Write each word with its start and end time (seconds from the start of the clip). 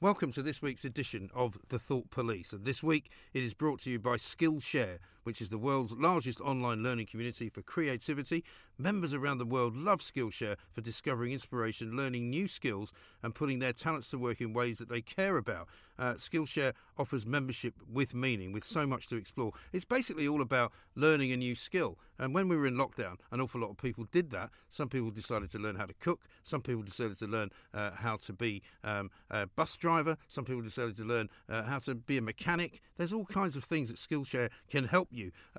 Welcome 0.00 0.30
to 0.34 0.42
this 0.42 0.62
week's 0.62 0.84
edition 0.84 1.28
of 1.34 1.58
The 1.70 1.78
Thought 1.80 2.10
Police. 2.10 2.52
And 2.52 2.64
this 2.64 2.84
week 2.84 3.10
it 3.34 3.42
is 3.42 3.52
brought 3.52 3.80
to 3.80 3.90
you 3.90 3.98
by 3.98 4.14
Skillshare, 4.14 4.98
which 5.28 5.42
is 5.42 5.50
the 5.50 5.58
world's 5.58 5.92
largest 5.92 6.40
online 6.40 6.82
learning 6.82 7.04
community 7.04 7.50
for 7.50 7.60
creativity. 7.60 8.42
Members 8.78 9.12
around 9.12 9.36
the 9.36 9.44
world 9.44 9.76
love 9.76 10.00
Skillshare 10.00 10.56
for 10.72 10.80
discovering 10.80 11.32
inspiration, 11.32 11.94
learning 11.94 12.30
new 12.30 12.48
skills, 12.48 12.94
and 13.22 13.34
putting 13.34 13.58
their 13.58 13.74
talents 13.74 14.08
to 14.08 14.16
work 14.16 14.40
in 14.40 14.54
ways 14.54 14.78
that 14.78 14.88
they 14.88 15.02
care 15.02 15.36
about. 15.36 15.68
Uh, 15.98 16.14
Skillshare 16.14 16.72
offers 16.96 17.26
membership 17.26 17.74
with 17.92 18.14
meaning, 18.14 18.52
with 18.52 18.64
so 18.64 18.86
much 18.86 19.08
to 19.08 19.16
explore. 19.16 19.52
It's 19.72 19.84
basically 19.84 20.26
all 20.26 20.40
about 20.40 20.72
learning 20.94 21.32
a 21.32 21.36
new 21.36 21.54
skill. 21.54 21.98
And 22.18 22.34
when 22.34 22.48
we 22.48 22.56
were 22.56 22.66
in 22.66 22.74
lockdown, 22.74 23.16
an 23.30 23.40
awful 23.40 23.60
lot 23.60 23.70
of 23.70 23.78
people 23.78 24.06
did 24.10 24.30
that. 24.30 24.50
Some 24.68 24.88
people 24.88 25.10
decided 25.10 25.50
to 25.50 25.58
learn 25.58 25.76
how 25.76 25.86
to 25.86 25.94
cook. 25.94 26.22
Some 26.42 26.62
people 26.62 26.82
decided 26.82 27.18
to 27.18 27.26
learn 27.26 27.50
uh, 27.74 27.90
how 27.92 28.16
to 28.16 28.32
be 28.32 28.62
um, 28.82 29.10
a 29.30 29.46
bus 29.46 29.76
driver. 29.76 30.16
Some 30.28 30.44
people 30.44 30.62
decided 30.62 30.96
to 30.96 31.04
learn 31.04 31.28
uh, 31.48 31.64
how 31.64 31.80
to 31.80 31.94
be 31.94 32.16
a 32.16 32.22
mechanic. 32.22 32.80
There's 32.96 33.12
all 33.12 33.24
kinds 33.24 33.56
of 33.56 33.64
things 33.64 33.88
that 33.88 33.96
Skillshare 33.98 34.50
can 34.68 34.84
help 34.84 35.08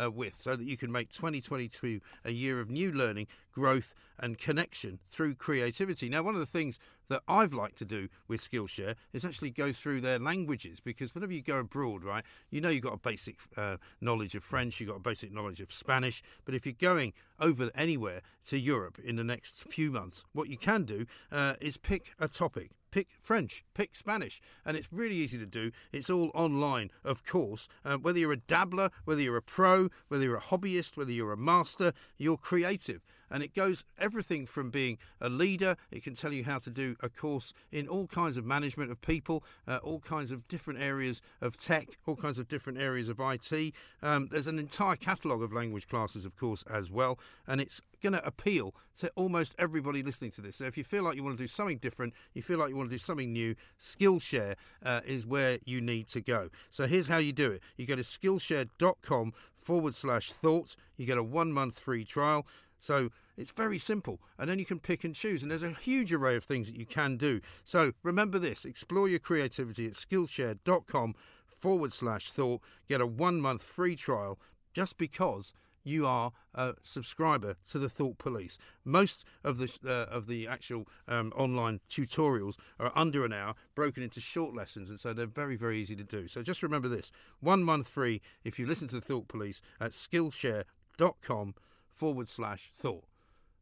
uh, 0.02 0.10
with 0.10 0.40
so 0.42 0.56
that 0.56 0.66
you 0.66 0.78
can 0.78 0.92
make 0.92 1.10
2022 1.10 2.02
a 2.26 2.32
year 2.32 2.60
of 2.60 2.70
new 2.70 2.92
learning, 2.92 3.28
growth, 3.52 3.94
and 4.20 4.38
connection 4.38 5.00
through 5.10 5.36
creativity. 5.36 6.10
Now, 6.10 6.24
one 6.24 6.36
of 6.36 6.40
the 6.40 6.46
things 6.46 6.80
that 7.10 7.24
I've 7.28 7.54
liked 7.54 7.78
to 7.80 7.86
do 7.86 8.10
with 8.28 8.42
Skillshare 8.42 8.96
is 9.14 9.26
actually 9.26 9.50
go 9.50 9.72
through 9.72 10.02
their 10.02 10.20
languages 10.20 10.80
because 10.80 11.16
whenever 11.16 11.34
you 11.34 11.42
go 11.42 11.60
abroad, 11.60 12.04
right, 12.04 12.24
you 12.50 12.62
know 12.62 12.70
you've 12.70 12.84
got 12.84 12.94
a 12.94 12.98
basic 12.98 13.38
uh, 13.58 13.78
knowledge 14.00 14.36
of 14.36 14.44
French, 14.44 14.80
you've 14.80 14.90
got 14.90 14.98
a 14.98 15.02
basic 15.02 15.32
knowledge 15.32 15.62
of 15.62 15.72
Spanish, 15.72 16.22
but 16.46 16.54
if 16.54 16.66
you're 16.66 16.74
going 16.74 17.14
over 17.40 17.72
anywhere 17.76 18.22
to 18.48 18.60
Europe 18.60 19.00
in 19.04 19.16
the 19.16 19.24
next 19.24 19.64
few 19.64 19.92
months, 19.92 20.24
what 20.34 20.50
you 20.50 20.58
can 20.58 20.84
do 20.84 21.06
uh, 21.32 21.56
is 21.60 21.78
pick 21.78 22.14
a 22.20 22.28
topic 22.28 22.72
pick 22.92 23.10
French, 23.22 23.64
pick 23.74 23.96
Spanish, 23.96 24.42
and 24.66 24.76
it's 24.76 24.92
really 24.92 25.16
easy 25.16 25.38
to 25.38 25.46
do. 25.46 25.72
It's 25.92 26.10
all 26.10 26.32
online, 26.34 26.90
of 27.04 27.24
course. 27.24 27.68
Uh, 27.86 27.98
whether 27.98 28.20
you're 28.20 28.32
a 28.32 28.38
dabbler, 28.38 28.90
whether 29.06 29.22
you're 29.22 29.38
a 29.38 29.42
pro, 29.42 29.90
whether 30.08 30.24
you're 30.24 30.38
a 30.38 30.42
hobbyist, 30.42 30.98
whether 30.98 31.12
you're 31.12 31.32
a 31.32 31.38
master, 31.38 31.94
you're 32.18 32.38
creative. 32.38 33.02
And 33.32 33.44
it 33.44 33.54
goes 33.54 33.84
everything 33.98 34.46
from 34.46 34.70
being 34.70 34.98
a 35.22 35.30
leader, 35.30 35.76
it 35.92 36.04
can 36.04 36.16
tell 36.16 36.34
you 36.34 36.44
how 36.44 36.60
to 36.60 36.70
do 36.70 36.96
a 37.02 37.10
course 37.10 37.54
in 37.72 37.88
all 37.88 38.08
kinds 38.08 38.38
of 38.38 38.46
management 38.46 38.92
of 38.92 39.02
people, 39.02 39.44
uh, 39.68 39.78
all 39.84 40.00
kinds 40.00 40.32
of 40.32 40.48
different 40.48 40.82
areas 40.82 41.22
of 41.42 41.58
tech, 41.58 41.90
all 42.06 42.16
kinds 42.16 42.40
of 42.40 42.48
different 42.48 42.80
areas 42.80 43.10
of 43.10 43.20
IT. 43.20 43.74
Um, 44.02 44.30
there's 44.32 44.48
an 44.48 44.60
entire 44.60 44.96
catalogue 44.96 45.42
of 45.42 45.54
language 45.54 45.88
classes, 45.88 46.26
of 46.26 46.36
course, 46.36 46.64
as 46.72 46.92
well. 46.92 47.20
And 47.48 47.62
it's 47.62 47.82
going 48.02 48.14
to 48.14 48.26
appeal 48.26 48.74
to 48.98 49.12
almost 49.16 49.56
everybody 49.58 50.04
listening 50.04 50.32
to 50.32 50.42
this. 50.42 50.58
So 50.58 50.66
if 50.66 50.78
you 50.78 50.84
feel 50.84 51.04
like 51.04 51.16
you 51.16 51.24
want 51.24 51.38
to 51.38 51.44
do 51.44 51.48
something 51.48 51.78
different, 51.78 52.14
you 52.34 52.42
feel 52.42 52.60
like 52.60 52.70
you 52.70 52.76
want 52.76 52.90
to 52.90 52.96
do 52.96 53.00
something 53.00 53.32
new, 53.32 53.56
Skillshare 53.80 54.56
uh, 54.84 55.02
is 55.06 55.26
where 55.26 55.60
you 55.66 55.82
need 55.82 56.08
to 56.10 56.22
go. 56.22 56.50
So 56.70 56.88
here's 56.88 57.08
how 57.08 57.18
you 57.18 57.34
do 57.34 57.52
it 57.52 57.62
you 57.78 57.86
go 57.86 57.96
to 57.96 58.02
skillshare.com 58.02 59.34
forward 59.58 59.96
slash 59.96 60.32
thoughts, 60.32 60.76
you 60.98 61.06
get 61.06 61.18
a 61.18 61.24
one 61.24 61.52
month 61.52 61.80
free 61.80 62.04
trial. 62.04 62.46
So 62.80 63.10
it's 63.38 63.52
very 63.52 63.78
simple, 63.78 64.20
and 64.38 64.50
then 64.50 64.60
you 64.60 64.66
can 64.66 64.80
pick 64.80 65.04
and 65.04 65.14
choose. 65.14 65.42
And 65.42 65.52
there's 65.52 65.64
a 65.64 65.72
huge 65.72 66.12
array 66.14 66.36
of 66.36 66.44
things 66.44 66.68
that 66.68 66.78
you 66.78 66.86
can 66.86 67.18
do. 67.18 67.42
So 67.64 67.94
remember 68.04 68.40
this 68.40 68.66
explore 68.66 69.08
your 69.08 69.20
creativity 69.20 69.86
at 69.86 69.94
skillshare.com 69.94 71.16
forward 71.48 71.94
slash 71.94 72.32
thought. 72.32 72.62
Get 72.88 73.02
a 73.02 73.06
one 73.08 73.42
month 73.42 73.64
free 73.64 73.96
trial 73.96 74.40
just 74.74 74.98
because 74.98 75.54
you 75.84 76.06
are 76.06 76.32
a 76.54 76.76
subscriber 76.84 77.56
to 77.68 77.80
the 77.80 77.90
Thought 77.90 78.18
Police. 78.18 78.58
Most 78.84 79.26
of 79.44 79.58
the 79.58 79.72
uh, 79.86 80.14
of 80.14 80.28
the 80.28 80.48
actual 80.48 80.88
um, 81.08 81.32
online 81.36 81.80
tutorials 81.90 82.56
are 82.80 82.92
under 82.96 83.26
an 83.26 83.34
hour, 83.34 83.56
broken 83.76 84.04
into 84.04 84.20
short 84.20 84.56
lessons, 84.56 84.90
and 84.90 85.00
so 85.00 85.14
they're 85.14 85.26
very 85.26 85.56
very 85.56 85.80
easy 85.80 85.96
to 85.96 86.04
do. 86.04 86.28
So 86.28 86.42
just 86.44 86.64
remember 86.64 86.88
this: 86.88 87.12
one 87.40 87.64
month 87.64 87.88
free 87.90 88.22
if 88.44 88.60
you 88.60 88.68
listen 88.68 88.88
to 88.90 88.96
the 88.96 89.02
Thought 89.02 89.28
Police 89.28 89.62
at 89.80 89.92
Skillshare.com 89.92 91.56
forward 92.00 92.30
slash 92.30 92.72
thought. 92.74 93.04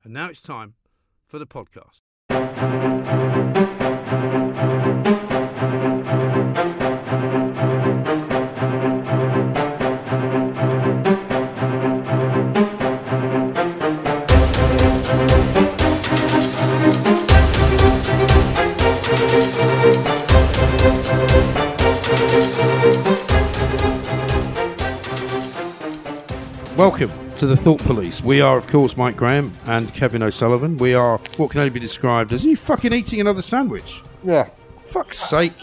And 0.04 0.14
now 0.14 0.30
it's 0.30 0.44
time 0.44 0.76
for 1.26 1.40
the 1.40 1.48
podcast. 1.48 2.02
Welcome 26.78 27.27
to 27.38 27.46
the 27.46 27.56
Thought 27.58 27.80
Police. 27.82 28.24
We 28.24 28.42
are, 28.42 28.58
of 28.58 28.66
course, 28.66 28.98
Mike 28.98 29.16
Graham 29.16 29.52
and 29.66 29.94
Kevin 29.94 30.24
O'Sullivan. 30.24 30.78
We 30.78 30.96
are 30.96 31.20
what 31.38 31.52
can 31.52 31.60
only 31.60 31.70
be 31.70 31.80
described 31.80 32.34
as 32.34 32.44
you 32.44 32.56
fucking 32.56 32.94
eating 32.94 33.22
another 33.22 33.44
sandwich. 33.44 34.02
Yeah. 34.24 34.50
Fuck's 34.76 35.20
sake. 35.20 35.54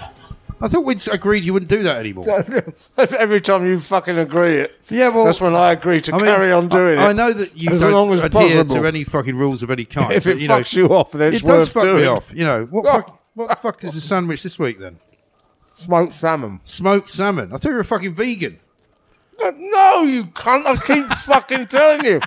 I 0.60 0.68
thought 0.68 0.84
we'd 0.84 1.06
agreed 1.08 1.44
you 1.44 1.52
wouldn't 1.52 1.68
do 1.68 1.82
that 1.82 1.96
anymore. 1.96 2.24
Every 3.18 3.40
time 3.40 3.66
you 3.66 3.80
fucking 3.80 4.16
agree 4.18 4.58
it, 4.58 4.78
Yeah, 4.88 5.08
well, 5.08 5.24
that's 5.24 5.40
when 5.40 5.56
I 5.56 5.72
agree 5.72 6.00
to 6.02 6.14
I 6.14 6.16
mean, 6.16 6.26
carry 6.26 6.52
on 6.52 6.68
doing 6.68 6.96
I, 6.98 7.06
it. 7.06 7.08
I 7.08 7.12
know 7.12 7.32
that 7.32 7.56
you 7.60 7.72
As 7.72 7.80
don't 7.80 7.92
long 7.92 8.12
as 8.12 8.22
adhere 8.22 8.62
possible. 8.62 8.82
to 8.82 8.86
any 8.86 9.02
fucking 9.02 9.36
rules 9.36 9.62
of 9.64 9.70
any 9.70 9.84
kind. 9.84 10.12
If 10.12 10.24
but, 10.24 10.34
it 10.34 10.38
you 10.38 10.48
know, 10.48 10.60
fucks 10.60 10.76
you 10.76 10.86
off, 10.94 11.10
then 11.10 11.34
it's 11.34 11.42
it 11.42 11.46
does 11.46 11.66
worth 11.66 11.72
fuck 11.72 11.82
doing. 11.82 12.02
me 12.02 12.06
off. 12.06 12.32
You 12.32 12.44
know 12.44 12.64
what? 12.66 12.86
Fuck, 12.86 13.20
what 13.34 13.48
the 13.48 13.56
fuck 13.56 13.82
is 13.82 13.94
the 13.94 14.00
sandwich 14.00 14.44
this 14.44 14.58
week 14.60 14.78
then? 14.78 14.98
Smoked 15.78 16.14
salmon. 16.14 16.60
Smoked 16.62 17.08
salmon. 17.08 17.52
I 17.52 17.56
thought 17.56 17.70
you 17.70 17.74
were 17.74 17.80
a 17.80 17.84
fucking 17.84 18.14
vegan. 18.14 18.60
No, 19.40 20.02
you 20.02 20.26
can't. 20.26 20.66
I 20.66 20.76
keep 20.76 21.06
fucking 21.26 21.66
telling 21.66 22.04
you. 22.04 22.20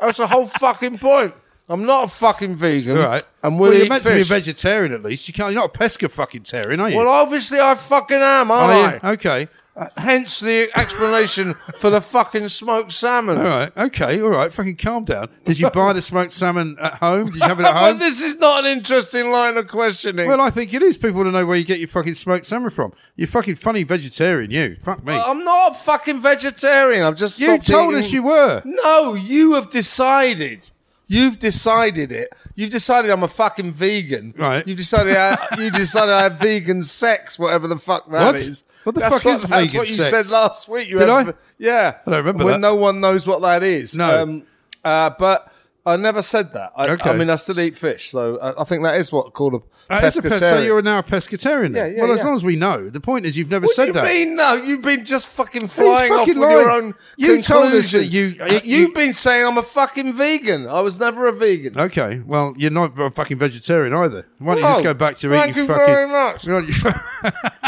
That's 0.00 0.18
the 0.18 0.26
whole 0.26 0.46
fucking 0.46 0.98
point. 0.98 1.34
I'm 1.68 1.86
not 1.86 2.04
a 2.06 2.08
fucking 2.08 2.56
vegan. 2.56 2.98
All 2.98 3.04
right. 3.04 3.22
And 3.42 3.58
well, 3.58 3.70
we'll 3.70 3.76
you're 3.78 3.86
eat 3.86 3.90
meant 3.90 4.02
to 4.02 4.08
be 4.10 4.16
a 4.16 4.18
fish. 4.20 4.28
vegetarian 4.28 4.92
at 4.92 5.02
least. 5.04 5.28
You 5.28 5.34
can't. 5.34 5.52
You're 5.52 5.62
not 5.62 5.74
a 5.74 5.78
pesca 5.78 6.08
fucking 6.08 6.42
terrian, 6.42 6.80
are 6.80 6.88
you? 6.90 6.96
Well, 6.96 7.08
obviously 7.08 7.60
I 7.60 7.74
fucking 7.76 8.16
am, 8.16 8.50
Are 8.50 8.72
aren't? 8.72 9.04
I? 9.04 9.10
Okay. 9.12 9.48
Uh, 9.80 9.88
Hence 9.96 10.40
the 10.40 10.68
explanation 10.76 11.54
for 11.54 11.88
the 11.88 12.00
fucking 12.02 12.48
smoked 12.50 12.92
salmon. 12.92 13.38
All 13.38 13.44
right. 13.44 13.76
Okay. 13.76 14.20
All 14.20 14.28
right. 14.28 14.52
Fucking 14.52 14.76
calm 14.76 15.04
down. 15.04 15.28
Did 15.44 15.58
you 15.58 15.70
buy 15.70 15.94
the 15.94 16.02
smoked 16.02 16.32
salmon 16.32 16.76
at 16.78 16.94
home? 16.94 17.26
Did 17.26 17.36
you 17.36 17.40
have 17.48 17.58
it 17.60 17.64
at 17.66 17.74
home? 17.76 17.98
this 17.98 18.20
is 18.22 18.36
not 18.36 18.66
an 18.66 18.70
interesting 18.70 19.30
line 19.30 19.56
of 19.56 19.66
questioning. 19.68 20.26
Well, 20.28 20.40
I 20.40 20.50
think 20.50 20.74
it 20.74 20.82
is. 20.82 20.98
People 20.98 21.14
want 21.22 21.28
to 21.28 21.32
know 21.32 21.46
where 21.46 21.56
you 21.56 21.64
get 21.64 21.78
your 21.78 21.88
fucking 21.88 22.14
smoked 22.14 22.44
salmon 22.44 22.68
from. 22.70 22.92
You're 23.16 23.26
fucking 23.28 23.54
funny 23.54 23.82
vegetarian, 23.82 24.50
you. 24.50 24.76
Fuck 24.82 25.02
me. 25.04 25.14
I'm 25.14 25.44
not 25.44 25.72
a 25.72 25.74
fucking 25.74 26.20
vegetarian. 26.20 27.02
I've 27.04 27.16
just 27.16 27.40
you 27.40 27.46
stopped 27.46 27.66
told 27.66 27.92
eating- 27.92 28.04
us 28.04 28.12
you 28.12 28.22
were. 28.24 28.60
No, 28.66 29.14
you 29.14 29.54
have 29.54 29.70
decided. 29.70 30.70
You've 31.06 31.38
decided 31.40 32.12
it. 32.12 32.28
You've 32.54 32.70
decided 32.70 33.10
I'm 33.10 33.22
a 33.24 33.28
fucking 33.28 33.72
vegan. 33.72 34.32
Right. 34.36 34.64
You've 34.66 34.76
decided 34.78 35.16
I, 35.16 35.38
you 35.58 35.70
decided 35.70 36.12
I 36.12 36.22
have 36.24 36.38
vegan 36.38 36.82
sex, 36.84 37.36
whatever 37.38 37.66
the 37.66 37.76
fuck 37.78 38.08
that 38.10 38.26
What? 38.26 38.34
is. 38.36 38.62
What 38.84 38.94
the 38.94 39.00
that's 39.00 39.14
fuck 39.16 39.24
what, 39.26 39.34
is 39.34 39.42
That's 39.42 39.66
vegan 39.66 39.78
what 39.78 39.88
you 39.88 39.94
sex? 39.96 40.10
said 40.10 40.26
last 40.28 40.68
week. 40.68 40.88
You 40.88 40.98
Did 40.98 41.08
had- 41.08 41.28
I? 41.28 41.34
Yeah. 41.58 41.98
I 42.06 42.10
don't 42.10 42.18
remember 42.20 42.44
when 42.44 42.54
that. 42.54 42.60
no 42.60 42.74
one 42.76 43.00
knows 43.00 43.26
what 43.26 43.40
that 43.42 43.62
is. 43.62 43.94
No. 43.94 44.22
Um, 44.22 44.42
uh, 44.84 45.10
but 45.18 45.52
I 45.84 45.96
never 45.96 46.20
said 46.22 46.52
that. 46.52 46.72
I, 46.76 46.88
Okay. 46.90 47.10
I 47.10 47.14
mean, 47.16 47.30
I 47.30 47.36
still 47.36 47.58
eat 47.58 47.74
fish, 47.76 48.10
so 48.10 48.38
I, 48.38 48.60
I 48.60 48.64
think 48.64 48.82
that 48.82 48.96
is 48.96 49.10
what 49.10 49.32
called 49.32 49.54
a 49.54 49.56
Uh, 49.92 50.00
it's 50.04 50.18
a 50.18 50.22
pescatarian. 50.22 50.38
so 50.50 50.60
you're 50.62 50.82
now 50.82 50.98
a 50.98 51.02
pescatarian. 51.02 51.72
Then? 51.72 51.92
Yeah, 51.92 51.96
yeah, 51.96 52.02
well, 52.06 52.12
as 52.12 52.22
long 52.24 52.34
as 52.36 52.44
we 52.44 52.54
know. 52.56 52.90
The 52.90 53.00
point 53.00 53.24
is, 53.26 53.36
you've 53.38 53.50
never 53.50 53.64
What 53.66 53.74
said 53.74 53.84
do 53.86 53.88
you 53.88 53.92
that. 53.94 54.04
mean? 54.04 54.36
No, 54.36 54.54
you've 54.54 54.82
been 54.82 55.04
just 55.06 55.26
fucking 55.28 55.68
flying 55.68 56.12
off 56.12 56.20
fucking 56.20 56.38
with 56.38 56.50
your 56.50 56.70
own. 56.70 56.94
You 57.16 57.40
told 57.42 57.72
us 57.72 57.90
that 57.92 57.98
conclusions. 58.00 58.14
you- 58.14 58.36
uh, 58.42 58.46
you- 58.46 58.60
You've 58.64 58.94
been 58.94 59.12
saying 59.14 59.44
I'm 59.46 59.56
a 59.58 59.62
fucking 59.62 60.12
vegan. 60.12 60.66
I 60.68 60.80
was 60.80 61.00
never 61.00 61.26
a 61.28 61.32
vegan. 61.32 61.78
Okay, 61.78 62.20
well, 62.26 62.54
you're 62.58 62.70
not 62.70 62.98
a 62.98 63.10
fucking 63.10 63.38
vegetarian 63.38 63.92
either. 63.94 64.26
Why 64.38 64.54
don't 64.54 64.62
you 64.62 64.68
just 64.70 64.82
go 64.82 64.94
back 64.94 65.16
to 65.18 65.28
thank 65.30 65.50
eating 65.50 65.62
you 65.62 65.66
fucking? 65.66 65.86
very 65.86 66.08
much. 66.08 66.46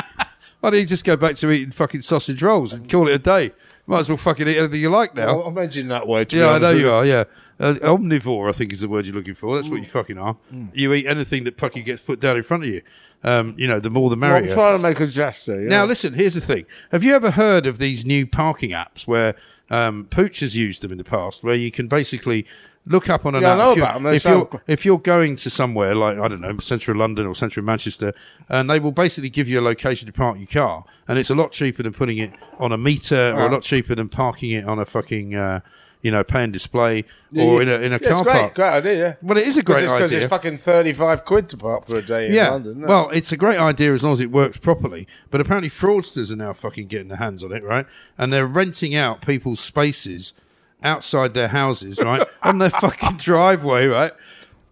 Why 0.62 0.70
don't 0.70 0.78
you, 0.78 0.78
why 0.78 0.78
don't 0.78 0.80
you 0.80 0.86
just 0.86 1.04
go 1.04 1.16
back 1.16 1.34
to 1.36 1.50
eating 1.50 1.72
fucking 1.72 2.02
sausage 2.02 2.42
rolls 2.42 2.72
and 2.72 2.88
call 2.88 3.08
it 3.08 3.14
a 3.14 3.18
day? 3.18 3.50
Might 3.86 4.00
as 4.00 4.08
well 4.08 4.16
fucking 4.16 4.46
eat 4.46 4.56
anything 4.58 4.80
you 4.80 4.90
like 4.90 5.12
now. 5.14 5.36
Well, 5.38 5.46
I'm 5.48 5.58
edging 5.58 5.88
that 5.88 6.06
way. 6.06 6.24
To 6.24 6.36
yeah, 6.36 6.42
be 6.42 6.46
I 6.46 6.48
honest 6.50 6.62
know 6.62 6.72
with 6.72 6.80
you 6.82 6.90
are. 6.90 7.04
Yeah, 7.04 7.24
uh, 7.58 7.74
omnivore, 7.82 8.48
I 8.48 8.52
think 8.52 8.72
is 8.72 8.80
the 8.80 8.88
word 8.88 9.04
you're 9.04 9.14
looking 9.14 9.34
for. 9.34 9.56
That's 9.56 9.68
what 9.68 9.80
you 9.80 9.86
Mm. 9.86 9.90
fucking 9.90 10.18
are. 10.18 10.36
You 10.72 10.92
eat 10.92 11.06
anything 11.06 11.42
that 11.44 11.58
fucking 11.58 11.82
gets 11.84 12.00
put 12.02 12.20
down 12.20 12.36
in 12.36 12.44
front 12.44 12.62
of 12.62 12.68
you. 12.70 12.82
Um, 13.24 13.54
you 13.56 13.66
know, 13.68 13.80
the 13.80 13.90
more 13.90 14.08
the 14.08 14.14
Well, 14.16 14.30
merrier. 14.30 14.50
I'm 14.50 14.54
trying 14.54 14.76
to 14.76 14.82
make 14.82 15.00
a 15.00 15.06
gesture. 15.08 15.60
you 15.62 15.68
Now, 15.68 15.84
listen, 15.84 16.14
here's 16.14 16.34
the 16.34 16.40
thing. 16.40 16.64
Have 16.92 17.02
you 17.04 17.14
ever 17.14 17.32
heard 17.32 17.66
of 17.66 17.78
these 17.78 18.04
new 18.04 18.24
parking 18.26 18.70
apps 18.70 19.06
where 19.06 19.34
um, 19.70 20.06
Pooch 20.10 20.40
has 20.40 20.56
used 20.56 20.82
them 20.82 20.92
in 20.92 20.98
the 20.98 21.04
past, 21.04 21.42
where 21.44 21.54
you 21.54 21.70
can 21.72 21.88
basically 21.88 22.46
look 22.86 23.08
up 23.08 23.24
on 23.26 23.34
an 23.34 23.42
Yeah, 23.42 23.50
I 23.50 23.52
app 23.52 23.58
know 23.58 23.70
if, 23.70 23.76
you're, 23.76 23.84
about 23.86 23.96
'em. 23.96 24.02
They 24.02 24.16
if, 24.16 24.24
you're, 24.24 24.62
if 24.66 24.84
you're 24.84 24.98
going 24.98 25.36
to 25.36 25.50
somewhere 25.50 25.94
like, 25.94 26.18
I 26.18 26.28
don't 26.28 26.40
know, 26.40 26.56
central 26.58 26.96
London 26.98 27.26
or 27.26 27.34
central 27.34 27.64
Manchester, 27.64 28.12
and 28.48 28.68
they 28.68 28.80
will 28.80 28.92
basically 28.92 29.30
give 29.30 29.48
you 29.48 29.60
a 29.60 29.62
location 29.62 30.06
to 30.06 30.12
park 30.12 30.38
your 30.38 30.46
car, 30.46 30.84
and 31.06 31.18
it's 31.18 31.30
a 31.30 31.34
lot 31.34 31.52
cheaper 31.52 31.82
than 31.82 31.92
putting 31.92 32.18
it 32.18 32.32
on 32.58 32.72
a 32.72 32.78
meter 32.78 33.32
or 33.36 33.46
a 33.46 33.52
lot 33.52 33.62
cheaper 33.62 33.94
than 33.94 34.08
parking 34.08 34.50
it 34.50 34.64
on 34.64 34.78
a 34.78 34.84
fucking. 34.84 35.34
Uh, 35.34 35.60
you 36.04 36.10
know, 36.10 36.24
pay 36.24 36.42
and 36.42 36.52
display 36.52 37.04
or 37.36 37.62
in 37.62 37.68
a 37.68 37.74
in 37.74 37.92
a 37.92 37.94
Yeah, 37.94 37.98
car 37.98 38.10
it's 38.10 38.22
great, 38.22 38.32
park. 38.32 38.54
great 38.56 38.68
idea. 38.70 38.98
Yeah. 38.98 39.14
Well, 39.22 39.38
it 39.38 39.46
is 39.46 39.56
a 39.56 39.62
great 39.62 39.82
Because 39.82 40.12
idea. 40.12 40.22
it's 40.22 40.30
fucking 40.30 40.56
thirty-five 40.56 41.24
quid 41.24 41.48
to 41.50 41.56
park 41.56 41.86
for 41.86 41.94
a 41.96 42.02
day 42.02 42.26
in 42.26 42.32
yeah. 42.32 42.50
London. 42.50 42.72
isn't? 42.78 42.88
Well, 42.88 43.08
it's 43.10 43.30
a 43.30 43.36
great 43.36 43.56
idea 43.60 43.94
as 43.94 44.02
long 44.02 44.14
as 44.14 44.20
it 44.20 44.32
works 44.32 44.56
properly. 44.56 45.06
But 45.30 45.40
apparently, 45.40 45.70
fraudsters 45.70 46.32
are 46.32 46.36
now 46.36 46.54
fucking 46.54 46.88
getting 46.88 47.06
their 47.06 47.18
hands 47.18 47.44
on 47.44 47.52
it, 47.52 47.62
right? 47.62 47.86
And 48.18 48.32
they're 48.32 48.48
renting 48.48 48.96
out 48.96 49.24
people's 49.24 49.60
spaces 49.60 50.34
outside 50.84 51.34
their 51.34 51.48
houses, 51.48 51.98
right, 52.02 52.26
on 52.42 52.58
their 52.58 52.70
fucking 52.70 53.16
driveway, 53.16 53.86
right? 53.86 54.12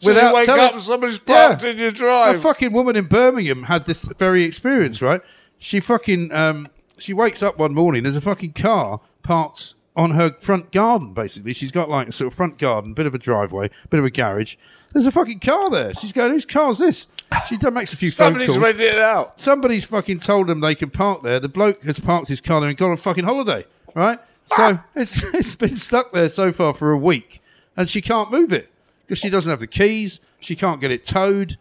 So 0.01 0.11
you 0.13 0.35
wake 0.35 0.47
telling- 0.47 0.61
up 0.63 0.73
and 0.75 0.83
somebody's 0.83 1.19
parked 1.19 1.63
in 1.65 1.79
your 1.79 1.91
drive. 1.91 2.37
A 2.37 2.39
fucking 2.39 2.73
woman 2.73 2.97
in 2.97 3.05
Birmingham 3.05 3.65
had 3.65 3.85
this 3.87 4.05
very 4.19 4.45
experience, 4.45 5.03
right? 5.03 5.21
She 5.59 5.79
fucking 5.81 6.33
um, 6.33 6.69
she 6.97 7.13
wakes 7.13 7.43
up 7.43 7.59
one 7.59 7.75
morning. 7.75 8.03
There's 8.05 8.17
a 8.17 8.21
fucking 8.23 8.55
car 8.55 9.01
parked 9.23 9.75
on 9.95 10.13
her 10.13 10.35
front 10.41 10.73
garden. 10.73 11.13
Basically, 11.13 11.53
she's 11.53 11.71
got 11.71 11.91
like 11.91 12.09
a 12.09 12.13
sort 12.13 12.29
of 12.29 12.35
front 12.35 12.57
garden, 12.59 12.95
bit 12.95 13.05
of 13.07 13.15
a 13.15 13.19
driveway, 13.19 13.69
bit 13.91 13.99
of 14.01 14.07
a 14.07 14.11
garage. 14.11 14.57
There's 14.95 15.05
a 15.07 15.13
fucking 15.13 15.41
car 15.41 15.69
there. 15.69 15.93
She's 15.95 16.13
going, 16.13 16.33
"Whose 16.33 16.47
car's 16.47 16.79
this?" 16.79 17.09
She 17.49 17.59
done 17.59 17.75
makes 17.75 17.93
a 17.93 17.97
few 17.99 18.11
Somebody's 18.11 18.49
phone 18.49 18.57
calls. 18.57 18.65
rented 18.65 18.95
it 18.95 18.99
out. 18.99 19.39
Somebody's 19.39 19.85
fucking 19.85 20.21
told 20.21 20.47
them 20.47 20.61
they 20.61 20.75
can 20.75 20.89
park 20.89 21.23
there. 21.23 21.39
The 21.41 21.49
bloke 21.51 21.83
has 21.83 22.01
parked 22.01 22.29
his 22.29 22.41
car 22.41 22.61
there 22.61 22.71
and 22.71 22.79
gone 22.79 22.91
on 22.91 22.97
fucking 22.97 23.25
holiday, 23.25 23.67
right? 23.95 24.19
So 24.45 24.81
it's 24.95 25.23
it's 25.35 25.55
been 25.55 25.77
stuck 25.77 26.13
there 26.13 26.29
so 26.29 26.53
far 26.53 26.75
for 26.75 26.91
a 26.91 26.99
week, 26.99 27.43
and 27.77 27.89
she 27.89 28.01
can't 28.01 28.31
move 28.31 28.53
it 28.53 28.71
because 29.03 29.19
she 29.19 29.31
doesn't 29.31 29.51
have 29.51 29.61
the 29.61 29.67
keys. 29.67 30.21
She 30.41 30.57
can't 30.57 30.81
get 30.81 30.91
it 30.91 31.07
towed. 31.07 31.57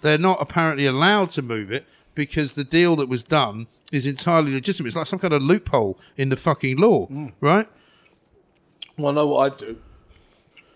They're 0.00 0.18
not 0.18 0.38
apparently 0.40 0.86
allowed 0.86 1.30
to 1.32 1.42
move 1.42 1.70
it 1.70 1.86
because 2.14 2.54
the 2.54 2.64
deal 2.64 2.96
that 2.96 3.08
was 3.08 3.22
done 3.22 3.66
is 3.92 4.06
entirely 4.06 4.52
legitimate. 4.52 4.88
It's 4.88 4.96
like 4.96 5.06
some 5.06 5.18
kind 5.18 5.32
of 5.32 5.42
loophole 5.42 5.98
in 6.16 6.28
the 6.28 6.36
fucking 6.36 6.76
law, 6.76 7.08
right? 7.40 7.68
Well, 8.98 9.08
I 9.08 9.14
know 9.14 9.26
what 9.26 9.52
I'd 9.52 9.58
do. 9.58 9.78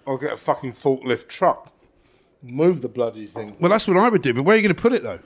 I'll 0.06 0.18
get 0.18 0.32
a 0.32 0.36
fucking 0.36 0.72
forklift 0.72 1.28
truck, 1.28 1.72
move 2.42 2.82
the 2.82 2.88
bloody 2.88 3.26
thing. 3.26 3.56
Well, 3.60 3.70
that's 3.70 3.86
what 3.88 3.96
I 3.96 4.08
would 4.08 4.22
do. 4.22 4.34
But 4.34 4.42
where 4.42 4.54
are 4.54 4.58
you 4.58 4.62
going 4.62 4.74
to 4.74 4.80
put 4.80 4.92
it 4.92 5.02
though? 5.02 5.20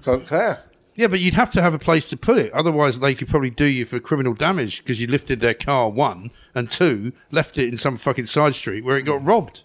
Don't 0.00 0.26
care. 0.26 0.58
Yeah, 0.96 1.06
but 1.06 1.20
you'd 1.20 1.34
have 1.34 1.52
to 1.52 1.62
have 1.62 1.72
a 1.72 1.78
place 1.78 2.10
to 2.10 2.16
put 2.16 2.38
it. 2.38 2.52
Otherwise, 2.52 3.00
they 3.00 3.14
could 3.14 3.28
probably 3.28 3.50
do 3.50 3.64
you 3.64 3.86
for 3.86 3.98
criminal 4.00 4.34
damage 4.34 4.78
because 4.78 5.00
you 5.00 5.06
lifted 5.06 5.40
their 5.40 5.54
car, 5.54 5.88
one, 5.88 6.30
and 6.54 6.70
two, 6.70 7.12
left 7.30 7.58
it 7.58 7.68
in 7.68 7.78
some 7.78 7.96
fucking 7.96 8.26
side 8.26 8.54
street 8.54 8.84
where 8.84 8.96
it 8.98 9.02
got 9.02 9.24
robbed 9.24 9.62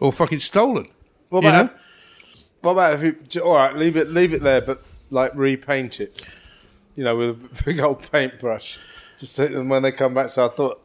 or 0.00 0.12
fucking 0.12 0.40
stolen. 0.40 0.86
What 1.28 1.42
You 1.44 1.50
about 1.50 1.66
know? 1.66 1.78
what 2.62 2.72
about 2.72 2.92
if 3.04 3.34
you? 3.34 3.42
All 3.42 3.54
right, 3.54 3.76
leave 3.76 3.96
it, 3.96 4.08
leave 4.08 4.32
it 4.32 4.42
there, 4.42 4.60
but 4.62 4.78
like 5.10 5.32
repaint 5.34 6.00
it. 6.00 6.26
You 6.96 7.04
know, 7.04 7.16
with 7.16 7.30
a 7.30 7.62
big 7.64 7.80
old 7.80 8.10
paintbrush. 8.10 8.78
Just 9.18 9.34
so 9.34 9.46
that 9.46 9.64
when 9.64 9.82
they 9.82 9.92
come 9.92 10.14
back. 10.14 10.28
So 10.30 10.46
I 10.46 10.48
thought. 10.48 10.80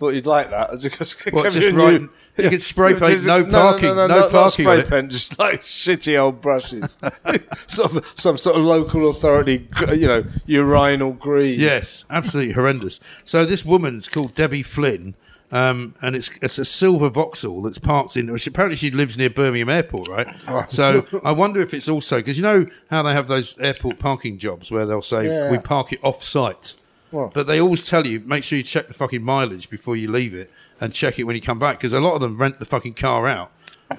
Thought 0.00 0.14
you'd 0.14 0.24
like 0.24 0.48
that. 0.48 0.70
I 0.70 0.76
just, 0.78 1.30
What, 1.30 1.44
just 1.52 1.56
you 1.58 1.72
write- 1.76 2.00
new- 2.00 2.10
you 2.38 2.48
could 2.48 2.62
spray 2.62 2.92
paint 2.94 3.04
Just- 3.04 3.26
no 3.26 3.44
parking, 3.44 3.88
no 3.94 4.06
not- 4.06 4.08
not 4.08 4.30
parking 4.30 4.66
on 4.66 4.80
spray 4.80 4.90
paint, 5.00 5.12
just 5.12 5.38
like 5.38 5.62
shitty 5.62 6.18
old 6.18 6.40
brushes. 6.40 6.98
some, 7.66 8.00
some 8.14 8.38
sort 8.38 8.56
of 8.56 8.62
local 8.64 9.10
authority, 9.10 9.68
you 9.90 10.06
know, 10.08 10.24
urinal 10.46 11.12
green. 11.12 11.60
Yes, 11.60 12.06
absolutely 12.08 12.54
horrendous. 12.54 12.98
So 13.26 13.44
this 13.44 13.62
woman's 13.64 14.08
called 14.08 14.34
Debbie 14.34 14.62
Flynn, 14.62 15.16
um, 15.52 15.94
and 16.00 16.16
it's 16.16 16.30
it's 16.40 16.58
a 16.58 16.64
silver 16.64 17.10
Vauxhall 17.10 17.60
that's 17.60 17.78
parked 17.78 18.16
in. 18.16 18.32
Which 18.32 18.46
apparently 18.46 18.76
she 18.76 18.90
lives 18.90 19.18
near 19.18 19.28
Birmingham 19.28 19.68
Airport, 19.68 20.08
right? 20.08 20.70
So 20.70 21.04
I 21.24 21.32
wonder 21.32 21.60
if 21.60 21.74
it's 21.74 21.90
also 21.90 22.16
because 22.20 22.38
you 22.38 22.42
know 22.42 22.64
how 22.88 23.02
they 23.02 23.12
have 23.12 23.28
those 23.28 23.58
airport 23.58 23.98
parking 23.98 24.38
jobs 24.38 24.70
where 24.70 24.86
they'll 24.86 25.02
say 25.02 25.26
Yeah. 25.26 25.50
we 25.50 25.58
park 25.58 25.92
it 25.92 25.98
off 26.02 26.22
site, 26.22 26.74
Well- 27.12 27.30
but 27.34 27.46
they 27.46 27.60
always 27.60 27.86
tell 27.86 28.06
you 28.06 28.20
make 28.20 28.44
sure 28.44 28.56
you 28.56 28.62
check 28.64 28.88
the 28.88 28.94
fucking 28.94 29.22
mileage 29.22 29.68
before 29.70 29.96
you 29.96 30.10
leave 30.10 30.34
it 30.34 30.50
and 30.80 30.92
check 30.92 31.18
it 31.18 31.24
when 31.24 31.36
you 31.36 31.42
come 31.42 31.58
back 31.58 31.78
because 31.78 31.92
a 31.92 32.00
lot 32.00 32.14
of 32.14 32.20
them 32.20 32.38
rent 32.38 32.58
the 32.58 32.64
fucking 32.64 32.94
car 32.94 33.26
out. 33.26 33.50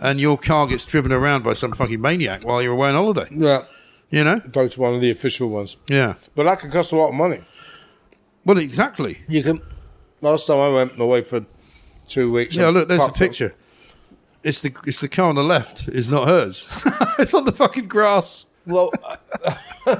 And 0.01 0.21
your 0.21 0.37
car 0.37 0.67
gets 0.67 0.85
driven 0.85 1.11
around 1.11 1.43
by 1.43 1.53
some 1.53 1.73
fucking 1.73 1.99
maniac 1.99 2.43
while 2.45 2.61
you're 2.61 2.71
away 2.73 2.89
on 2.89 2.95
holiday. 2.95 3.27
Yeah. 3.29 3.63
You 4.09 4.23
know? 4.23 4.39
Go 4.39 4.67
to 4.69 4.79
one 4.79 4.93
of 4.95 5.01
the 5.01 5.11
official 5.11 5.49
ones. 5.49 5.75
Yeah. 5.89 6.13
But 6.35 6.43
that 6.45 6.59
can 6.59 6.71
cost 6.71 6.93
a 6.93 6.95
lot 6.95 7.09
of 7.09 7.15
money. 7.15 7.41
Well, 8.45 8.57
exactly. 8.57 9.19
You 9.27 9.43
can. 9.43 9.61
Last 10.21 10.47
time 10.47 10.57
I 10.59 10.69
went 10.69 10.97
away 10.99 11.21
for 11.21 11.45
two 12.07 12.31
weeks. 12.31 12.55
Yeah, 12.55 12.69
look, 12.69 12.87
there's 12.87 13.01
a 13.01 13.05
up- 13.05 13.15
picture. 13.15 13.53
It's 14.43 14.61
the 14.61 14.73
it's 14.87 15.01
the 15.01 15.07
car 15.07 15.29
on 15.29 15.35
the 15.35 15.43
left. 15.43 15.87
Is 15.87 16.09
not 16.09 16.27
hers. 16.27 16.67
it's 17.19 17.33
on 17.33 17.45
the 17.45 17.51
fucking 17.51 17.87
grass. 17.87 18.45
Well, 18.65 18.89
I 19.85 19.95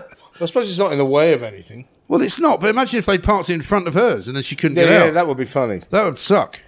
suppose 0.45 0.69
it's 0.69 0.79
not 0.79 0.91
in 0.91 0.97
the 0.97 1.05
way 1.05 1.33
of 1.33 1.43
anything. 1.43 1.87
Well, 2.11 2.21
it's 2.21 2.39
not. 2.41 2.59
But 2.59 2.69
imagine 2.71 2.97
if 2.99 3.05
they 3.05 3.17
parked 3.17 3.49
in 3.49 3.61
front 3.61 3.87
of 3.87 3.93
hers 3.93 4.27
and 4.27 4.35
then 4.35 4.43
she 4.43 4.57
couldn't 4.57 4.75
Yeah, 4.75 4.83
get 4.83 4.91
yeah, 4.91 5.03
out. 5.05 5.13
that 5.13 5.27
would 5.27 5.37
be 5.37 5.45
funny. 5.45 5.77
That 5.91 6.03
would 6.03 6.19
suck. 6.19 6.59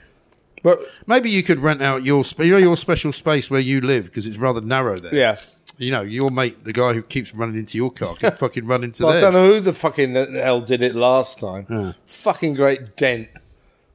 But 0.63 0.80
Maybe 1.06 1.30
you 1.30 1.44
could 1.44 1.60
rent 1.60 1.81
out 1.81 2.04
your 2.06 2.24
sp- 2.24 2.48
you 2.48 2.51
know 2.51 2.57
your 2.57 2.78
special 2.78 3.12
space 3.12 3.51
where 3.51 3.60
you 3.60 3.81
live 3.81 4.06
because 4.06 4.25
it's 4.25 4.38
rather 4.38 4.62
narrow 4.62 4.95
there. 4.95 5.13
yeah, 5.13 5.36
You 5.78 5.92
know, 5.92 6.01
your 6.01 6.30
mate, 6.31 6.63
the 6.63 6.72
guy 6.72 6.94
who 6.94 7.01
keeps 7.01 7.36
running 7.36 7.57
into 7.57 7.78
your 7.78 7.92
car, 7.92 8.16
can 8.16 8.31
fucking 8.44 8.66
run 8.66 8.86
into 8.86 9.06
I 9.06 9.19
don't 9.19 9.34
know 9.34 9.54
who 9.54 9.60
the 9.60 9.74
fucking 9.74 10.13
hell 10.16 10.62
did 10.62 10.81
it 10.81 10.95
last 10.95 11.40
time. 11.42 11.94
Fucking 12.06 12.54
great 12.54 12.96
dent. 12.96 13.28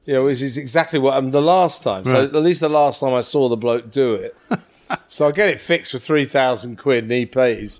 You 0.05 0.13
know, 0.13 0.27
is 0.27 0.55
exactly 0.57 0.99
what 0.99 1.15
happened 1.15 1.33
the 1.33 1.41
last 1.41 1.81
time. 1.83 2.05
So 2.05 2.11
Right. 2.13 2.23
at 2.35 2.43
least 2.43 2.61
the 2.61 2.69
last 2.69 2.99
time 2.99 3.13
I 3.15 3.21
saw 3.21 3.49
the 3.49 3.57
bloke 3.57 3.89
do 3.91 4.13
it. 4.13 4.33
so 5.07 5.27
I 5.27 5.31
get 5.31 5.49
it 5.49 5.59
fixed 5.59 5.91
for 5.91 5.97
three 5.99 6.25
thousand 6.25 6.77
quid, 6.77 7.03
and 7.05 7.11
he 7.11 7.25
pays. 7.25 7.79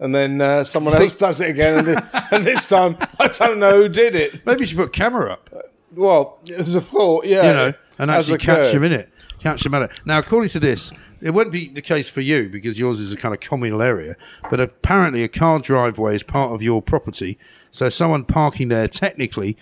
And 0.00 0.14
then 0.14 0.40
uh, 0.40 0.64
someone 0.64 0.94
else 0.94 1.16
does 1.26 1.40
it 1.40 1.50
again, 1.50 1.78
and, 1.78 1.98
thi- 1.98 2.18
and 2.30 2.44
this 2.44 2.68
time 2.68 2.96
I 3.18 3.28
don't 3.28 3.58
know 3.58 3.82
who 3.82 3.88
did 3.88 4.14
it. 4.14 4.46
Maybe 4.46 4.60
you 4.60 4.66
should 4.66 4.78
put 4.78 4.88
a 4.88 4.90
camera 4.90 5.32
up. 5.32 5.50
Well, 5.94 6.38
there's 6.44 6.74
a 6.74 6.80
thought, 6.80 7.26
yeah. 7.26 7.46
you 7.46 7.52
know, 7.52 7.72
and 7.98 8.10
actually 8.10 8.38
catch 8.38 8.72
them 8.72 8.84
in 8.84 8.92
it. 8.92 9.10
Catch 9.40 9.62
them 9.62 9.74
at 9.74 9.82
it. 9.82 10.00
Now, 10.04 10.18
according 10.18 10.50
to 10.50 10.60
this, 10.60 10.92
it 11.22 11.30
won't 11.30 11.52
be 11.52 11.68
the 11.68 11.82
case 11.82 12.08
for 12.08 12.20
you 12.20 12.48
because 12.48 12.78
yours 12.78 13.00
is 13.00 13.12
a 13.12 13.16
kind 13.16 13.34
of 13.34 13.40
communal 13.40 13.82
area. 13.82 14.16
But 14.50 14.60
apparently, 14.60 15.22
a 15.24 15.28
car 15.28 15.58
driveway 15.58 16.14
is 16.14 16.22
part 16.22 16.52
of 16.52 16.62
your 16.62 16.82
property, 16.82 17.38
so 17.70 17.88
someone 17.88 18.24
parking 18.24 18.68
there 18.68 18.88
technically 18.88 19.56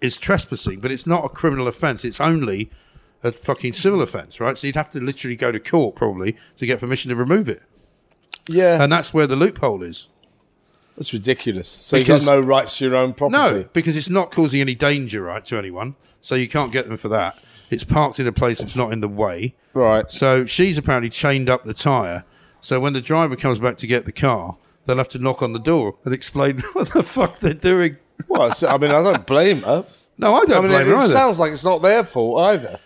is 0.00 0.16
trespassing, 0.16 0.80
but 0.80 0.92
it's 0.92 1.06
not 1.06 1.24
a 1.24 1.28
criminal 1.28 1.66
offence. 1.66 2.04
It's 2.04 2.20
only 2.20 2.70
a 3.22 3.32
fucking 3.32 3.72
civil 3.72 4.02
offence, 4.02 4.40
right? 4.40 4.56
So 4.56 4.66
you'd 4.66 4.76
have 4.76 4.90
to 4.90 5.00
literally 5.00 5.36
go 5.36 5.50
to 5.50 5.58
court 5.58 5.96
probably 5.96 6.36
to 6.56 6.66
get 6.66 6.80
permission 6.80 7.08
to 7.10 7.16
remove 7.16 7.48
it, 7.48 7.62
Yeah, 8.48 8.82
and 8.82 8.90
that's 8.92 9.12
where 9.14 9.26
the 9.26 9.36
loophole 9.36 9.82
is. 9.82 10.08
that's 10.96 11.12
ridiculous. 11.12 11.68
So 11.68 11.96
Because- 11.98 12.22
you've 12.22 12.28
got 12.28 12.34
no 12.34 12.40
rights 12.40 12.78
to 12.78 12.84
your 12.86 12.96
own 12.96 13.12
property. 13.12 13.36
No, 13.60 13.64
because 13.72 13.96
it's 13.96 14.08
not 14.10 14.30
causing 14.32 14.60
any 14.60 14.74
danger, 14.74 15.22
right, 15.22 15.44
to 15.44 15.56
anyone. 15.56 15.94
So 16.20 16.34
you 16.34 16.48
can't 16.48 16.72
get 16.72 16.86
them 16.88 16.96
for 16.96 17.08
that. 17.10 17.38
It's 17.70 17.84
parked 17.84 18.18
in 18.18 18.26
a 18.26 18.32
place 18.32 18.58
that's 18.60 18.74
not 18.74 18.92
in 18.92 19.00
the 19.00 19.08
way. 19.08 19.54
Right. 19.74 20.10
So 20.10 20.44
she's 20.46 20.76
apparently 20.78 21.08
chained 21.10 21.48
up 21.48 21.64
the 21.64 21.74
tyre. 21.74 22.24
So 22.60 22.80
when 22.80 22.94
the 22.94 23.00
driver 23.00 23.36
comes 23.36 23.60
back 23.60 23.76
to 23.76 23.86
get 23.86 24.06
the 24.06 24.12
car, 24.12 24.56
they'll 24.86 24.96
have 24.96 25.08
to 25.10 25.18
knock 25.18 25.42
on 25.42 25.52
the 25.52 25.60
door 25.60 25.94
and 26.04 26.12
explain 26.14 26.58
what 26.72 26.88
the 26.88 27.02
fuck 27.04 27.38
they're 27.38 27.54
doing. 27.54 27.98
Well, 28.26 28.50
I 28.68 28.78
mean, 28.78 28.90
I 28.90 29.00
don't 29.02 29.24
blame 29.26 29.62
her. 29.62 29.84
No, 30.16 30.34
I 30.34 30.44
don't 30.46 30.50
I 30.58 30.60
mean, 30.62 30.70
blame 30.70 30.80
it, 30.80 30.90
her 30.90 30.94
it 30.94 30.98
either. 31.04 31.08
sounds 31.12 31.38
like 31.38 31.52
it's 31.52 31.64
not 31.64 31.80
their 31.82 32.02
fault 32.02 32.44
either. 32.46 32.80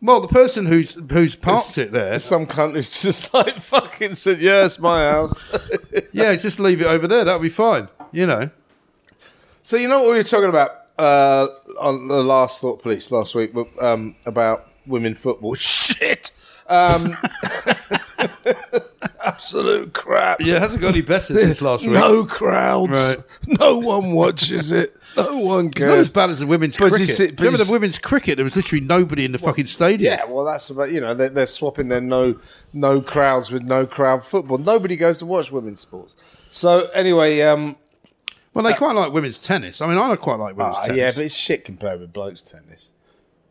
Well, 0.00 0.20
the 0.20 0.28
person 0.28 0.66
who's 0.66 0.94
who's 1.10 1.34
parked 1.34 1.78
it 1.78 1.92
there, 1.92 2.18
Some 2.18 2.46
cunt 2.46 2.74
who's 2.74 3.02
just 3.02 3.32
like 3.34 3.60
fucking 3.60 4.14
said, 4.14 4.40
"Yeah, 4.40 4.64
it's 4.64 4.78
my 4.78 5.10
house." 5.10 5.56
yeah, 6.12 6.34
just 6.36 6.60
leave 6.60 6.80
it 6.80 6.86
over 6.86 7.08
there. 7.08 7.24
That'll 7.24 7.40
be 7.40 7.48
fine. 7.48 7.88
You 8.12 8.26
know. 8.26 8.50
so 9.62 9.76
you 9.76 9.88
know 9.88 9.98
what 10.00 10.12
we 10.12 10.16
were 10.16 10.22
talking 10.22 10.48
about 10.48 10.70
uh, 10.98 11.46
on 11.80 12.08
the 12.08 12.22
last 12.22 12.60
Thought 12.60 12.82
Police 12.82 13.10
last 13.10 13.34
week 13.34 13.52
um, 13.82 14.14
about 14.24 14.68
women 14.86 15.14
football? 15.14 15.54
Shit. 15.56 16.30
Um, 16.68 17.16
absolute 19.28 19.92
crap. 19.92 20.40
Yeah, 20.40 20.56
it 20.56 20.62
hasn't 20.62 20.82
got 20.82 20.88
any 20.94 21.02
better 21.02 21.34
since 21.34 21.62
last 21.62 21.84
week. 21.84 21.92
No 21.92 22.24
crowds. 22.24 22.90
Right. 22.92 23.16
No 23.60 23.78
one 23.78 24.12
watches 24.12 24.72
it. 24.72 24.96
No 25.16 25.38
one 25.38 25.66
It's 25.68 25.80
not 25.80 25.88
as 25.88 25.94
cares. 26.06 26.12
bad 26.12 26.30
as 26.30 26.40
the 26.40 26.46
women's 26.46 26.76
But 26.76 26.86
you 26.86 26.90
cricket. 26.92 27.08
see- 27.08 27.30
remember 27.38 27.58
the 27.64 27.72
women's 27.72 27.98
cricket? 27.98 28.36
There 28.36 28.44
was 28.44 28.56
literally 28.56 28.84
nobody 28.84 29.24
in 29.24 29.32
the 29.32 29.38
fucking 29.38 29.66
stadium. 29.66 30.12
Yeah, 30.12 30.24
well, 30.26 30.44
that's 30.44 30.70
about 30.70 30.90
you 30.92 31.00
know 31.00 31.14
they're, 31.14 31.28
they're 31.30 31.46
swapping 31.46 31.88
their 31.88 32.00
no 32.00 32.38
no 32.72 33.00
crowds 33.00 33.50
with 33.50 33.62
no 33.62 33.86
crowd 33.86 34.24
football. 34.24 34.58
Nobody 34.58 34.96
goes 34.96 35.18
to 35.20 35.26
watch 35.26 35.50
women's 35.52 35.80
sports. 35.80 36.14
So 36.50 36.86
anyway, 36.94 37.40
um, 37.42 37.76
Well, 38.54 38.64
they 38.64 38.74
quite 38.74 38.94
like 38.96 39.12
women's 39.12 39.40
tennis. 39.44 39.80
I 39.80 39.86
mean, 39.86 39.98
I 39.98 40.14
quite 40.16 40.38
like 40.38 40.56
women's 40.56 40.76
ah, 40.78 40.82
tennis. 40.82 40.96
yeah, 40.98 41.10
but 41.14 41.24
it's 41.24 41.34
shit 41.36 41.64
compared 41.64 42.00
with 42.00 42.12
blokes 42.12 42.42
tennis. 42.42 42.92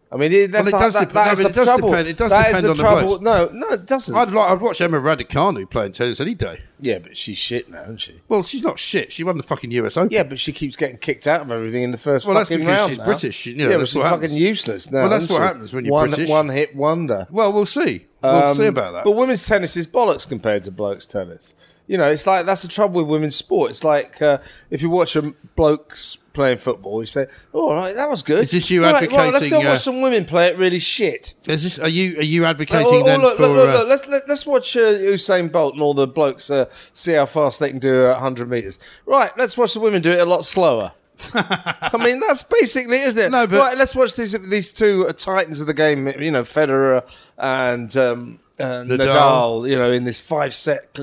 I 0.09 0.15
mean, 0.15 0.31
it, 0.31 0.51
that's 0.51 0.67
it 0.67 0.71
not- 0.71 0.79
does 0.81 0.93
that, 0.93 1.09
that 1.11 1.25
no, 1.25 1.31
is 1.33 1.37
the 1.39 1.45
it 1.49 1.53
does 1.55 1.65
trouble. 1.65 1.89
depend- 1.89 2.07
it 2.07 2.17
does 2.17 2.31
That 2.31 2.39
is 2.51 2.55
depend 2.61 2.65
the 2.65 2.69
on 2.69 2.77
the 2.77 2.81
trouble. 2.83 3.21
No, 3.21 3.49
no, 3.51 3.67
it 3.71 3.85
doesn't. 3.85 4.15
I'd, 4.15 4.31
like, 4.31 4.49
I'd 4.49 4.61
watch 4.61 4.79
Emma 4.79 4.99
Raducanu 5.01 5.69
playing 5.69 5.91
tennis 5.91 6.21
any 6.21 6.33
day. 6.33 6.61
yeah, 6.79 6.99
but 6.99 7.17
she's 7.17 7.37
shit 7.37 7.69
now, 7.69 7.81
isn't 7.83 7.97
she? 7.99 8.21
Well, 8.29 8.41
she's 8.41 8.63
not 8.63 8.79
shit. 8.79 9.11
She 9.11 9.25
won 9.25 9.35
the 9.35 9.43
fucking 9.43 9.69
US 9.71 9.97
Open. 9.97 10.09
Yeah, 10.11 10.23
but 10.23 10.39
she 10.39 10.53
keeps 10.53 10.77
getting 10.77 10.95
kicked 10.97 11.27
out 11.27 11.41
of 11.41 11.51
everything 11.51 11.83
in 11.83 11.91
the 11.91 11.97
first 11.97 12.25
Well, 12.25 12.35
that's 12.35 12.47
fucking 12.47 12.65
because 12.65 12.87
she's 12.89 12.97
now. 12.99 13.03
British, 13.05 13.45
you 13.47 13.55
know, 13.57 13.69
yeah, 13.69 13.77
but 13.77 13.87
she's 13.89 14.01
fucking 14.01 14.31
useless 14.31 14.89
now. 14.91 15.01
Well, 15.01 15.09
that's 15.09 15.29
what 15.29 15.37
she? 15.37 15.41
happens 15.43 15.73
when 15.73 15.83
you're 15.83 15.91
one, 15.93 16.07
British. 16.09 16.29
One 16.29 16.47
hit 16.49 16.73
wonder. 16.75 17.27
Well, 17.29 17.51
we'll 17.51 17.65
see. 17.65 18.05
We'll 18.23 18.31
Um, 18.33 18.55
see 18.55 18.65
about 18.67 18.93
that. 18.93 19.03
But 19.03 19.11
women's 19.11 19.45
tennis 19.45 19.75
is 19.75 19.87
bollocks 19.87 20.27
compared 20.27 20.63
to 20.63 20.71
blokes' 20.71 21.05
tennis. 21.05 21.53
You 21.85 21.97
know, 21.97 22.07
it's 22.09 22.25
like 22.27 22.45
that's 22.45 22.61
the 22.63 22.67
trouble 22.69 23.01
with 23.01 23.09
women's 23.11 23.35
sport. 23.35 23.71
It's 23.71 23.83
like 23.83 24.21
uh, 24.21 24.39
if 24.69 24.81
you 24.81 24.89
watch 24.89 25.15
a 25.15 25.33
blokes 25.55 26.17
playing 26.37 26.59
football, 26.59 27.01
you 27.01 27.07
say, 27.07 27.25
"Oh, 27.51 27.69
all 27.69 27.75
right, 27.75 27.95
that 27.95 28.07
was 28.07 28.21
good." 28.21 28.43
Is 28.43 28.51
this 28.51 28.69
you 28.69 28.85
All 28.85 28.93
right, 28.93 29.11
well, 29.11 29.31
let's 29.31 29.47
go 29.47 29.59
uh, 29.59 29.65
watch 29.65 29.79
some 29.79 30.01
women 30.01 30.23
play 30.23 30.45
it 30.47 30.57
really 30.57 30.77
shit. 30.77 31.33
Is 31.47 31.63
this, 31.63 31.79
are 31.79 31.89
you 31.89 32.19
are 32.19 32.23
you 32.23 32.45
advocating 32.45 32.85
Oh, 32.87 33.01
oh, 33.01 33.03
then 33.03 33.21
look, 33.21 33.37
for? 33.37 33.47
look, 33.47 33.55
look, 33.57 33.69
uh, 33.69 33.79
look, 33.79 33.87
Let's 33.89 34.07
let, 34.07 34.29
let's 34.29 34.45
watch 34.45 34.77
uh, 34.77 34.81
Usain 35.15 35.51
Bolt 35.51 35.73
and 35.73 35.81
all 35.81 35.95
the 35.95 36.05
blokes 36.05 36.51
uh, 36.51 36.65
see 36.93 37.13
how 37.13 37.25
fast 37.25 37.59
they 37.59 37.69
can 37.69 37.79
do 37.79 38.05
uh, 38.05 38.13
100 38.13 38.47
meters. 38.47 38.77
Right, 39.07 39.31
let's 39.35 39.57
watch 39.57 39.73
the 39.73 39.79
women 39.79 40.03
do 40.03 40.11
it 40.11 40.19
a 40.19 40.25
lot 40.25 40.45
slower. 40.45 40.91
I 41.33 41.97
mean, 41.99 42.19
that's 42.19 42.43
basically, 42.43 42.99
isn't 42.99 43.19
it? 43.19 43.31
No, 43.31 43.47
but- 43.47 43.57
right, 43.57 43.77
let's 43.77 43.95
watch 43.95 44.15
these 44.15 44.33
these 44.47 44.71
two 44.71 45.07
uh, 45.07 45.13
titans 45.13 45.59
of 45.59 45.65
the 45.65 45.73
game. 45.73 46.07
You 46.07 46.31
know, 46.31 46.43
Federer 46.43 47.03
and. 47.37 47.97
Um, 47.97 48.39
uh, 48.59 48.83
Nadal. 48.83 48.97
Nadal. 48.97 49.69
you 49.69 49.75
know, 49.77 49.91
in 49.91 50.03
this 50.03 50.19
five 50.19 50.53
set, 50.53 50.97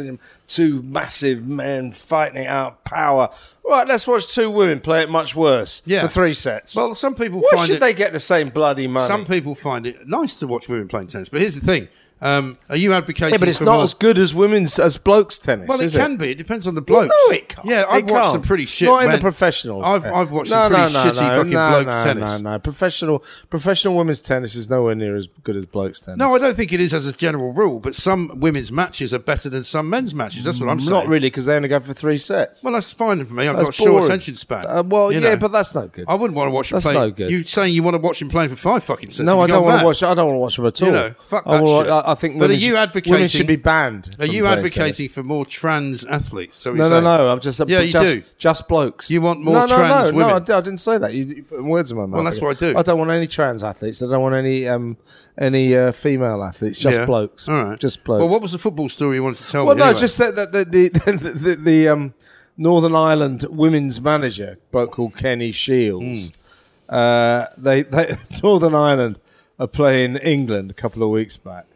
two 0.48 0.82
massive 0.82 1.46
men 1.46 1.92
fighting 1.92 2.42
it 2.42 2.46
out, 2.46 2.84
power. 2.84 3.30
Right, 3.64 3.86
let's 3.86 4.06
watch 4.06 4.34
two 4.34 4.50
women 4.50 4.80
play 4.80 5.02
it 5.02 5.10
much 5.10 5.34
worse 5.36 5.82
Yeah. 5.86 6.02
for 6.02 6.08
three 6.08 6.34
sets. 6.34 6.74
well, 6.76 6.94
some 6.94 7.14
people 7.14 7.40
Why 7.40 7.50
find 7.54 7.66
should 7.68 7.76
it. 7.76 7.80
they 7.80 7.94
get 7.94 8.12
the 8.12 8.20
same 8.20 8.48
bloody 8.48 8.86
money? 8.86 9.06
Some 9.06 9.24
people 9.24 9.54
find 9.54 9.86
it 9.86 10.06
nice 10.06 10.36
to 10.40 10.46
watch 10.46 10.68
women 10.68 10.88
playing 10.88 11.06
tennis, 11.08 11.28
but 11.28 11.40
here's 11.40 11.54
the 11.54 11.64
thing: 11.64 11.88
um, 12.20 12.56
are 12.70 12.76
you 12.76 12.92
advocating? 12.92 13.34
yeah, 13.34 13.38
but 13.38 13.48
it's 13.48 13.60
not 13.60 13.74
more- 13.74 13.84
as 13.84 13.94
good 13.94 14.16
as 14.18 14.34
women's 14.34 14.78
as 14.78 14.96
blokes 14.96 15.38
tennis. 15.38 15.68
Well, 15.68 15.80
it 15.80 15.92
can 15.92 16.16
be. 16.16 16.30
It 16.30 16.38
depends 16.38 16.66
on 16.66 16.74
the 16.74 16.80
blokes. 16.80 17.14
no, 17.28 17.34
it 17.34 17.48
can't. 17.48 17.66
Yeah, 17.66 17.84
I've 17.88 18.04
watched 18.04 18.22
can't. 18.22 18.32
some 18.32 18.42
pretty 18.42 18.66
shit. 18.66 18.86
Not 18.86 19.04
in 19.04 19.10
the 19.10 19.18
professional. 19.18 19.84
I've, 19.84 20.04
I've 20.06 20.30
watched 20.30 20.50
some 20.50 20.70
pretty 20.72 20.92
shitty 20.94 21.14
fucking 21.14 21.50
blokes 21.52 21.86
no, 21.86 22.04
tennis. 22.04 22.40
No, 22.40 22.52
no, 22.52 22.58
professional 22.58 23.24
professional 23.50 23.96
women's 23.96 24.22
tennis 24.22 24.54
is 24.54 24.70
nowhere 24.70 24.94
near 24.94 25.16
as 25.16 25.26
good 25.42 25.56
as 25.56 25.66
blokes 25.66 26.00
tennis. 26.00 26.18
No, 26.18 26.34
I 26.34 26.38
don't 26.38 26.54
think 26.54 26.72
it 26.72 26.80
is 26.80 26.94
as 26.94 27.06
a 27.06 27.12
general 27.12 27.52
rule, 27.52 27.80
but 27.80 27.94
some 27.94 28.40
women's 28.40 28.72
matches 28.72 29.12
are 29.12 29.18
better 29.18 29.48
than 29.48 29.64
some 29.64 29.90
men's 29.90 30.14
matches. 30.14 30.44
That's 30.44 30.60
what 30.60 30.70
I'm 30.70 30.80
saying. 30.80 30.90
not 30.90 31.06
really 31.06 31.28
because 31.28 31.46
they 31.46 31.56
only 31.56 31.68
go 31.68 31.80
for 31.80 31.92
three 31.92 32.16
sets. 32.18 32.62
Well, 32.64 32.72
that's 32.72 32.92
fine 32.92 33.24
for 33.24 33.34
me. 33.34 33.48
I've 33.48 33.56
That's 33.56 33.68
got 33.68 33.78
a 33.78 33.82
short 33.82 34.04
attention 34.04 34.36
span. 34.36 34.64
Uh, 34.66 34.82
well, 34.82 35.12
you 35.12 35.20
yeah, 35.20 35.30
know. 35.30 35.36
but 35.36 35.52
that's 35.52 35.74
no 35.74 35.88
good. 35.88 36.04
I 36.08 36.14
wouldn't 36.14 36.36
want 36.36 36.48
to 36.48 36.52
watch 36.52 36.70
them 36.70 36.76
That's 36.76 36.86
play. 36.86 36.94
no 36.94 37.10
good. 37.10 37.30
You 37.30 37.42
saying 37.42 37.74
you 37.74 37.82
want 37.82 37.94
to 37.94 37.98
watch 37.98 38.22
him 38.22 38.28
playing 38.28 38.50
for 38.50 38.56
five 38.56 38.84
fucking 38.84 39.10
sets? 39.10 39.26
no, 39.26 39.40
I 39.40 39.46
don't 39.46 39.64
want 39.64 39.80
to 39.80 39.84
watch. 39.84 40.02
I 40.02 40.14
don't 40.14 40.26
want 40.26 40.36
to 40.36 40.40
watch 40.40 40.56
them 40.56 40.66
at 40.66 40.82
all. 40.82 41.10
Fuck 41.18 41.44
that 41.44 41.66
shit. 41.66 42.03
I, 42.04 42.12
I 42.12 42.14
think. 42.14 42.38
But 42.38 42.50
are 42.50 42.54
you 42.54 42.76
advocating- 42.76 43.12
Women 43.12 43.28
should 43.28 43.46
be 43.46 43.56
banned. 43.56 44.16
Are 44.18 44.26
you 44.26 44.46
advocating 44.46 45.08
for 45.08 45.22
more 45.22 45.46
trans 45.46 46.04
athletes? 46.04 46.56
So. 46.56 46.72
No, 46.72 46.88
no, 46.88 47.00
no. 47.00 47.28
I'm 47.28 47.40
just. 47.40 47.60
Yeah, 47.68 47.80
you 47.80 47.92
just, 47.92 48.14
do. 48.14 48.22
Just 48.38 48.68
blokes. 48.68 49.10
You 49.10 49.20
want 49.22 49.40
more 49.40 49.54
no, 49.54 49.66
no, 49.66 49.76
trans 49.76 50.10
no, 50.12 50.16
women? 50.16 50.44
No, 50.46 50.54
I, 50.54 50.58
I 50.58 50.60
didn't 50.60 50.78
say 50.78 50.98
that. 50.98 51.14
You, 51.14 51.24
you 51.24 51.42
put 51.42 51.64
words 51.64 51.90
in 51.90 51.96
my 51.96 52.06
mouth. 52.06 52.14
Well, 52.14 52.24
that's 52.24 52.40
what 52.40 52.56
I 52.56 52.72
do. 52.72 52.78
I 52.78 52.82
don't 52.82 52.98
want 52.98 53.10
any 53.10 53.26
trans 53.26 53.64
athletes. 53.64 54.02
I 54.02 54.06
don't 54.06 54.22
want 54.22 54.34
any 54.34 54.68
um 54.68 54.96
any 55.38 55.76
uh, 55.76 55.92
female 55.92 56.42
athletes. 56.42 56.78
Just 56.78 57.00
Yeah. 57.00 57.06
blokes. 57.06 57.48
All 57.48 57.64
right, 57.64 57.78
Just 57.78 58.04
blokes. 58.04 58.20
Well, 58.20 58.28
what 58.28 58.42
was 58.42 58.52
the 58.52 58.58
football 58.58 58.88
story 58.88 59.16
you 59.16 59.22
wanted 59.22 59.42
to 59.44 59.50
tell 59.50 59.62
me? 59.62 59.66
Well, 59.66 59.76
me? 59.76 59.80
no, 59.80 59.86
anyway? 59.86 60.00
just 60.00 60.18
that 60.18 60.34
the 60.34 60.46
the, 60.64 60.88
the, 60.88 61.12
the, 61.12 61.30
the, 61.30 61.54
the 61.56 61.88
um, 61.88 62.14
Northern 62.56 62.94
Ireland 62.94 63.46
women's 63.50 64.00
manager, 64.00 64.58
bloke 64.70 64.92
called 64.92 65.16
Kenny 65.16 65.52
Shiels. 65.52 66.28
Hmm. 66.28 66.40
Uh, 66.94 67.46
they, 67.56 67.82
they 67.82 68.16
Northern 68.42 68.74
Ireland 68.74 69.18
are 69.58 69.66
playing 69.66 70.16
England 70.16 70.70
a 70.70 70.74
couple 70.74 71.02
of 71.02 71.10
weeks 71.10 71.36
back, 71.36 71.66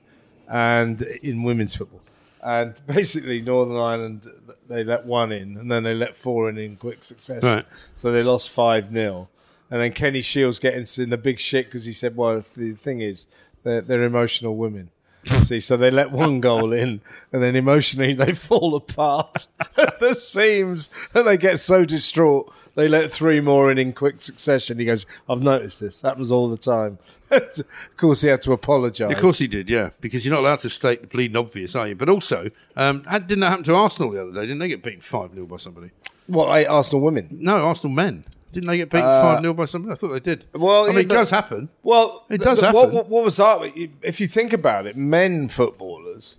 and 0.49 1.03
in 1.23 1.43
women's 1.43 1.75
football, 1.75 2.01
and 2.45 2.81
basically 2.87 3.41
Northern 3.41 3.77
Ireland 3.77 4.27
they 4.69 4.85
let 4.85 5.07
one 5.07 5.33
in, 5.33 5.57
and 5.57 5.71
then 5.71 5.83
they 5.83 5.95
let 5.95 6.17
four 6.17 6.49
in 6.49 6.59
in 6.59 6.77
quick 6.77 7.05
succession. 7.05 7.47
Right. 7.47 7.65
So 7.95 8.11
they 8.13 8.23
lost 8.23 8.51
five 8.51 8.91
0 8.91 9.29
and 9.71 9.83
then 9.83 9.93
Kenny 9.93 10.21
Shiels 10.21 10.59
getting 10.59 10.87
in 11.03 11.11
the 11.11 11.19
big 11.19 11.39
shit 11.39 11.67
because 11.67 11.85
he 11.85 11.93
said, 11.93 12.17
"Well, 12.17 12.43
the 12.57 12.73
thing 12.73 13.01
is, 13.01 13.27
they're, 13.63 13.81
they're 13.81 14.03
emotional 14.03 14.57
women." 14.57 14.91
See, 15.25 15.61
so 15.61 15.77
they 15.77 15.91
let 15.91 16.11
one 16.11 16.41
goal 16.41 16.73
in, 16.73 17.01
and 17.33 17.43
then 17.43 17.57
emotionally 17.57 18.15
they 18.15 18.33
fall 18.35 18.75
apart 18.75 19.47
at 19.77 19.99
the 19.99 20.15
seams, 20.15 20.91
and 21.15 21.27
they 21.27 21.37
get 21.37 21.61
so 21.61 21.85
distraught 21.85 22.53
they 22.79 22.87
let 22.87 23.11
three 23.11 23.41
more 23.41 23.73
in 23.73 23.79
in 23.79 23.93
quick 23.93 24.21
succession. 24.21 24.79
He 24.79 24.85
goes, 24.85 25.05
"I've 25.29 25.43
noticed 25.43 25.81
this 25.81 26.03
happens 26.03 26.31
all 26.31 26.49
the 26.49 26.57
time." 26.57 26.99
of 27.33 27.67
course, 27.97 28.21
he 28.21 28.29
had 28.29 28.41
to 28.43 28.53
apologise. 28.53 29.13
Of 29.13 29.21
course 29.21 29.39
he 29.39 29.49
did, 29.49 29.69
yeah, 29.69 29.91
because 30.01 30.25
you're 30.25 30.33
not 30.33 30.45
allowed 30.45 30.61
to 30.61 30.69
state 30.69 31.01
the 31.01 31.09
bleeding 31.09 31.37
obvious, 31.37 31.75
are 31.75 31.89
you? 31.89 31.97
But 31.97 32.09
also, 32.09 32.49
um, 32.77 33.03
didn't 33.03 33.41
that 33.41 33.49
happen 33.51 33.65
to 33.65 33.75
Arsenal 33.75 34.13
the 34.13 34.23
other 34.23 34.33
day? 34.33 34.43
Didn't 34.43 34.61
they 34.61 34.69
get 34.69 34.85
beaten 34.85 35.01
5 35.01 35.35
0 35.35 35.47
by 35.47 35.57
somebody? 35.57 35.91
What 36.29 36.69
Arsenal 36.69 37.01
women? 37.01 37.27
No, 37.33 37.67
Arsenal 37.67 37.97
men. 37.97 38.23
Didn't 38.53 38.69
they 38.69 38.79
get 38.79 38.91
beaten 38.91 39.07
5 39.07 39.41
0 39.43 39.55
by 39.55 39.65
somebody? 39.67 39.93
I 39.93 39.95
thought 39.97 40.09
they 40.09 40.21
did. 40.21 40.47
Uh, 40.55 40.59
well, 40.59 40.85
I 40.85 40.87
mean, 40.89 40.95
yeah, 40.97 41.01
it 41.03 41.09
does 41.09 41.31
happen. 41.31 41.69
Well, 41.83 42.25
It 42.31 42.41
does 42.41 42.61
th- 42.61 42.73
What, 42.73 42.81
happen. 42.87 42.97
what, 42.97 43.09
what 43.09 43.25
was 43.25 43.37
that? 43.37 43.73
If 44.03 44.21
you 44.21 44.27
think 44.27 44.53
about 44.53 44.87
it, 44.87 44.97
men 44.97 45.49
footballers 45.49 46.39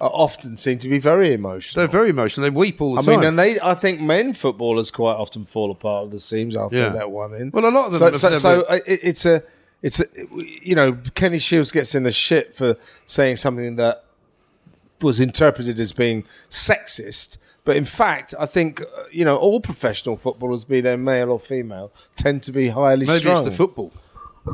are 0.00 0.10
often 0.12 0.56
seem 0.56 0.78
to 0.78 0.88
be 0.88 1.00
very 1.00 1.32
emotional. 1.32 1.80
They're 1.80 1.90
very 1.90 2.10
emotional. 2.10 2.44
They 2.44 2.50
weep 2.50 2.80
all 2.80 2.94
the 2.94 3.00
I 3.00 3.04
time. 3.04 3.16
mean, 3.20 3.28
and 3.28 3.38
they, 3.38 3.58
I 3.60 3.74
think 3.74 4.00
men 4.00 4.32
footballers 4.32 4.92
quite 4.92 5.14
often 5.16 5.44
fall 5.44 5.72
apart 5.72 6.04
at 6.04 6.10
the 6.12 6.20
seams 6.20 6.56
after 6.56 6.76
Yeah. 6.76 6.90
that 6.90 7.10
one 7.10 7.34
in. 7.34 7.50
Well, 7.50 7.64
a 7.64 7.70
lot 7.70 7.86
of 7.86 7.92
them 7.98 8.12
So, 8.12 8.30
so, 8.30 8.38
so 8.38 8.60
uh, 8.68 8.78
it, 8.86 9.00
it's 9.02 9.26
a, 9.26 9.42
it's 9.82 9.98
a, 9.98 10.04
you 10.62 10.76
know, 10.76 10.96
Kenny 11.16 11.38
Shiels 11.38 11.72
gets 11.72 11.96
in 11.96 12.04
the 12.04 12.12
shit 12.12 12.54
for 12.54 12.76
saying 13.06 13.36
something 13.36 13.74
that 13.76 14.04
was 15.00 15.20
interpreted 15.20 15.80
as 15.80 15.92
being 15.92 16.22
sexist. 16.48 17.38
But 17.68 17.76
in 17.76 17.84
fact, 17.84 18.34
I 18.40 18.46
think 18.46 18.80
uh, 18.80 18.84
you 19.12 19.26
know 19.26 19.36
all 19.36 19.60
professional 19.60 20.16
footballers, 20.16 20.64
be 20.64 20.80
they 20.80 20.96
male 20.96 21.30
or 21.30 21.38
female, 21.38 21.92
tend 22.16 22.42
to 22.44 22.52
be 22.52 22.70
highly 22.70 23.04
Maybe 23.04 23.18
strung. 23.18 23.36
it's 23.46 23.50
the 23.50 23.54
football. 23.62 23.92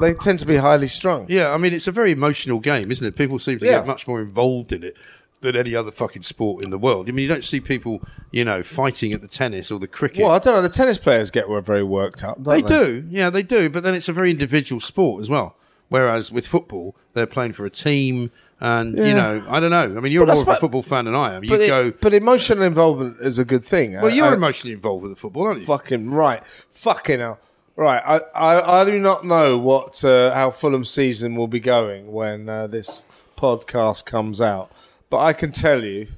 they 0.01 0.15
tend 0.15 0.41
to 0.41 0.47
be 0.47 0.57
highly 0.57 0.89
strung. 0.89 1.27
Yeah, 1.29 1.53
I 1.55 1.57
mean, 1.57 1.73
it's 1.73 1.87
a 1.87 1.93
very 1.93 2.11
emotional 2.11 2.59
game, 2.59 2.91
isn't 2.91 3.07
it? 3.07 3.17
People 3.17 3.39
seem 3.39 3.61
to 3.61 3.65
Yeah. 3.67 3.79
get 3.79 3.87
much 3.87 4.09
more 4.09 4.21
involved 4.21 4.73
in 4.73 4.83
it 4.83 4.97
than 5.43 5.55
any 5.55 5.77
other 5.77 5.93
fucking 5.93 6.23
sport 6.23 6.65
in 6.65 6.71
the 6.71 6.79
world. 6.87 7.09
I 7.09 7.13
mean, 7.13 7.23
you 7.23 7.29
don't 7.29 7.45
see 7.45 7.61
people, 7.61 8.03
you 8.33 8.45
know, 8.45 8.65
fighting 8.65 9.13
at 9.13 9.21
the 9.23 9.29
tennis 9.29 9.71
or 9.71 9.79
the 9.79 9.87
cricket. 9.87 10.25
Well, 10.25 10.33
I 10.33 10.41
don't 10.41 10.57
know. 10.57 10.63
The 10.63 10.69
tennis 10.69 10.99
players 10.99 11.31
get 11.31 11.47
very 11.65 11.85
worked 11.85 12.25
up. 12.25 12.43
They 12.43 12.63
Don't 12.63 12.69
do, 12.69 13.05
yeah, 13.11 13.31
they 13.31 13.45
do. 13.45 13.71
But 13.71 13.85
then 13.85 13.95
it's 13.95 14.09
a 14.09 14.13
very 14.13 14.33
individual 14.33 14.81
sport 14.81 15.21
as 15.23 15.31
well. 15.31 15.57
Whereas 15.89 16.33
with 16.33 16.49
football, 16.49 16.97
they're 17.13 17.29
playing 17.29 17.53
for 17.53 17.65
a 17.65 17.71
team, 17.71 18.33
and 18.61 18.97
you 18.97 19.15
know, 19.15 19.45
I 19.49 19.61
don't 19.61 19.71
know. 19.71 19.83
I 19.97 20.01
mean, 20.01 20.13
you're 20.13 20.27
more 20.27 20.41
of 20.41 20.49
a 20.49 20.55
football 20.57 20.83
fan 20.83 21.05
than 21.07 21.15
I 21.15 21.35
am. 21.35 21.45
You 21.45 21.51
But, 21.51 21.61
it- 21.61 21.67
go, 21.69 21.91
but 21.91 22.15
emotional 22.15 22.63
involvement 22.65 23.17
is 23.21 23.39
a 23.39 23.45
good 23.45 23.65
thing. 23.65 23.93
well, 23.95 24.11
you're 24.11 24.27
I- 24.29 24.35
emotionally 24.35 24.75
involved 24.75 25.03
with 25.03 25.13
the 25.13 25.17
football, 25.17 25.45
aren't 25.45 25.61
you? 25.61 25.65
Fucking 25.67 26.11
right. 26.11 26.45
Fucking 26.47 27.19
hell. 27.21 27.39
Right. 27.77 28.03
I, 28.05 28.21
I, 28.35 28.81
I 28.81 28.85
do 28.85 28.99
not 29.01 29.25
know 29.25 29.59
what 29.59 30.05
uh, 30.05 30.33
how 30.33 30.51
Fulham 30.51 30.85
season 30.85 31.35
will 31.35 31.49
be 31.49 31.61
going 31.61 32.13
when 32.13 32.49
uh, 32.49 32.67
this 32.69 33.07
podcast 33.37 34.05
comes 34.05 34.41
out, 34.41 34.71
but 35.11 35.19
I 35.19 35.33
can 35.33 35.51
tell 35.53 35.83
you. 35.85 36.09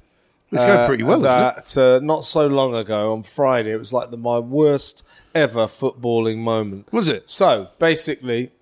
It's 0.52 0.62
going 0.64 0.78
uh, 0.78 0.87
pretty 0.87 1.02
well, 1.02 1.19
isn't 1.19 1.28
it? 1.28 1.64
that 1.64 1.76
uh, 1.97 1.99
not 2.05 2.25
so 2.25 2.47
long 2.47 2.75
ago 2.76 3.12
on 3.12 3.25
Friday, 3.25 3.73
it 3.73 3.78
was 3.78 3.93
like 3.93 4.11
the, 4.12 4.16
my 4.16 4.38
worst 4.38 5.02
ever 5.35 5.66
footballing 5.66 6.38
moment. 6.38 6.93
Was 6.93 7.09
it? 7.09 7.28
So 7.28 7.69
basically, 7.81 8.52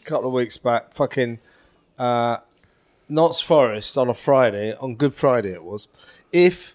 a 0.00 0.04
couple 0.04 0.28
of 0.28 0.34
weeks 0.34 0.56
back, 0.56 0.92
fucking 0.94 1.40
uh, 1.98 2.36
Notts 3.12 3.40
Forest 3.40 3.96
on 3.98 4.08
a 4.08 4.14
Friday, 4.14 4.74
on 4.76 4.94
Good 4.96 5.14
Friday 5.14 5.52
it 5.52 5.62
was. 5.64 5.88
If 6.32 6.74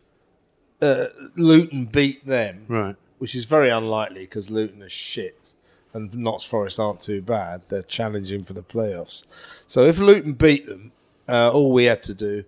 uh, 0.82 1.06
Luton 1.36 1.86
beat 1.86 2.26
them, 2.26 2.66
Right. 2.68 2.96
which 3.18 3.34
is 3.36 3.46
very 3.46 3.70
unlikely 3.70 4.22
because 4.22 4.50
Luton 4.50 4.84
are 4.84 4.90
shit 4.90 5.54
and 5.94 6.16
Notts 6.16 6.44
Forest 6.44 6.80
aren't 6.80 7.00
too 7.00 7.22
bad, 7.22 7.62
they're 7.70 7.82
challenging 7.82 8.44
for 8.44 8.54
the 8.54 8.62
playoffs. 8.64 9.24
So 9.66 9.86
if 9.86 9.98
Luton 10.00 10.34
beat 10.34 10.68
them, 10.68 10.92
uh, 11.28 11.50
all 11.52 11.72
we 11.74 11.86
had 11.86 12.04
to 12.04 12.14
do 12.14 12.44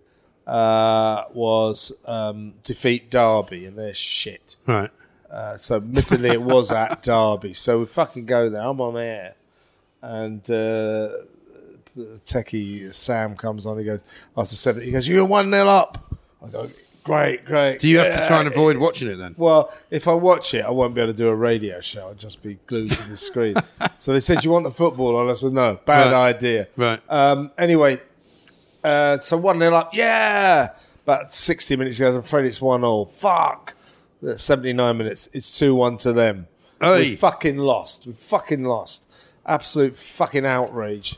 uh, 0.45 1.23
was 1.33 1.91
um, 2.05 2.53
defeat 2.63 3.09
Derby, 3.09 3.65
and 3.65 3.77
they're 3.77 3.93
shit. 3.93 4.55
Right. 4.67 4.89
Uh, 5.29 5.57
so 5.57 5.77
admittedly, 5.77 6.29
it 6.29 6.41
was 6.41 6.71
at 6.71 7.01
Derby. 7.09 7.53
So 7.53 7.79
we 7.79 7.85
fucking 7.85 8.25
go 8.25 8.49
there. 8.49 8.61
I'm 8.61 8.79
on 8.81 8.97
air, 8.97 9.35
and 10.01 10.47
uh, 10.49 11.09
techie 12.25 12.93
Sam 12.93 13.35
comes 13.35 13.65
on. 13.65 13.77
He 13.77 13.83
goes 13.83 14.03
after 14.37 14.55
seven. 14.55 14.83
He 14.83 14.91
goes, 14.91 15.07
"You're 15.07 15.25
one 15.25 15.51
0 15.51 15.67
up." 15.67 16.13
I 16.45 16.49
go, 16.49 16.67
"Great, 17.03 17.45
great." 17.45 17.79
Do 17.79 17.87
you 17.87 17.99
have 17.99 18.21
to 18.21 18.27
try 18.27 18.39
and 18.39 18.47
avoid 18.47 18.77
watching 18.77 19.09
it 19.09 19.15
then? 19.17 19.35
Well, 19.37 19.71
if 19.91 20.07
I 20.07 20.13
watch 20.13 20.53
it, 20.53 20.63
I 20.65 20.69
won't 20.69 20.95
be 20.95 21.01
able 21.01 21.13
to 21.13 21.17
do 21.17 21.29
a 21.29 21.35
radio 21.35 21.81
show. 21.81 22.07
I'll 22.07 22.13
just 22.13 22.41
be 22.41 22.57
glued 22.67 22.91
to 22.91 23.09
the 23.09 23.17
screen. 23.29 23.55
so 23.97 24.13
they 24.13 24.19
said, 24.19 24.43
"You 24.43 24.51
want 24.51 24.65
the 24.65 24.71
football?" 24.71 25.15
on?" 25.17 25.29
I 25.29 25.33
said, 25.33 25.51
"No, 25.53 25.79
bad 25.85 26.11
Right. 26.11 26.35
idea." 26.35 26.67
Right. 26.77 26.99
Um, 27.09 27.51
anyway, 27.57 28.01
uh, 28.83 29.19
so 29.19 29.37
one 29.37 29.59
0 29.59 29.75
up. 29.75 29.93
Yeah. 29.93 30.69
About 31.03 31.31
sixty 31.33 31.75
minutes 31.75 31.99
ago, 31.99 32.09
I'm 32.11 32.17
afraid 32.17 32.45
it's 32.45 32.61
one 32.61 32.81
0 32.81 33.05
Fuck. 33.05 33.75
That's 34.21 34.43
Seventy 34.43 34.73
nine 34.73 34.97
minutes. 34.97 35.29
It's 35.33 35.57
two 35.57 35.73
one 35.73 35.97
to 35.97 36.11
them. 36.13 36.47
We 36.81 37.15
fucking 37.15 37.57
lost. 37.57 38.05
We 38.05 38.13
fucking 38.13 38.63
lost. 38.63 39.09
Absolute 39.45 39.95
fucking 39.95 40.45
outrage. 40.45 41.17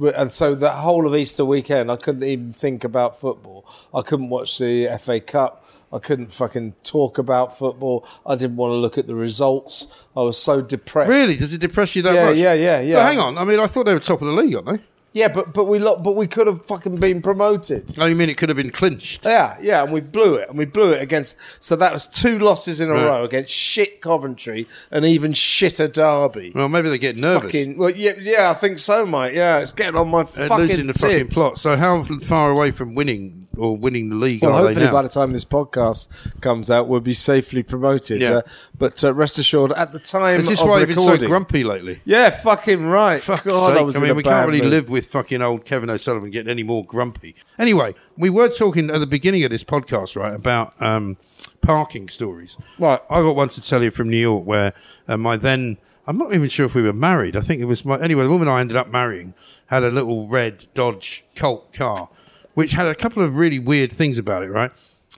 And 0.00 0.32
so 0.32 0.54
that 0.54 0.72
whole 0.76 1.06
of 1.06 1.14
Easter 1.14 1.44
weekend, 1.44 1.90
I 1.90 1.96
couldn't 1.96 2.22
even 2.22 2.52
think 2.52 2.84
about 2.84 3.18
football. 3.20 3.66
I 3.94 4.02
couldn't 4.02 4.30
watch 4.30 4.58
the 4.58 4.88
FA 4.98 5.20
Cup. 5.20 5.64
I 5.92 5.98
couldn't 5.98 6.32
fucking 6.32 6.74
talk 6.84 7.18
about 7.18 7.56
football. 7.58 8.06
I 8.24 8.36
didn't 8.36 8.56
want 8.56 8.70
to 8.70 8.76
look 8.76 8.96
at 8.96 9.06
the 9.06 9.14
results. 9.14 10.06
I 10.16 10.20
was 10.20 10.38
so 10.38 10.60
depressed. 10.60 11.10
Really? 11.10 11.36
Does 11.36 11.52
it 11.52 11.60
depress 11.60 11.96
you 11.96 12.02
that 12.02 12.14
Yeah, 12.14 12.26
much? 12.30 12.36
yeah, 12.36 12.52
yeah, 12.54 12.80
yeah. 12.80 12.94
But 12.96 13.06
hang 13.06 13.18
on. 13.18 13.38
I 13.38 13.44
mean, 13.44 13.58
I 13.60 13.66
thought 13.66 13.86
they 13.86 13.94
were 13.94 14.00
top 14.00 14.22
of 14.22 14.28
the 14.28 14.32
league, 14.34 14.54
aren't 14.54 14.66
they? 14.66 14.78
Yeah, 15.12 15.26
but 15.26 15.52
but 15.52 15.64
we 15.64 15.80
lo- 15.80 15.96
but 15.96 16.14
we 16.14 16.28
could 16.28 16.46
have 16.46 16.64
fucking 16.64 16.98
been 17.00 17.20
promoted. 17.20 17.94
Oh, 17.98 18.06
you 18.06 18.14
mean 18.14 18.30
it 18.30 18.36
could 18.36 18.48
have 18.48 18.56
been 18.56 18.70
clinched? 18.70 19.24
Yeah, 19.26 19.56
yeah, 19.60 19.82
and 19.82 19.92
we 19.92 20.00
blew 20.00 20.36
it, 20.36 20.48
and 20.48 20.56
we 20.56 20.66
blew 20.66 20.92
it 20.92 21.02
against. 21.02 21.36
So 21.58 21.74
that 21.76 21.92
was 21.92 22.06
two 22.06 22.38
losses 22.38 22.78
in 22.80 22.88
a 22.90 22.92
Right. 22.92 23.04
row 23.06 23.24
against 23.24 23.50
shit 23.52 24.00
Coventry 24.00 24.68
and 24.90 25.04
even 25.04 25.32
shitter 25.32 25.92
Derby. 25.92 26.52
Well, 26.54 26.68
maybe 26.68 26.90
they 26.90 26.98
get 26.98 27.16
nervous. 27.16 27.42
Fucking, 27.52 27.76
well, 27.76 27.90
yeah, 27.90 28.12
yeah, 28.20 28.50
I 28.50 28.54
think 28.54 28.78
so, 28.78 29.04
mate. 29.04 29.34
Yeah, 29.34 29.58
it's 29.58 29.72
getting 29.72 29.96
on 29.96 30.08
my 30.08 30.22
fucking 30.22 30.56
losing 30.56 30.86
the 30.86 30.94
fucking 30.94 31.18
tits. 31.18 31.34
plot. 31.34 31.58
So, 31.58 31.76
how 31.76 32.04
far 32.04 32.50
away 32.52 32.70
from 32.70 32.94
winning 32.94 33.39
or 33.56 33.76
winning 33.76 34.08
the 34.08 34.16
league 34.16 34.42
Well, 34.42 34.56
hopefully 34.56 34.88
by 34.88 35.02
the 35.02 35.08
time 35.08 35.32
this 35.32 35.44
podcast 35.44 36.08
comes 36.40 36.70
out, 36.70 36.88
we'll 36.88 37.00
be 37.00 37.14
safely 37.14 37.62
promoted. 37.62 38.20
Yeah. 38.20 38.30
Uh, 38.30 38.42
but 38.78 39.02
uh, 39.02 39.12
rest 39.12 39.38
assured, 39.38 39.72
at 39.72 39.92
the 39.92 39.98
time 39.98 40.40
Is 40.40 40.48
this 40.48 40.60
of 40.60 40.68
why 40.68 40.78
you've 40.78 40.88
been 40.88 40.98
so 40.98 41.16
grumpy 41.18 41.64
lately? 41.64 42.00
Yeah, 42.04 42.30
fucking 42.30 42.86
right. 42.86 43.20
Fuck's 43.22 43.44
God, 43.44 43.72
sake. 43.72 43.80
I 43.80 43.82
was 43.82 43.96
I 43.96 44.00
mean, 44.00 44.16
we 44.16 44.22
can't 44.22 44.46
really 44.46 44.62
mood. 44.62 44.70
live 44.70 44.88
with 44.88 45.06
fucking 45.06 45.42
old 45.42 45.64
Kevin 45.64 45.90
O'Sullivan 45.90 46.30
getting 46.30 46.50
any 46.50 46.62
more 46.62 46.84
grumpy. 46.84 47.34
Anyway, 47.58 47.94
we 48.16 48.30
were 48.30 48.48
talking 48.48 48.90
at 48.90 48.98
the 48.98 49.06
beginning 49.06 49.44
of 49.44 49.50
this 49.50 49.64
podcast, 49.64 50.16
right, 50.16 50.34
about 50.34 50.80
um, 50.80 51.16
parking 51.60 52.08
stories. 52.08 52.56
Right. 52.78 53.00
I 53.10 53.20
got 53.20 53.36
one 53.36 53.48
to 53.48 53.62
tell 53.62 53.82
you 53.82 53.90
from 53.90 54.08
New 54.08 54.18
York 54.18 54.44
where 54.44 54.72
uh, 55.08 55.16
my 55.16 55.36
then, 55.36 55.78
I'm 56.06 56.16
not 56.16 56.34
even 56.34 56.48
sure 56.48 56.66
if 56.66 56.74
we 56.74 56.82
were 56.82 56.92
married. 56.92 57.36
I 57.36 57.40
think 57.40 57.60
it 57.60 57.66
was 57.66 57.84
my, 57.84 58.00
anyway, 58.00 58.24
the 58.24 58.30
woman 58.30 58.48
I 58.48 58.60
ended 58.60 58.76
up 58.76 58.88
marrying 58.88 59.34
had 59.66 59.82
a 59.82 59.90
little 59.90 60.26
red 60.26 60.66
Dodge 60.74 61.24
Colt 61.36 61.72
car, 61.72 62.08
which 62.54 62.72
had 62.72 62.86
a 62.86 62.94
couple 62.94 63.22
of 63.22 63.36
really 63.36 63.58
weird 63.58 63.92
things 63.92 64.18
about 64.18 64.42
it, 64.42 64.48
right? 64.50 64.70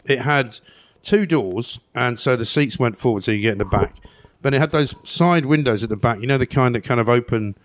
It 0.04 0.20
had 0.20 0.58
two 1.02 1.26
doors, 1.26 1.80
and 1.94 2.18
so 2.18 2.36
the 2.36 2.44
seats 2.44 2.78
went 2.78 2.98
forward 2.98 3.24
so 3.24 3.32
you 3.32 3.40
get 3.42 3.52
in 3.52 3.58
the 3.58 3.64
back. 3.64 3.96
But 4.40 4.54
it 4.54 4.58
had 4.58 4.70
those 4.70 4.94
side 5.08 5.44
windows 5.46 5.82
at 5.84 5.90
the 5.90 5.96
back, 5.96 6.20
you 6.20 6.26
know, 6.26 6.38
the 6.38 6.46
kind 6.46 6.74
that 6.74 6.82
kind 6.82 6.98
of 7.00 7.08
open 7.08 7.56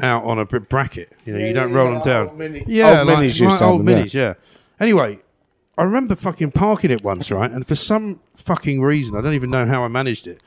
out 0.00 0.24
on 0.24 0.38
a 0.38 0.44
bracket. 0.44 1.12
You 1.24 1.32
know, 1.34 1.38
Yeah, 1.38 1.46
you 1.46 1.52
don't 1.54 1.70
yeah, 1.70 1.76
roll 1.76 1.92
yeah, 1.92 1.98
them 2.02 2.26
down. 2.26 2.38
mini- 2.38 2.64
yeah, 2.66 2.98
old 3.00 3.08
like, 3.08 3.18
minis 3.18 3.24
used 3.40 3.42
like 3.42 3.58
to 3.58 3.64
old 3.64 3.80
them, 3.80 3.88
yeah. 3.88 4.04
minis. 4.04 4.14
Yeah. 4.14 4.34
Anyway, 4.80 5.18
I 5.78 5.82
remember 5.84 6.14
fucking 6.14 6.52
parking 6.52 6.90
it 6.90 7.02
once, 7.02 7.30
right? 7.30 7.50
And 7.50 7.66
for 7.66 7.74
some 7.74 8.20
fucking 8.34 8.82
reason, 8.82 9.16
I 9.16 9.20
don't 9.22 9.34
even 9.34 9.50
know 9.50 9.64
how 9.66 9.84
I 9.84 9.88
managed 9.88 10.26
it. 10.26 10.40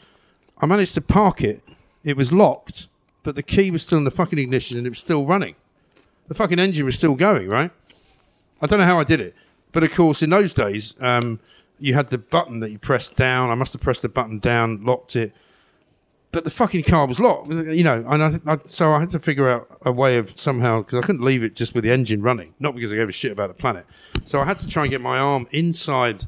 I 0.60 0.66
managed 0.68 0.94
to 0.96 1.02
park 1.02 1.42
it. 1.44 1.64
It 2.04 2.16
was 2.16 2.32
locked, 2.32 2.88
but 3.24 3.36
the 3.36 3.44
key 3.44 3.72
was 3.72 3.82
still 3.82 3.98
in 3.98 4.04
the 4.04 4.12
fucking 4.12 4.38
ignition 4.38 4.78
and 4.78 4.86
it 4.86 4.92
was 4.92 5.00
still 5.00 5.26
running. 5.26 5.56
The 6.28 6.36
fucking 6.36 6.60
engine 6.60 6.86
was 6.86 6.96
still 6.96 7.16
going, 7.16 7.48
right? 7.48 7.72
I 8.62 8.68
don't 8.68 8.80
know 8.80 8.86
how 8.86 9.00
I 9.00 9.04
did 9.04 9.20
it. 9.22 9.36
But 9.72 9.84
of 9.84 9.94
course, 9.94 10.22
in 10.22 10.30
those 10.30 10.54
days, 10.54 10.96
um, 11.02 11.40
you 11.80 11.94
had 11.94 12.10
the 12.10 12.18
button 12.18 12.60
that 12.62 12.72
you 12.72 12.80
pressed 12.80 13.18
down. 13.18 13.50
I 13.50 13.56
must 13.56 13.74
have 13.74 13.82
pressed 13.82 14.02
the 14.02 14.10
button 14.10 14.40
down, 14.40 14.84
locked 14.86 15.16
it. 15.16 15.34
But 16.32 16.44
the 16.44 16.50
fucking 16.50 16.84
car 16.84 17.08
was 17.08 17.18
locked, 17.20 17.50
you 17.50 17.84
know, 17.84 18.04
and 18.10 18.22
I, 18.22 18.54
I, 18.54 18.58
so 18.68 18.92
I 18.92 19.00
had 19.00 19.10
to 19.12 19.20
figure 19.20 19.50
out 19.50 19.78
a 19.86 19.92
way 19.92 20.18
of 20.18 20.38
somehow 20.38 20.80
because 20.82 21.02
I 21.02 21.06
couldn't 21.08 21.24
leave 21.24 21.44
it 21.44 21.56
just 21.56 21.74
with 21.74 21.86
the 21.86 21.92
engine 21.92 22.22
running, 22.22 22.54
not 22.60 22.76
because 22.76 22.92
I 22.92 22.98
gave 22.98 23.08
a 23.08 23.14
shit 23.14 23.32
about 23.32 23.48
the 23.48 23.54
planet. 23.54 23.86
So 24.26 24.42
I 24.42 24.46
had 24.46 24.60
to 24.60 24.68
try 24.68 24.84
and 24.84 24.90
get 24.92 25.00
my 25.00 25.18
arm 25.18 25.48
inside 25.52 26.26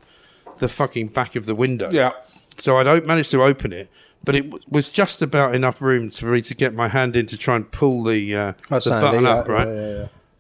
the 0.60 0.70
fucking 0.70 1.08
back 1.08 1.36
of 1.36 1.46
the 1.46 1.56
window. 1.56 1.90
Yeah. 1.92 2.12
So 2.58 2.78
I'd 2.78 2.88
o- 2.88 3.02
managed 3.02 3.32
to 3.32 3.44
open 3.44 3.74
it, 3.74 3.90
but 4.24 4.34
it 4.34 4.44
w- 4.44 4.64
was 4.70 4.88
just 4.90 5.22
about 5.22 5.54
enough 5.54 5.82
room 5.82 6.10
for 6.10 6.28
me 6.28 6.42
to 6.42 6.56
get 6.56 6.74
my 6.74 6.88
hand 6.88 7.18
in 7.18 7.26
to 7.26 7.38
try 7.38 7.58
and 7.58 7.70
pull 7.70 8.04
the 8.04 8.34
uh, 8.34 8.54
the 8.86 8.96
button 9.02 9.26
up, 9.40 9.48
right? 9.50 9.68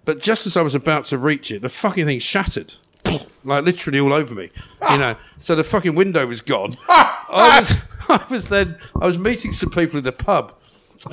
But 0.07 0.21
just 0.21 0.47
as 0.47 0.55
I 0.55 0.61
was 0.61 0.73
about 0.73 1.03
to 1.07 1.17
reach 1.17 1.51
it, 1.51 1.61
the 1.61 1.67
fucking 1.67 2.05
thing 2.05 2.19
shattered. 2.19 2.75
Like 3.43 3.63
literally 3.63 4.01
all 4.01 4.13
over 4.13 4.35
me, 4.35 4.49
you 4.91 4.97
know. 4.97 5.15
So 5.39 5.55
the 5.55 5.63
fucking 5.63 5.95
window 5.95 6.25
was 6.27 6.41
gone. 6.41 6.71
I 6.89 7.59
was, 7.59 7.75
I 8.09 8.25
was 8.29 8.49
then, 8.49 8.77
I 8.99 9.05
was 9.05 9.17
meeting 9.17 9.53
some 9.53 9.69
people 9.69 9.97
in 9.97 10.03
the 10.03 10.11
pub 10.11 10.53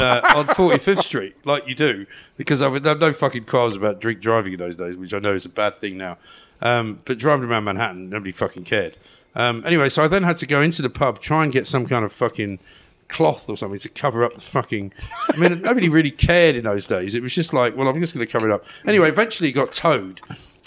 uh, 0.01 0.21
on 0.35 0.47
45th 0.49 1.05
Street, 1.05 1.37
like 1.45 1.69
you 1.69 1.77
do, 1.77 2.07
because 2.37 2.61
I 2.61 2.67
would 2.67 2.85
were 2.85 2.95
no 2.97 3.13
fucking 3.13 3.45
cars 3.45 3.77
about 3.77 4.01
drink 4.01 4.21
driving 4.21 4.55
in 4.55 4.59
those 4.59 4.75
days, 4.75 4.97
which 4.97 5.15
I 5.15 5.21
know 5.21 5.33
is 5.33 5.45
a 5.45 5.49
bad 5.49 5.77
thing 5.77 5.97
now. 5.97 6.19
Um, 6.61 6.99
but 7.05 7.19
driving 7.19 7.49
around 7.49 7.65
Manhattan, 7.65 8.11
nobody 8.11 8.33
fucking 8.33 8.65
cared. 8.65 8.97
Um, 9.37 9.63
anyway, 9.65 9.91
so 9.91 10.03
I 10.03 10.09
then 10.09 10.25
had 10.25 10.39
to 10.39 10.47
go 10.47 10.61
into 10.61 10.83
the 10.83 10.91
pub, 10.91 11.21
try 11.21 11.45
and 11.45 11.53
get 11.53 11.69
some 11.69 11.87
kind 11.87 12.05
of 12.05 12.13
fucking 12.13 12.59
cloth 13.15 13.49
or 13.49 13.57
something 13.57 13.79
to 13.79 13.89
cover 13.89 14.25
up 14.25 14.35
the 14.35 14.41
fucking. 14.41 14.93
I 15.33 15.37
mean, 15.37 15.63
nobody 15.63 15.89
really 15.89 16.11
cared 16.11 16.57
in 16.57 16.65
those 16.65 16.85
days. 16.85 17.15
It 17.15 17.23
was 17.23 17.33
just 17.33 17.53
like, 17.53 17.77
well, 17.77 17.87
I'm 17.87 18.01
just 18.01 18.13
going 18.13 18.27
to 18.27 18.31
cover 18.31 18.51
it 18.51 18.53
up. 18.53 18.67
Anyway, 18.85 19.09
eventually 19.09 19.51
it 19.51 19.53
got 19.53 19.73
towed. 19.73 20.21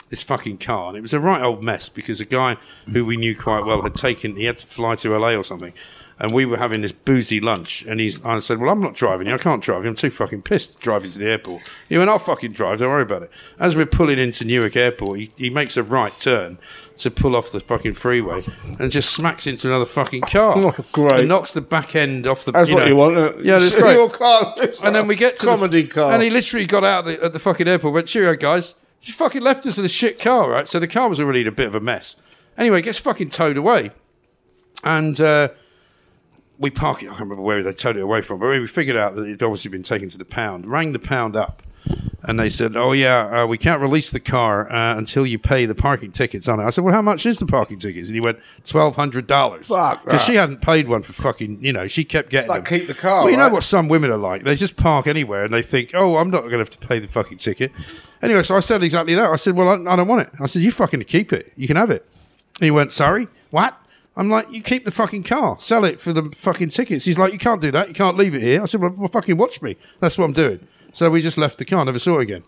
This 0.10 0.24
fucking 0.24 0.60
car, 0.60 0.88
and 0.88 0.98
it 0.98 1.02
was 1.02 1.14
a 1.14 1.20
right 1.20 1.44
old 1.44 1.62
mess 1.62 1.90
because 1.90 2.22
a 2.22 2.26
guy 2.26 2.56
who 2.94 3.04
we 3.04 3.18
knew 3.18 3.36
quite 3.36 3.66
well 3.66 3.82
had 3.82 3.94
taken. 3.94 4.38
He 4.38 4.46
had 4.46 4.56
to 4.56 4.66
fly 4.66 4.96
to 4.96 5.18
LA 5.18 5.36
or 5.36 5.44
something, 5.44 5.74
and 6.20 6.34
we 6.34 6.46
were 6.46 6.58
having 6.58 6.82
this 6.82 6.92
boozy 6.92 7.40
lunch. 7.40 7.84
And 7.86 8.00
he's, 8.00 8.24
I 8.26 8.40
said, 8.40 8.60
"Well, 8.60 8.70
I'm 8.72 8.82
not 8.82 8.96
driving 8.96 9.28
you. 9.28 9.34
I 9.34 9.38
can't 9.38 9.62
drive 9.62 9.84
you. 9.84 9.90
I'm 9.90 9.96
too 9.96 10.10
fucking 10.10 10.42
pissed 10.42 10.80
driving 10.80 11.12
to 11.12 11.20
the 11.20 11.30
airport." 11.30 11.62
He 11.90 11.98
went, 11.98 12.10
"I'll 12.10 12.20
fucking 12.20 12.54
drive. 12.54 12.80
Don't 12.80 12.90
worry 12.90 13.04
about 13.04 13.24
it." 13.24 13.32
As 13.60 13.76
we're 13.76 13.86
pulling 13.86 14.18
into 14.20 14.46
Newark 14.46 14.76
Airport, 14.76 15.20
he, 15.20 15.32
he 15.38 15.50
makes 15.50 15.78
a 15.78 15.84
right 15.84 16.18
turn 16.20 16.58
to 16.98 17.12
pull 17.12 17.36
off 17.36 17.52
the 17.52 17.60
fucking 17.60 17.94
freeway 17.94 18.42
and 18.80 18.92
just 18.92 19.12
smacks 19.14 19.46
into 19.46 19.68
another 19.68 19.86
fucking 19.86 20.22
car. 20.22 20.56
Oh, 20.58 20.74
great. 20.92 21.20
And 21.20 21.28
knocks 21.30 21.54
the 21.54 21.62
back 21.62 21.96
end 21.96 22.26
off 22.26 22.46
the. 22.46 22.52
That's 22.52 22.70
you 22.70 22.76
what 22.76 22.82
know- 22.82 22.88
you 22.88 22.96
want. 22.96 23.18
uh, 23.18 23.34
Yeah, 23.40 23.60
that's 23.60 23.76
your 23.78 24.10
car. 24.10 24.56
And 24.84 24.96
then 24.96 25.08
we 25.08 25.16
get 25.16 25.38
to 25.38 25.46
comedy 25.46 25.84
the, 25.84 25.88
car. 25.90 26.12
and 26.14 26.24
he 26.24 26.30
literally 26.30 26.66
got 26.66 26.84
out 26.84 27.08
at 27.08 27.20
the, 27.20 27.26
at 27.26 27.34
the 27.34 27.40
fucking 27.40 27.68
airport. 27.68 27.94
Went, 27.94 28.08
cheerio, 28.08 28.34
guys. 28.36 28.74
You 29.04 29.14
fucking 29.14 29.44
left 29.44 29.66
us 29.68 29.78
with 29.78 29.86
a 29.86 29.90
shit 29.90 30.20
car, 30.20 30.50
right? 30.50 30.68
So 30.68 30.80
the 30.80 30.88
car 30.88 31.08
was 31.08 31.20
already 31.20 31.42
in 31.42 31.48
a 31.48 31.52
bit 31.52 31.68
of 31.68 31.76
a 31.76 31.80
mess. 31.80 32.16
Anyway, 32.58 32.80
it 32.80 32.82
gets 32.82 32.98
fucking 32.98 33.30
towed 33.30 33.56
away, 33.56 33.92
and 34.84 35.22
uh, 35.22 35.50
we 36.60 36.70
park 36.70 37.04
it. 37.04 37.06
I 37.06 37.10
can't 37.10 37.22
remember 37.22 37.44
where 37.44 37.62
they 37.64 37.72
towed 37.72 37.98
it 37.98 38.02
away 38.02 38.22
from, 38.22 38.40
but 38.40 38.48
we 38.50 38.66
figured 38.68 38.98
out 38.98 39.16
that 39.16 39.24
it'd 39.24 39.44
obviously 39.44 39.70
been 39.72 39.84
taken 39.84 40.10
to 40.10 40.18
the 40.18 40.26
pound. 40.26 40.66
Rang 40.66 40.92
the 40.92 41.00
pound 41.00 41.36
up, 41.36 41.62
and 42.24 42.40
they 42.40 42.50
said, 42.50 42.76
"Oh 42.76 42.92
yeah, 42.94 43.44
uh, 43.44 43.46
we 43.46 43.58
can't 43.58 43.80
release 43.80 44.10
the 44.10 44.20
car 44.20 44.72
uh, 44.72 44.98
until 44.98 45.26
you 45.26 45.38
pay 45.40 45.66
the 45.66 45.76
parking 45.76 46.12
tickets 46.12 46.48
on 46.48 46.60
it." 46.60 46.64
I 46.66 46.70
said, 46.72 46.84
"Well, 46.84 46.94
how 46.94 47.02
much 47.02 47.26
is 47.26 47.40
the 47.40 47.46
parking 47.46 47.78
tickets?" 47.80 48.10
And 48.10 48.16
he 48.16 48.22
went, 48.22 48.40
1200 48.70 49.28
dollars." 49.28 49.68
Fuck 49.68 50.04
because 50.04 50.24
she 50.24 50.36
hadn't 50.36 50.62
paid 50.62 50.88
one 50.88 51.04
for 51.04 51.14
fucking. 51.14 51.64
You 51.64 51.74
know, 51.74 51.88
she 51.88 52.04
kept 52.04 52.30
getting 52.30 52.50
like 52.50 52.68
them. 52.68 52.80
keep 52.80 52.88
the 52.88 52.94
car, 52.96 53.22
Well, 53.22 53.32
you 53.32 53.38
know 53.38 53.50
what 53.50 53.64
some 53.64 53.88
women 53.88 54.10
are 54.12 54.18
like. 54.18 54.44
They 54.44 54.56
just 54.56 54.76
park 54.76 55.06
anywhere 55.08 55.46
and 55.46 55.54
they 55.54 55.62
think, 55.62 55.92
"Oh, 55.94 56.18
I'm 56.18 56.30
not 56.32 56.42
going 56.42 56.54
to 56.54 56.58
have 56.60 56.70
to 56.72 56.80
pay 56.80 57.00
the 57.00 57.08
fucking 57.08 57.38
ticket." 57.38 57.72
Anyway, 58.22 58.42
so 58.42 58.56
I 58.58 58.62
said 58.62 58.82
exactly 58.84 59.14
that. 59.14 59.30
I 59.30 59.36
said, 59.36 59.56
"Well, 59.56 59.70
I, 59.70 59.94
I 59.94 59.96
don't 59.96 60.08
want 60.08 60.22
it." 60.24 60.30
I 60.42 60.48
said, 60.48 60.64
"You 60.64 60.72
fucking 60.72 61.04
keep 61.04 61.32
it. 61.32 61.54
You 61.56 61.68
can 61.68 61.78
have 61.78 61.92
it." 61.92 62.04
And 62.60 62.66
he 62.66 62.72
went, 62.72 62.92
"Sorry, 62.92 63.28
what?" 63.52 63.80
I'm 64.18 64.30
like, 64.30 64.52
"You 64.52 64.62
keep 64.62 64.84
the 64.84 64.92
fucking 64.92 65.24
car. 65.24 65.58
Sell 65.60 65.86
it 65.86 66.02
for 66.02 66.12
the 66.12 66.24
fucking 66.36 66.70
tickets." 66.70 67.06
He's 67.06 67.18
like, 67.18 67.32
"You 67.32 67.40
can't 67.40 67.62
do 67.62 67.72
that. 67.72 67.88
You 67.88 67.94
can't 67.94 68.18
leave 68.18 68.36
it 68.36 68.42
here." 68.42 68.62
I 68.62 68.66
said, 68.66 68.82
"Well, 68.82 68.94
well 68.98 69.08
fucking 69.08 69.38
watch 69.38 69.62
me. 69.62 69.78
That's 70.00 70.18
what 70.18 70.26
I'm 70.26 70.34
doing." 70.34 70.68
So 70.92 71.10
we 71.10 71.22
just 71.22 71.38
left 71.38 71.60
the 71.60 71.66
car. 71.66 71.86
Never 71.86 72.00
saw 72.00 72.20
it 72.20 72.24
again. 72.24 72.44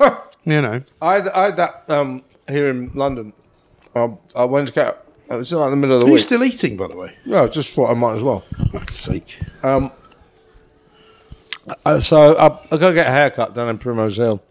you 0.44 0.60
know. 0.60 0.82
I 1.00 1.14
had, 1.14 1.28
I 1.28 1.44
had 1.44 1.56
that 1.56 1.84
um, 1.88 2.24
here 2.48 2.68
in 2.68 2.90
London. 2.94 3.32
Um, 3.94 4.18
I 4.34 4.44
went 4.44 4.68
to 4.68 4.74
get. 4.74 5.00
It 5.30 5.36
was 5.36 5.52
like 5.52 5.66
in 5.66 5.70
the 5.70 5.76
middle 5.76 5.96
of 5.96 6.00
the 6.00 6.06
Are 6.06 6.08
you 6.08 6.14
week. 6.14 6.22
still 6.24 6.44
eating, 6.44 6.76
by 6.76 6.88
the 6.88 6.96
way? 6.96 7.16
no, 7.24 7.48
just 7.48 7.70
thought 7.70 7.90
I 7.90 7.94
might 7.94 8.16
as 8.16 8.22
well. 8.22 8.40
For 8.40 8.78
fuck's 8.80 8.96
sake. 8.96 9.38
Uh, 11.84 12.00
so 12.00 12.36
I, 12.36 12.58
I 12.72 12.76
go 12.76 12.92
get 12.92 13.06
a 13.06 13.10
haircut 13.10 13.54
down 13.54 13.68
in 13.68 13.78
Primrose 13.78 14.16
Hill. 14.16 14.42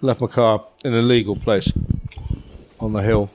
Left 0.00 0.20
my 0.20 0.26
car 0.26 0.64
in 0.84 0.94
a 0.94 1.02
legal 1.02 1.36
place 1.36 1.70
on 2.80 2.92
the 2.92 3.02
hill, 3.02 3.30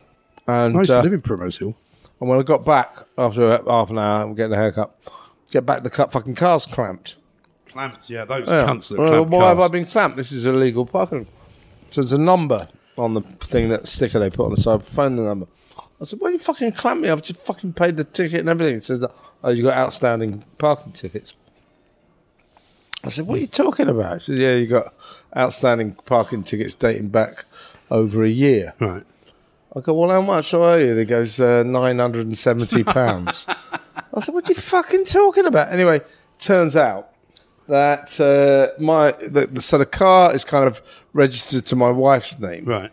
and 0.47 0.75
I 0.75 0.79
used 0.79 0.91
uh, 0.91 0.97
to 0.97 1.03
live 1.03 1.13
in 1.13 1.21
Primrose 1.21 1.57
Hill. 1.57 1.75
And 2.21 2.29
when 2.29 2.39
I 2.39 2.43
got 2.43 2.63
back 2.63 2.95
after 3.17 3.62
half 3.67 3.89
an 3.89 3.97
hour, 3.99 4.23
I'm 4.23 4.34
getting 4.36 4.53
a 4.53 4.57
haircut. 4.57 4.95
Get 5.51 5.65
back, 5.65 5.84
the 5.84 5.89
cut 5.89 6.13
fucking 6.13 6.36
car's 6.36 6.65
clamped. 6.65 7.17
Clamped, 7.69 8.10
yeah, 8.10 8.23
those 8.23 8.49
Yeah. 8.49 8.65
cunts 8.65 8.89
that 8.89 8.97
Well, 8.99 9.25
why 9.25 9.39
cars. 9.39 9.57
have 9.57 9.60
I 9.60 9.67
been 9.67 9.86
clamped? 9.86 10.15
This 10.15 10.31
is 10.31 10.45
illegal 10.45 10.86
parking. 10.86 11.25
So 11.91 11.99
there's 12.01 12.13
a 12.13 12.17
number 12.17 12.69
on 12.97 13.13
the 13.15 13.21
thing 13.21 13.67
that 13.69 13.88
sticker 13.88 14.19
they 14.19 14.29
put 14.29 14.45
on 14.45 14.51
the 14.55 14.62
side. 14.62 14.84
Phone 14.84 15.17
the 15.17 15.23
number. 15.23 15.47
I 15.99 16.03
said, 16.05 16.19
"Why 16.19 16.29
you 16.29 16.38
fucking 16.39 16.71
clamp 16.71 17.01
me? 17.01 17.10
I've 17.10 17.21
just 17.21 17.39
fucking 17.41 17.73
paid 17.73 17.97
the 17.97 18.03
ticket 18.03 18.39
and 18.39 18.49
everything." 18.49 18.77
It 18.77 18.84
says 18.84 18.99
that 19.01 19.12
oh, 19.43 19.49
you 19.51 19.63
got 19.63 19.77
outstanding 19.77 20.43
parking 20.57 20.91
tickets. 20.93 21.34
I 23.03 23.10
said, 23.10 23.27
"What 23.27 23.38
are 23.38 23.41
you 23.41 23.47
talking 23.47 23.88
about?" 23.88 24.15
He 24.15 24.19
said, 24.21 24.38
"Yeah, 24.38 24.53
you 24.55 24.67
got 24.67 24.93
outstanding 25.36 25.95
parking 26.05 26.43
tickets 26.43 26.75
dating 26.75 27.10
back 27.10 27.45
over 27.89 28.23
a 28.23 28.29
year." 28.29 28.73
Right. 28.79 29.03
I 29.75 29.79
go, 29.79 29.93
"Well, 29.93 30.10
how 30.10 30.21
much 30.21 30.53
are 30.53 30.79
you?" 30.79 30.95
He 30.95 31.05
goes, 31.05 31.39
uh, 31.39 31.63
970 31.63 32.84
pounds." 32.86 33.45
I 33.47 34.19
said, 34.19 34.34
"What 34.34 34.47
are 34.47 34.51
you 34.51 34.55
fucking 34.55 35.05
talking 35.05 35.45
about?" 35.45 35.71
Anyway, 35.71 36.01
turns 36.39 36.75
out 36.75 37.10
that 37.67 38.19
uh, 38.19 38.79
my 38.81 39.12
the, 39.13 39.47
the, 39.47 39.62
so 39.62 39.77
the 39.77 39.86
car 39.86 40.34
is 40.36 40.43
kind 40.43 40.65
of 40.67 40.81
registered 41.13 41.65
to 41.67 41.75
my 41.75 41.89
wife's 41.89 42.39
name 42.39 42.65
Right. 42.65 42.91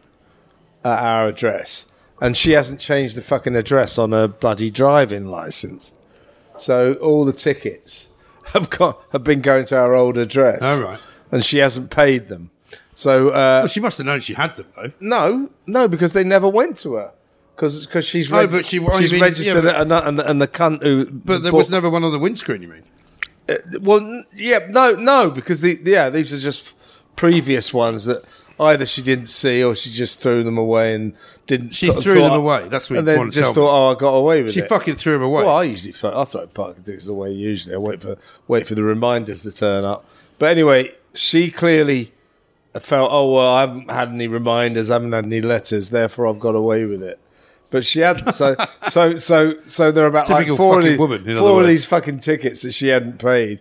at 0.85 0.99
our 1.03 1.29
address, 1.29 1.87
and 2.21 2.37
she 2.37 2.53
hasn't 2.53 2.79
changed 2.81 3.17
the 3.17 3.23
fucking 3.23 3.57
address 3.57 3.99
on 3.99 4.13
her 4.13 4.29
bloody 4.29 4.71
driving 4.71 5.27
license. 5.27 5.95
So 6.57 6.95
all 6.95 7.25
the 7.25 7.33
tickets 7.33 8.09
have 8.53 8.71
got 8.71 9.03
have 9.13 9.25
been 9.25 9.41
going 9.41 9.65
to 9.67 9.77
our 9.77 9.95
old 9.95 10.17
address. 10.17 10.61
Oh, 10.63 10.81
right. 10.83 11.03
and 11.33 11.45
she 11.45 11.59
hasn't 11.59 11.91
paid 11.91 12.29
them. 12.29 12.51
So 12.99 13.29
uh, 13.29 13.61
Well, 13.61 13.67
she 13.69 13.79
must 13.79 13.99
have 13.99 14.07
known 14.09 14.19
she 14.19 14.35
had 14.35 14.55
them, 14.55 14.67
though. 14.75 14.91
no, 14.99 15.51
no, 15.69 15.87
because 15.87 16.15
they 16.15 16.25
never 16.25 16.49
went 16.49 16.77
to 16.79 16.95
her. 16.95 17.13
Because 17.55 17.87
she's 18.05 18.29
reg- 18.29 18.51
but 18.51 18.67
she- 18.67 18.85
she's 18.99 19.13
mean- 19.13 19.23
registered 19.23 19.63
yeah, 19.65 19.81
at 19.83 19.91
and, 20.09 20.19
and 20.19 20.41
the 20.43 20.49
cunt 20.49 20.83
who 20.83 21.07
But 21.09 21.45
there 21.45 21.53
bought- 21.53 21.59
was 21.59 21.71
never 21.71 21.89
one 21.89 22.03
on 22.03 22.11
the 22.11 22.19
windscreen, 22.19 22.61
you 22.63 22.67
mean? 22.69 22.83
Well, 23.81 23.99
n- 23.99 24.25
yeah, 24.35 24.67
no, 24.69 24.95
no, 24.97 25.31
because 25.31 25.61
the 25.61 25.79
yeah, 25.85 26.11
these 26.11 26.33
are 26.33 26.39
just 26.41 26.75
previous 27.15 27.73
ones 27.73 28.05
that 28.07 28.23
either 28.61 28.85
she 28.85 29.01
didn't 29.01 29.29
see 29.29 29.63
or 29.63 29.77
she 29.77 29.91
just 29.91 30.21
threw 30.21 30.43
them 30.43 30.59
away 30.59 30.93
and 30.95 31.15
didn't. 31.47 31.75
She 31.75 31.87
thought- 31.87 32.03
threw 32.03 32.15
them 32.15 32.31
thought- 32.31 32.37
away. 32.37 32.69
That's 32.69 32.91
what 32.91 32.99
and 32.99 33.07
then 33.07 33.31
just 33.31 33.55
thought, 33.55 33.71
oh, 33.73 33.93
I 33.93 33.99
got 33.99 34.11
away 34.15 34.43
with 34.43 34.53
She 34.53 34.59
it. 34.59 34.63
She 34.65 34.69
fucking 34.69 34.97
threw 34.97 35.13
them 35.13 35.23
away. 35.23 35.45
Well, 35.45 35.55
I 35.57 35.63
usually 35.63 35.93
throw, 35.93 36.21
I 36.21 36.25
throw 36.25 36.47
parking 36.49 36.83
tickets 36.83 37.07
away. 37.07 37.31
Usually, 37.31 37.77
I 37.77 37.79
wait 37.79 38.03
for 38.03 38.17
wait 38.49 38.67
for 38.67 38.75
the 38.75 38.83
reminders 38.83 39.43
to 39.45 39.53
turn 39.53 39.85
up. 39.85 40.05
But 40.41 40.47
anyway, 40.51 40.95
she 41.15 41.51
clearly 41.51 42.13
felt, 42.79 43.11
oh 43.13 43.33
well, 43.33 43.49
I 43.55 43.61
haven't 43.63 43.91
had 43.91 44.09
any 44.09 44.29
reminders, 44.29 44.91
I 44.91 44.95
haven't 44.95 45.13
had 45.13 45.25
any 45.27 45.41
letters, 45.41 45.91
therefore 45.91 46.27
I've 46.27 46.41
got 46.41 46.55
away 46.55 46.85
with 46.85 47.03
it. 47.03 47.19
But 47.71 47.85
she 47.85 48.01
had 48.01 48.35
so 48.35 48.55
so 48.89 49.17
so 49.17 49.61
so 49.63 49.91
there 49.93 50.05
are 50.05 50.09
about 50.09 50.27
Typical 50.27 50.53
like 50.55 50.57
four 50.59 50.73
of 50.79 50.85
fucking 50.85 50.91
these 50.91 50.99
woman, 50.99 51.23
in 51.25 51.31
other 51.33 51.41
four 51.41 51.51
of 51.51 51.57
words. 51.57 51.69
these 51.69 51.87
fucking 51.87 52.21
tickets 52.21 52.63
that 52.63 52.73
she 52.73 52.89
hadn't 52.89 53.19
paid. 53.19 53.61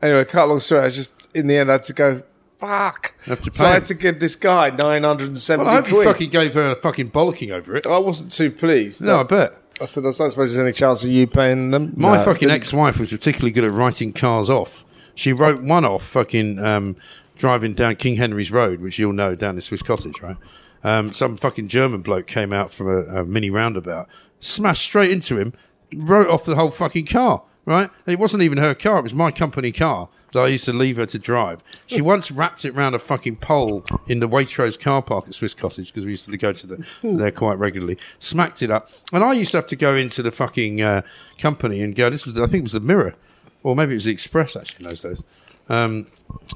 Anyway, 0.00 0.24
cut 0.26 0.48
long 0.48 0.60
story. 0.60 0.82
I 0.82 0.84
was 0.84 0.96
just 0.96 1.28
in 1.36 1.46
the 1.48 1.56
end 1.56 1.68
I 1.70 1.72
had 1.74 1.82
to 1.84 1.92
go. 1.92 2.22
Fuck. 2.58 3.14
Have 3.26 3.40
to 3.42 3.52
so 3.52 3.64
I 3.64 3.68
pay 3.68 3.74
had 3.74 3.84
to 3.86 3.94
give 3.94 4.18
this 4.20 4.34
guy 4.36 4.70
nine 4.70 5.02
hundred 5.04 5.28
and 5.28 5.38
seventy 5.38 5.66
Well, 5.66 5.74
I 5.74 5.80
hope 5.80 5.88
you 5.88 5.94
quid. 5.94 6.06
fucking 6.06 6.30
gave 6.30 6.54
her 6.54 6.70
a 6.72 6.76
fucking 6.76 7.10
bollocking 7.10 7.50
over 7.52 7.76
it. 7.76 7.86
I 7.86 7.98
wasn't 7.98 8.32
too 8.32 8.50
pleased. 8.50 9.00
No, 9.02 9.20
I 9.20 9.22
bet. 9.24 9.54
I 9.80 9.86
said, 9.86 10.00
I 10.00 10.10
don't 10.10 10.12
suppose 10.12 10.34
there's 10.36 10.58
any 10.58 10.72
chance 10.72 11.04
of 11.04 11.10
you 11.10 11.28
paying 11.28 11.70
them. 11.70 11.92
My 11.96 12.16
No, 12.16 12.24
fucking 12.24 12.48
didn't. 12.48 12.60
ex-wife 12.62 12.98
was 12.98 13.10
particularly 13.10 13.52
good 13.52 13.62
at 13.62 13.70
writing 13.70 14.12
cars 14.12 14.50
off. 14.50 14.84
She 15.14 15.32
wrote 15.32 15.62
one 15.62 15.84
off 15.84 16.02
fucking 16.04 16.58
um, 16.58 16.96
driving 17.38 17.72
down 17.72 17.96
King 17.96 18.16
Henry's 18.16 18.52
Road, 18.52 18.80
which 18.80 18.98
you'll 18.98 19.12
know 19.14 19.34
down 19.34 19.54
in 19.54 19.60
Swiss 19.62 19.82
Cottage, 19.82 20.20
right? 20.20 20.36
Um, 20.84 21.12
some 21.12 21.36
fucking 21.36 21.68
German 21.68 22.02
bloke 22.02 22.26
came 22.26 22.52
out 22.52 22.72
from 22.72 22.88
a, 22.88 23.20
a 23.20 23.24
mini 23.24 23.50
roundabout, 23.50 24.08
smashed 24.38 24.82
straight 24.82 25.10
into 25.10 25.38
him, 25.38 25.54
wrote 25.96 26.28
off 26.28 26.44
the 26.44 26.56
whole 26.56 26.70
fucking 26.70 27.06
car, 27.06 27.42
right? 27.64 27.90
And 28.06 28.12
it 28.12 28.18
wasn't 28.18 28.42
even 28.42 28.58
her 28.58 28.74
car; 28.74 28.98
it 28.98 29.02
was 29.02 29.14
my 29.14 29.30
company 29.30 29.72
car 29.72 30.08
that 30.32 30.40
I 30.40 30.48
used 30.48 30.66
to 30.66 30.72
leave 30.72 30.98
her 30.98 31.06
to 31.06 31.18
drive. 31.18 31.64
She 31.86 32.00
once 32.00 32.30
wrapped 32.30 32.64
it 32.64 32.74
round 32.74 32.94
a 32.94 32.98
fucking 32.98 33.36
pole 33.36 33.84
in 34.08 34.20
the 34.20 34.28
Waitrose 34.28 34.78
car 34.78 35.02
park 35.02 35.26
at 35.26 35.34
Swiss 35.34 35.54
Cottage 35.54 35.88
because 35.88 36.04
we 36.04 36.12
used 36.12 36.30
to 36.30 36.36
go 36.36 36.52
to 36.52 36.66
the, 36.66 36.86
there 37.02 37.32
quite 37.32 37.58
regularly. 37.58 37.98
Smacked 38.18 38.62
it 38.62 38.70
up, 38.70 38.88
and 39.12 39.24
I 39.24 39.32
used 39.32 39.52
to 39.52 39.56
have 39.56 39.66
to 39.68 39.76
go 39.76 39.96
into 39.96 40.22
the 40.22 40.30
fucking 40.30 40.82
uh, 40.82 41.02
company 41.38 41.82
and 41.82 41.94
go. 41.94 42.10
This 42.10 42.26
was, 42.26 42.38
I 42.38 42.46
think, 42.46 42.60
it 42.60 42.64
was 42.64 42.72
the 42.72 42.80
Mirror, 42.80 43.14
or 43.62 43.74
maybe 43.74 43.92
it 43.92 43.96
was 43.96 44.04
the 44.04 44.12
Express 44.12 44.56
actually 44.56 44.84
in 44.84 44.90
those 44.90 45.00
days. 45.00 45.22
Um, 45.68 46.06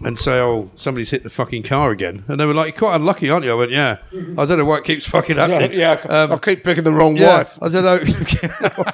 and 0.04 0.18
say, 0.18 0.38
"Oh, 0.40 0.70
somebody's 0.74 1.10
hit 1.10 1.22
the 1.22 1.30
fucking 1.30 1.62
car 1.64 1.90
again," 1.90 2.24
and 2.28 2.38
they 2.40 2.46
were 2.46 2.54
like, 2.54 2.72
"You're 2.74 2.78
quite 2.78 2.96
unlucky, 2.96 3.28
aren't 3.30 3.44
you?" 3.44 3.52
I 3.52 3.54
went, 3.54 3.70
"Yeah, 3.70 3.98
I 4.12 4.46
don't 4.46 4.58
know 4.58 4.64
why 4.64 4.78
it 4.78 4.84
keeps 4.84 5.06
fucking 5.06 5.36
happening." 5.36 5.72
Yeah, 5.78 6.00
I 6.08 6.22
Um, 6.32 6.38
keep 6.38 6.64
picking 6.64 6.84
the 6.84 6.92
wrong 6.92 7.16
yeah, 7.16 7.38
wife. 7.38 7.58
I 7.62 7.68
don't 7.68 7.84
know. 7.84 7.98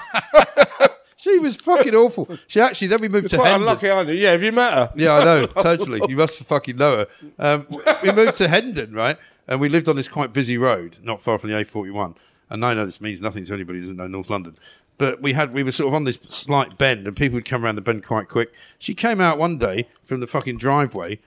she 1.17 1.39
was 1.39 1.57
fucking 1.57 1.95
awful. 1.95 2.29
She 2.47 2.61
actually 2.61 2.89
then 2.89 3.01
we 3.01 3.09
moved 3.09 3.29
to 3.31 3.37
Quite 3.37 3.49
Hendon. 3.51 3.63
unlucky, 3.69 3.91
aren't 3.91 4.09
you? 4.09 4.15
Yeah, 4.15 4.33
have 4.33 4.43
you 4.43 4.53
met 4.53 4.73
her? 4.75 4.91
Yeah, 4.97 5.15
I 5.15 5.25
know, 5.25 5.47
totally. 5.47 6.01
You 6.09 6.17
must 6.17 6.39
fucking 6.39 6.77
know 6.77 6.97
her. 6.99 7.07
Um, 7.39 7.67
we 8.03 8.13
moved 8.13 8.37
to 8.39 8.49
Hendon, 8.49 8.93
right? 8.93 9.17
And 9.47 9.61
we 9.61 9.69
lived 9.69 9.89
on 9.89 9.97
this 9.97 10.09
quite 10.09 10.33
busy 10.33 10.59
road, 10.59 10.99
not 11.03 11.21
far 11.21 11.39
from 11.39 11.51
the 11.51 11.57
A41. 11.57 12.17
And 12.51 12.65
I 12.65 12.75
know 12.75 12.87
this 12.87 13.01
means 13.01 13.21
nothing 13.21 13.45
to 13.45 13.55
anybody 13.55 13.79
who 13.79 13.83
doesn't 13.85 13.97
know 13.97 14.07
North 14.07 14.31
London. 14.31 14.57
But 14.97 15.23
we 15.23 15.35
had 15.35 15.53
we 15.53 15.63
were 15.63 15.71
sort 15.73 15.89
of 15.89 15.95
on 15.95 16.05
this 16.05 16.19
slight 16.29 16.77
bend, 16.77 17.07
and 17.07 17.17
people 17.17 17.37
would 17.37 17.45
come 17.45 17.65
around 17.65 17.77
the 17.77 17.81
bend 17.81 18.05
quite 18.05 18.29
quick. 18.29 18.53
She 18.79 18.95
came 18.95 19.21
out 19.21 19.39
one 19.39 19.59
day 19.59 19.87
from 20.05 20.21
the 20.21 20.27
fucking 20.27 20.59
driveway, 20.59 21.21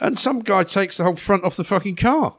and 0.00 0.18
some 0.18 0.40
guy 0.40 0.62
takes 0.62 0.96
the 0.96 1.04
whole 1.04 1.16
front 1.16 1.42
off 1.44 1.56
the 1.56 1.64
fucking 1.64 1.96
car. 1.96 2.36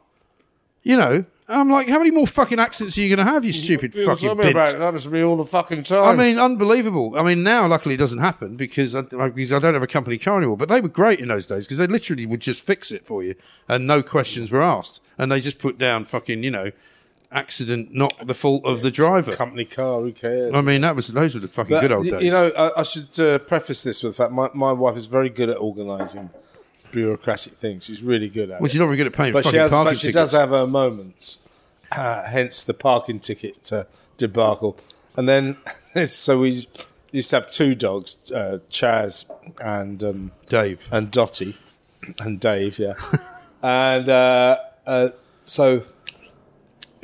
You 0.83 0.95
know, 0.95 1.25
and 1.49 1.61
I'm 1.61 1.69
like, 1.69 1.87
how 1.87 1.97
many 1.97 2.11
more 2.11 2.27
fucking 2.27 2.59
accidents 2.59 2.97
are 2.97 3.01
you 3.01 3.13
going 3.13 3.25
to 3.25 3.31
have, 3.31 3.45
you 3.45 3.53
stupid 3.53 3.95
You 3.95 4.05
fucking 4.05 4.29
bitch? 4.29 4.51
about 4.51 4.69
it. 4.69 4.79
That 4.79 4.81
happens 4.85 5.03
to 5.03 5.09
me 5.09 5.21
all 5.21 5.37
the 5.37 5.45
fucking 5.45 5.83
time. 5.83 6.03
I 6.03 6.15
mean, 6.21 6.37
unbelievable. 6.37 7.17
I 7.17 7.23
mean, 7.23 7.41
now 7.43 7.67
luckily 7.67 7.95
it 7.95 7.97
doesn't 7.97 8.19
happen 8.19 8.55
because 8.55 8.95
I, 8.95 9.01
because 9.01 9.53
I 9.53 9.59
don't 9.59 9.73
have 9.73 9.83
a 9.83 9.87
company 9.87 10.17
car 10.17 10.37
anymore. 10.37 10.57
But 10.57 10.67
they 10.69 10.81
were 10.81 10.89
great 10.89 11.19
in 11.19 11.29
those 11.29 11.47
days 11.47 11.65
because 11.65 11.77
they 11.77 11.87
literally 11.87 12.25
would 12.25 12.41
just 12.41 12.61
fix 12.65 12.91
it 12.91 13.05
for 13.05 13.23
you 13.23 13.35
and 13.67 13.87
no 13.87 14.01
questions 14.03 14.51
were 14.51 14.61
asked. 14.61 15.01
And 15.17 15.31
they 15.31 15.39
just 15.39 15.57
put 15.59 15.77
down 15.77 16.03
fucking, 16.03 16.43
you 16.43 16.51
know, 16.51 16.71
accident, 17.31 17.93
not 17.93 18.13
the 18.25 18.33
fault 18.33 18.63
of 18.65 18.81
the 18.81 18.91
driver. 18.91 19.31
company 19.33 19.65
car, 19.65 20.01
who 20.01 20.11
cares? 20.11 20.53
I 20.53 20.61
mean, 20.61 20.81
that 20.81 20.95
was 20.95 21.07
those 21.09 21.33
were 21.35 21.41
the 21.41 21.47
fucking 21.47 21.75
But, 21.75 21.81
good 21.81 21.91
old 21.91 22.05
y- 22.05 22.11
days. 22.11 22.23
You 22.23 22.31
know, 22.31 22.51
I, 22.57 22.79
I 22.79 22.83
should 22.83 23.19
uh, 23.19 23.39
preface 23.39 23.83
this 23.83 24.03
with 24.03 24.13
the 24.15 24.23
fact 24.23 24.33
my, 24.33 24.49
my 24.53 24.71
wife 24.71 24.95
is 24.97 25.05
very 25.07 25.29
good 25.29 25.49
at 25.49 25.57
organising 25.57 26.29
bureaucratic 26.91 27.53
things. 27.57 27.83
She's 27.85 28.01
really 28.01 28.29
good 28.29 28.49
at 28.49 28.59
well, 28.61 28.65
it. 28.65 28.71
she's 28.71 28.79
not 28.79 28.85
very 28.85 28.97
good 28.97 29.07
at 29.07 29.13
paying 29.13 29.33
but 29.33 29.43
fucking 29.43 29.57
she, 29.57 29.61
has, 29.61 29.71
parking 29.71 29.91
but 29.93 29.97
she 29.99 30.07
tickets. 30.07 30.31
does 30.31 30.39
have 30.39 30.49
her 30.49 30.67
moments. 30.67 31.39
Uh, 31.91 32.27
hence 32.27 32.63
the 32.63 32.73
parking 32.73 33.19
ticket 33.19 33.71
uh, 33.71 33.83
debacle. 34.17 34.77
And 35.15 35.27
then, 35.27 35.57
so 36.05 36.39
we 36.39 36.67
used 37.11 37.29
to 37.29 37.35
have 37.37 37.49
two 37.51 37.73
dogs, 37.75 38.17
uh, 38.31 38.59
Chaz 38.69 39.25
and 39.63 40.03
um, 40.03 40.31
Dave. 40.47 40.89
and 40.91 41.09
Dotty 41.11 41.55
and 42.19 42.39
Dave, 42.39 42.77
yeah. 42.79 42.93
and 43.63 44.07
uh, 44.09 44.57
uh, 44.85 45.09
so 45.43 45.83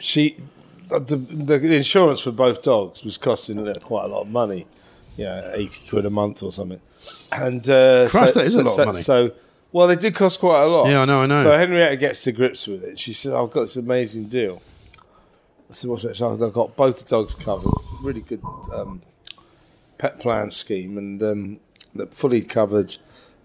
she, 0.04 0.36
the, 0.90 1.16
the, 1.16 1.76
insurance 1.76 2.20
for 2.20 2.32
both 2.32 2.62
dogs 2.62 3.06
was 3.06 3.18
costing 3.18 3.74
quite 3.76 4.04
a 4.04 4.08
lot 4.08 4.24
of 4.24 4.28
money, 4.28 4.68
yeah, 5.16 5.52
eighty 5.54 5.88
quid 5.88 6.06
a 6.06 6.10
month 6.10 6.44
or 6.44 6.52
something. 6.52 6.82
And 7.32 7.68
uh, 7.70 8.06
Christ, 8.10 8.34
so, 8.34 8.40
that 8.40 8.46
is 8.46 8.54
so, 8.54 8.62
a 8.62 8.64
lot 8.64 8.80
of 8.80 8.86
money. 8.88 9.02
So, 9.02 9.32
well, 9.72 9.88
they 9.88 9.96
did 9.96 10.14
cost 10.14 10.42
quite 10.42 10.62
a 10.62 10.68
lot. 10.68 10.90
Yeah, 10.90 11.04
I 11.04 11.06
know, 11.06 11.22
I 11.22 11.26
know. 11.26 11.42
So 11.42 11.58
Henrietta 11.58 11.96
gets 11.96 12.22
to 12.26 12.34
grips 12.34 12.68
with 12.68 12.84
it. 12.84 13.00
She 13.00 13.14
said, 13.14 13.34
"I've 13.34 13.50
got 13.50 13.62
this 13.62 13.78
amazing 13.78 14.26
deal." 14.26 14.62
I 15.72 15.74
said, 15.74 15.90
"What's 15.90 16.04
it?" 16.04 16.18
So 16.18 16.34
I've 16.34 16.54
got 16.54 16.76
both 16.76 17.00
the 17.00 17.10
dogs 17.10 17.34
covered. 17.34 17.72
Really 18.04 18.22
good 18.22 18.44
um, 18.74 19.02
pet 19.98 20.20
plan 20.20 20.52
scheme, 20.52 20.98
and 20.98 21.24
um, 21.24 21.60
fully 22.12 22.42
covered, 22.42 22.98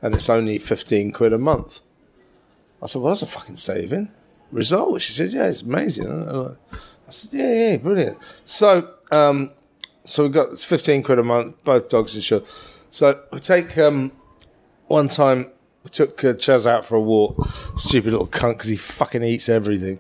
and 0.02 0.12
it's 0.12 0.28
only 0.28 0.58
fifteen 0.58 1.12
quid 1.12 1.32
a 1.32 1.38
month. 1.38 1.82
I 2.82 2.86
said, 2.88 3.00
"Well, 3.00 3.12
that's 3.12 3.22
a 3.22 3.26
fucking 3.26 3.56
saving." 3.56 4.12
Result? 4.50 5.02
She 5.02 5.12
said, 5.12 5.32
"Yeah, 5.32 5.46
it's 5.46 5.62
amazing." 5.62 6.11
I 6.11 6.56
said, 7.11 7.38
"Yeah, 7.38 7.52
yeah, 7.52 7.76
brilliant." 7.76 8.18
So, 8.44 8.94
um, 9.11 9.52
so 10.04 10.24
we 10.24 10.30
got 10.30 10.50
it's 10.50 10.64
fifteen 10.64 11.02
quid 11.02 11.18
a 11.18 11.24
month, 11.24 11.62
both 11.64 11.88
dogs 11.88 12.14
insured. 12.14 12.46
So 12.90 13.20
we 13.32 13.40
take 13.40 13.76
um, 13.78 14.12
one 14.87 15.08
time 15.08 15.50
we 15.84 15.90
took 15.90 16.24
uh, 16.24 16.34
Chaz 16.34 16.66
out 16.66 16.84
for 16.84 16.96
a 16.96 17.00
walk. 17.00 17.46
Stupid 17.76 18.12
little 18.12 18.26
cunt 18.26 18.54
because 18.54 18.70
he 18.70 18.76
fucking 18.76 19.22
eats 19.22 19.48
everything. 19.48 19.98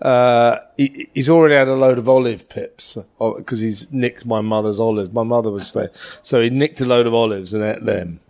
Uh, 0.00 0.58
he, 0.76 1.08
he's 1.14 1.28
already 1.28 1.54
had 1.54 1.68
a 1.68 1.74
load 1.74 1.98
of 1.98 2.08
olive 2.08 2.48
pips 2.48 2.96
because 3.18 3.60
he's 3.60 3.90
nicked 3.92 4.24
my 4.24 4.40
mother's 4.40 4.80
olives. 4.80 5.12
My 5.12 5.22
mother 5.22 5.50
was 5.50 5.72
there, 5.72 5.90
so 6.22 6.40
he 6.40 6.50
nicked 6.50 6.80
a 6.80 6.86
load 6.86 7.06
of 7.06 7.14
olives 7.14 7.52
and 7.54 7.62
ate 7.62 7.84
them 7.84 8.20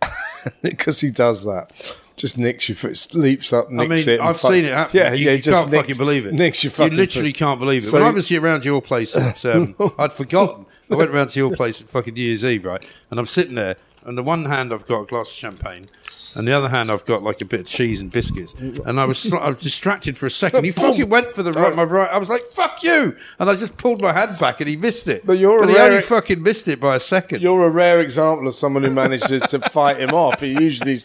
because 0.62 1.00
he 1.00 1.10
does 1.10 1.44
that. 1.44 1.99
Just 2.20 2.36
nicks 2.36 2.68
your 2.68 2.76
foot, 2.76 3.14
leaps 3.14 3.50
up, 3.52 3.68
I 3.70 3.86
nicks 3.86 4.06
mean, 4.06 4.16
it. 4.16 4.20
I've 4.20 4.38
fuck- 4.38 4.50
seen 4.52 4.66
it 4.66 4.74
happen. 4.74 4.94
Yeah, 4.98 5.14
you, 5.14 5.24
yeah, 5.24 5.32
you 5.32 5.38
just 5.42 5.58
can't 5.58 5.70
nicks- 5.70 5.80
fucking 5.84 5.96
believe 5.96 6.26
it. 6.26 6.34
Nicks 6.34 6.62
your 6.62 6.70
fucking 6.70 6.92
You 6.92 6.98
literally 6.98 7.30
foot. 7.30 7.38
can't 7.38 7.58
believe 7.58 7.78
it. 7.82 7.86
So 7.86 7.98
when 7.98 8.06
I 8.06 8.10
was 8.10 8.30
around 8.30 8.64
your 8.66 8.82
place, 8.82 9.16
at, 9.16 9.42
um, 9.46 9.74
I'd 9.98 10.12
forgotten. 10.12 10.66
I 10.90 10.96
went 10.96 11.10
around 11.10 11.28
to 11.28 11.38
your 11.38 11.50
place 11.56 11.80
at 11.80 11.88
fucking 11.88 12.12
New 12.14 12.20
Year's 12.20 12.44
Eve, 12.44 12.64
right? 12.66 12.84
And 13.10 13.18
I'm 13.18 13.24
sitting 13.26 13.54
there, 13.54 13.76
and 14.10 14.18
the 14.18 14.22
one 14.22 14.44
hand 14.44 14.72
I've 14.74 14.86
got 14.86 15.02
a 15.02 15.06
glass 15.06 15.30
of 15.30 15.36
champagne, 15.36 15.88
and 16.34 16.46
the 16.46 16.52
other 16.52 16.68
hand 16.68 16.90
I've 16.92 17.04
got 17.06 17.22
like 17.22 17.40
a 17.40 17.44
bit 17.44 17.60
of 17.60 17.66
cheese 17.66 18.00
and 18.00 18.10
biscuits. 18.12 18.52
And 18.54 19.00
I 19.00 19.04
was 19.04 19.18
sli- 19.18 19.40
I 19.40 19.50
was 19.50 19.62
distracted 19.62 20.18
for 20.18 20.26
a 20.26 20.30
second. 20.30 20.64
He 20.64 20.70
fucking 20.70 21.08
went 21.08 21.30
for 21.30 21.42
the 21.42 21.52
right, 21.52 21.74
my 21.74 21.84
right. 21.84 22.10
I 22.10 22.18
was 22.18 22.28
like, 22.28 22.42
"Fuck 22.54 22.82
you!" 22.82 23.16
And 23.38 23.48
I 23.48 23.54
just 23.56 23.76
pulled 23.76 24.00
my 24.02 24.12
hand 24.12 24.38
back, 24.38 24.60
and 24.60 24.68
he 24.68 24.76
missed 24.76 25.08
it. 25.08 25.24
But 25.24 25.38
you're 25.38 25.62
a 25.64 25.66
he 25.68 25.74
rare- 25.74 25.86
only 25.90 26.00
fucking 26.02 26.42
missed 26.42 26.68
it 26.68 26.80
by 26.80 26.96
a 26.96 27.00
second. 27.00 27.40
You're 27.42 27.64
a 27.66 27.70
rare 27.70 28.00
example 28.00 28.46
of 28.48 28.54
someone 28.54 28.82
who 28.82 28.90
manages 28.90 29.42
to 29.42 29.58
fight 29.60 29.98
him 29.98 30.10
off. 30.10 30.40
He 30.40 30.52
usually, 30.52 30.96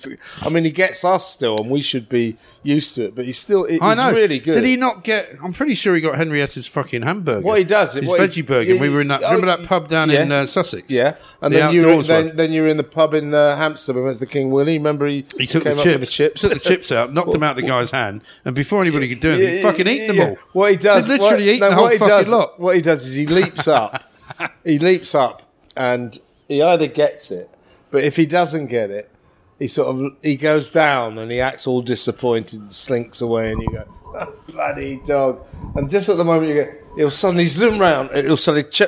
I 0.42 0.50
mean, 0.50 0.64
he 0.66 0.72
gets 0.72 1.04
us 1.06 1.32
still, 1.32 1.58
and 1.60 1.70
we 1.70 1.82
should 1.82 2.10
be 2.10 2.38
used 2.64 2.96
to 2.96 3.06
it. 3.06 3.16
But 3.16 3.26
he's 3.26 3.38
still, 3.40 3.66
he's 3.66 3.82
I 3.82 3.94
know. 3.94 4.12
really 4.12 4.40
good. 4.40 4.56
Did 4.56 4.66
he 4.66 4.76
not 4.76 5.04
get? 5.04 5.30
I'm 5.44 5.54
pretty 5.54 5.76
sure 5.76 5.94
he 5.96 6.02
got 6.02 6.16
Henrietta's 6.16 6.68
fucking 6.68 7.04
hamburger. 7.04 7.42
What 7.42 7.58
he 7.60 7.64
does- 7.64 7.94
his 7.94 8.08
what 8.08 8.20
he- 8.20 8.42
veggie 8.44 8.46
burger. 8.46 8.80
we 8.80 8.90
were 8.90 9.02
in 9.02 9.08
that. 9.10 9.22
Remember 9.22 9.46
that 9.48 9.64
pub 9.68 9.88
down 9.88 10.10
yeah. 10.10 10.22
in 10.24 10.32
uh, 10.32 10.46
Sussex? 10.46 10.92
Yeah, 10.92 11.16
and 11.42 11.54
The 11.54 11.60
then 11.60 11.74
you 11.74 11.82
were, 11.82 11.88
outdoors 11.90 12.10
one. 12.10 12.28
then, 12.28 12.36
then 12.38 12.52
you 12.54 12.62
were 12.64 12.68
in 12.68 12.78
the 12.78 12.84
pub 12.96 13.14
in 13.14 13.34
uh, 13.34 13.56
Hampstead. 13.58 13.96
We 13.96 14.02
went 14.02 14.16
to 14.16 14.20
the 14.22 14.26
King 14.32 14.50
Willie. 14.52 14.78
Remember 14.78 15.06
he, 15.06 15.26
He 15.38 15.46
took 15.46 15.64
came 15.64 15.76
the 15.76 15.82
up 15.82 15.84
chips, 15.84 16.00
the 16.00 16.06
chips. 16.08 16.42
took 16.42 16.54
the 16.54 16.60
chips 16.60 16.92
out, 16.92 17.14
knocked 17.14 17.32
them 17.32 17.44
out 17.44 17.56
the 17.58 17.62
guy's 17.62 17.92
hand, 17.92 18.22
and 18.46 18.56
before 18.56 18.82
anybody 18.82 19.10
could 19.10 19.20
do 19.20 19.32
anything, 19.32 19.58
he 19.58 19.62
fucking 19.62 19.88
eat 19.88 20.08
them 20.08 20.20
all. 20.30 20.36
What 20.54 20.72
he 20.72 20.78
does, 20.78 21.06
He'd 21.06 21.20
literally 21.20 21.46
what, 21.46 21.56
eat 21.56 21.60
no, 21.60 21.70
the 21.70 21.76
whole 21.76 21.90
fucking 21.92 22.08
does, 22.08 22.30
lot. 22.32 22.60
What 22.60 22.76
he 22.76 22.82
does 22.82 23.06
is 23.06 23.14
he 23.16 23.28
leaps 23.28 23.68
up. 23.68 24.04
he 24.64 24.80
leaps 24.80 25.14
up, 25.14 25.44
and 25.78 26.18
he 26.48 26.62
either 26.64 26.88
gets 26.88 27.30
it, 27.30 27.50
but 27.92 28.04
if 28.04 28.16
he 28.16 28.26
doesn't 28.26 28.68
get 28.68 28.90
it, 28.90 29.12
he 29.60 29.68
sort 29.68 29.96
of 29.96 30.14
he 30.24 30.36
goes 30.38 30.70
down 30.70 31.18
and 31.18 31.30
he 31.32 31.40
acts 31.42 31.68
all 31.68 31.82
disappointed, 31.82 32.60
and 32.62 32.72
slinks 32.72 33.22
away, 33.22 33.52
and 33.52 33.62
you 33.62 33.70
go, 33.72 33.86
"Oh, 34.08 34.34
bloody 34.48 35.00
dog. 35.06 35.46
And 35.76 35.90
just 35.90 36.10
at 36.10 36.18
the 36.18 36.26
moment 36.26 36.50
you 36.52 36.64
go, 36.64 36.72
he'll 36.96 37.12
suddenly 37.12 37.46
zoom 37.46 37.78
round, 37.80 38.10
he'll 38.16 38.38
suddenly 38.38 38.70
ch- 38.70 38.84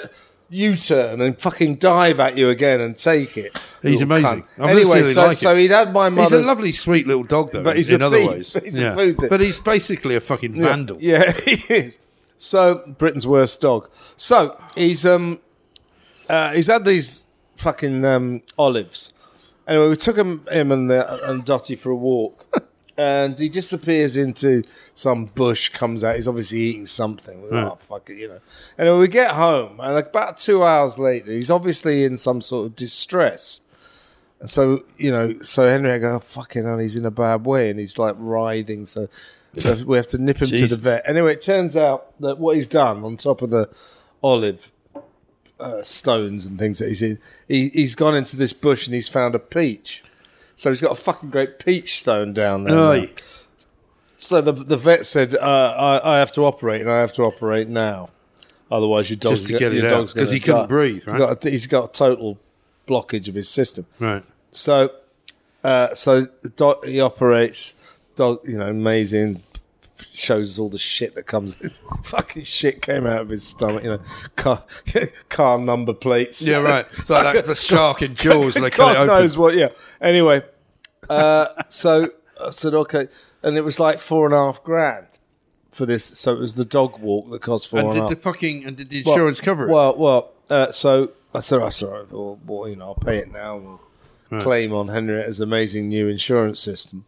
U-turn 0.50 1.22
and 1.22 1.40
fucking 1.40 1.76
dive 1.76 2.20
at 2.20 2.38
you 2.38 2.50
again 2.50 2.82
and 2.82 2.98
take 2.98 3.38
it. 3.38 3.58
He's 3.82 4.02
amazing. 4.02 4.46
Anyway, 4.58 5.02
really 5.02 5.14
so, 5.14 5.28
like 5.28 5.38
so 5.38 5.56
he'd 5.56 5.72
had 5.72 5.94
my 5.94 6.10
He's 6.10 6.32
a 6.32 6.40
lovely, 6.40 6.72
sweet 6.72 7.06
little 7.06 7.24
dog, 7.24 7.52
though. 7.52 7.64
But 7.64 7.76
he's 7.78 7.92
in 7.92 8.02
a 8.02 8.08
other 8.08 8.18
thief. 8.18 8.30
ways, 8.30 8.54
He's 8.64 8.80
a 8.80 8.82
yeah. 8.82 8.96
food 8.96 9.18
thief. 9.18 9.30
But 9.30 9.40
he's 9.42 9.60
basically 9.60 10.16
a 10.16 10.22
fucking 10.22 10.54
vandal. 10.54 10.98
Yeah, 11.00 11.32
he 11.46 11.62
is. 11.74 11.98
So 12.38 12.94
Britain's 12.98 13.28
worst 13.28 13.62
dog. 13.62 13.90
So 14.16 14.60
he's 14.76 15.06
um 15.06 15.40
uh, 16.30 16.54
he's 16.54 16.68
had 16.68 16.86
these 16.86 17.26
fucking 17.56 18.06
um, 18.06 18.42
olives. 18.58 19.14
Anyway, 19.68 19.90
we 19.90 19.96
took 19.96 20.18
him 20.18 20.46
him 20.48 20.72
and 20.72 20.90
the, 20.90 21.30
and 21.30 21.44
Dotty 21.46 21.76
for 21.76 21.90
a 21.90 21.96
walk, 21.96 22.46
and 22.98 23.38
he 23.38 23.50
disappears 23.50 24.18
into 24.18 24.64
some 24.94 25.26
bush. 25.26 25.70
Comes 25.70 26.04
out. 26.04 26.16
He's 26.16 26.28
obviously 26.28 26.60
eating 26.60 26.86
something. 26.86 27.42
We're 27.42 27.52
like, 27.52 27.74
Oh 27.74 27.76
fuck 27.76 28.10
it, 28.10 28.18
you 28.18 28.28
know. 28.28 28.40
And 28.78 29.00
we 29.00 29.08
get 29.08 29.32
home, 29.32 29.80
and 29.80 29.98
about 29.98 30.38
two 30.38 30.64
hours 30.64 30.98
later, 30.98 31.32
he's 31.32 31.52
obviously 31.52 32.04
in 32.04 32.18
some 32.18 32.42
sort 32.42 32.68
of 32.68 32.76
distress. 32.76 33.62
And 34.40 34.50
so 34.50 34.84
you 34.98 35.12
know, 35.12 35.40
so 35.42 35.68
Henry 35.68 35.98
go, 36.00 36.16
oh, 36.16 36.20
fucking 36.20 36.64
hell, 36.64 36.78
he's 36.78 36.96
in 36.96 37.06
a 37.06 37.12
bad 37.12 37.46
way, 37.46 37.70
and 37.70 37.80
he's 37.80 37.98
like 37.98 38.16
writhing. 38.18 38.86
So 38.86 39.08
so 39.56 39.84
we 39.86 39.98
have 39.98 40.08
to 40.08 40.18
nip 40.18 40.38
him 40.38 40.50
to 40.50 40.58
Jesus. 40.58 40.78
the 40.78 40.78
vet. 40.78 41.04
Anyway, 41.08 41.34
it 41.34 41.42
turns 41.42 41.76
out 41.76 42.20
that 42.20 42.38
what 42.38 42.56
he's 42.56 42.68
done 42.68 43.04
on 43.04 43.18
top 43.18 43.42
of 43.42 43.50
the 43.50 43.70
olive 44.22 44.72
uh, 45.60 45.82
stones 45.82 46.46
and 46.46 46.60
things 46.60 46.80
that 46.80 46.88
he's 46.88 47.02
in, 47.02 47.20
he, 47.48 47.70
he's 47.70 47.96
gone 47.96 48.16
into 48.16 48.36
this 48.36 48.54
bush 48.54 48.88
and 48.88 48.94
he's 48.94 49.10
found 49.10 49.36
a 49.36 49.40
peach. 49.40 50.04
So 50.58 50.70
he's 50.72 50.82
got 50.82 50.92
a 50.92 50.96
fucking 50.96 51.30
great 51.30 51.60
peach 51.60 51.98
stone 52.00 52.34
down 52.34 52.66
there. 52.66 52.76
now. 52.76 53.06
So 54.18 54.42
the 54.42 54.52
the 54.52 54.76
vet 54.78 55.06
said, 55.06 55.36
uh, 55.36 55.40
I, 56.04 56.16
I 56.16 56.20
have 56.20 56.32
to 56.34 56.42
operate 56.42 56.82
and 56.82 56.90
I 56.90 57.00
have 57.00 57.14
to 57.14 57.24
operate 57.24 57.70
now. 57.70 58.10
Otherwise, 58.70 59.10
your 59.10 59.18
dog's 59.18 59.42
Just 59.44 59.48
to 59.48 59.58
get 59.58 59.72
it 59.74 59.78
your 59.78 59.86
out, 59.86 59.90
dog's 59.92 60.14
'cause 60.14 60.24
gonna 60.30 60.34
he 60.34 60.40
couldn't 60.40 60.62
die." 60.62 60.66
breathe, 60.68 60.94
He's 60.96 61.06
right? 61.08 61.18
got 61.20 61.46
a- 61.46 61.50
he's 61.50 61.68
got 61.68 61.90
a 61.92 61.94
total 61.94 62.38
blockage 62.88 63.28
of 63.30 63.36
his 63.36 63.48
system. 63.48 63.86
Right. 64.00 64.24
So, 64.52 64.92
uh, 65.64 65.94
so 65.94 66.22
the 66.42 66.50
dog, 66.50 66.86
he 66.86 67.00
operates. 67.00 67.76
Dog, 68.16 68.40
you 68.46 68.58
know, 68.58 68.68
amazing. 68.68 69.42
Shows 70.14 70.52
us 70.54 70.60
all 70.60 70.70
the 70.70 70.78
shit 70.78 71.16
that 71.16 71.24
comes. 71.24 71.56
Fucking 72.04 72.44
shit 72.44 72.82
came 72.82 73.06
out 73.06 73.22
of 73.22 73.30
his 73.30 73.44
stomach. 73.44 73.84
You 73.84 73.92
know, 73.92 74.00
car, 74.36 74.64
car 75.30 75.58
number 75.58 75.94
plates. 75.94 76.42
Yeah, 76.42 76.60
right. 76.60 76.86
It's 76.98 77.10
like 77.10 77.34
that, 77.34 77.46
the 77.46 77.56
shark 77.56 78.02
in 78.02 78.16
Jaws. 78.16 78.54
They 78.56 78.70
cut 78.70 78.78
God 78.78 78.92
it 78.92 78.98
open. 79.00 79.08
knows 79.08 79.38
what. 79.38 79.56
Yeah. 79.56 79.70
Anyway, 80.02 80.44
uh, 81.10 81.48
so 81.68 82.10
I 82.40 82.52
said 82.52 82.74
okay, 82.74 83.08
and 83.44 83.58
it 83.58 83.62
was 83.62 83.80
like 83.80 84.00
four 84.00 84.26
and 84.26 84.34
a 84.34 84.38
half 84.38 84.64
grand 84.64 85.08
for 85.72 85.86
this. 85.86 86.04
So 86.06 86.34
it 86.34 86.40
was 86.40 86.56
the 86.56 86.66
dog 86.66 87.00
walk 87.00 87.30
that 87.32 87.42
cost 87.42 87.68
four 87.68 87.80
And 87.80 87.94
and 87.94 88.08
did 88.10 88.18
the 88.18 88.22
fucking 88.22 88.66
and 88.66 88.76
did 88.78 88.90
the 88.90 89.04
Well, 89.04 89.14
insurance 89.14 89.42
cover 89.42 89.68
it? 89.68 89.72
Well, 89.72 89.96
well. 89.98 90.32
Uh, 90.50 90.72
so 90.72 91.12
I 91.34 91.42
said, 91.42 91.62
I 91.62 91.70
said, 91.70 91.90
well, 92.12 92.40
well, 92.46 92.70
you 92.70 92.76
know, 92.78 92.86
I'll 92.86 92.96
pay 92.96 93.18
it 93.18 93.32
now. 93.32 93.80
We'll 94.30 94.42
claim 94.42 94.74
on 94.74 94.88
Henrietta's 94.88 95.40
amazing 95.42 95.90
new 95.90 96.08
insurance 96.08 96.60
system. 96.60 97.06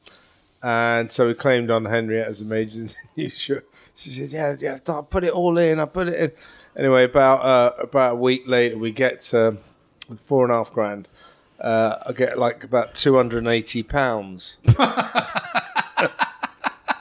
And 0.61 1.11
so 1.11 1.27
we 1.27 1.33
claimed 1.33 1.71
on 1.71 1.85
Henrietta's 1.85 2.41
amazing 2.41 2.89
insurance. 3.15 3.65
She 3.95 4.09
said, 4.09 4.29
"Yeah, 4.29 4.55
yeah, 4.59 4.93
I 4.93 5.01
put 5.01 5.23
it 5.23 5.31
all 5.31 5.57
in. 5.57 5.79
I 5.79 5.85
put 5.85 6.09
it 6.09 6.15
in." 6.15 6.31
Anyway, 6.75 7.05
about 7.05 7.45
uh, 7.45 7.81
about 7.81 8.13
a 8.13 8.15
week 8.15 8.43
later, 8.45 8.77
we 8.77 8.91
get 8.91 9.21
to 9.21 9.57
four 10.17 10.43
and 10.43 10.51
a 10.51 10.57
half 10.57 10.71
grand. 10.71 11.07
Uh, 11.59 11.97
I 12.07 12.11
get 12.13 12.37
like 12.37 12.63
about 12.63 12.93
two 12.93 13.15
hundred 13.15 13.39
and 13.39 13.47
eighty 13.47 13.83
pounds. 13.83 14.57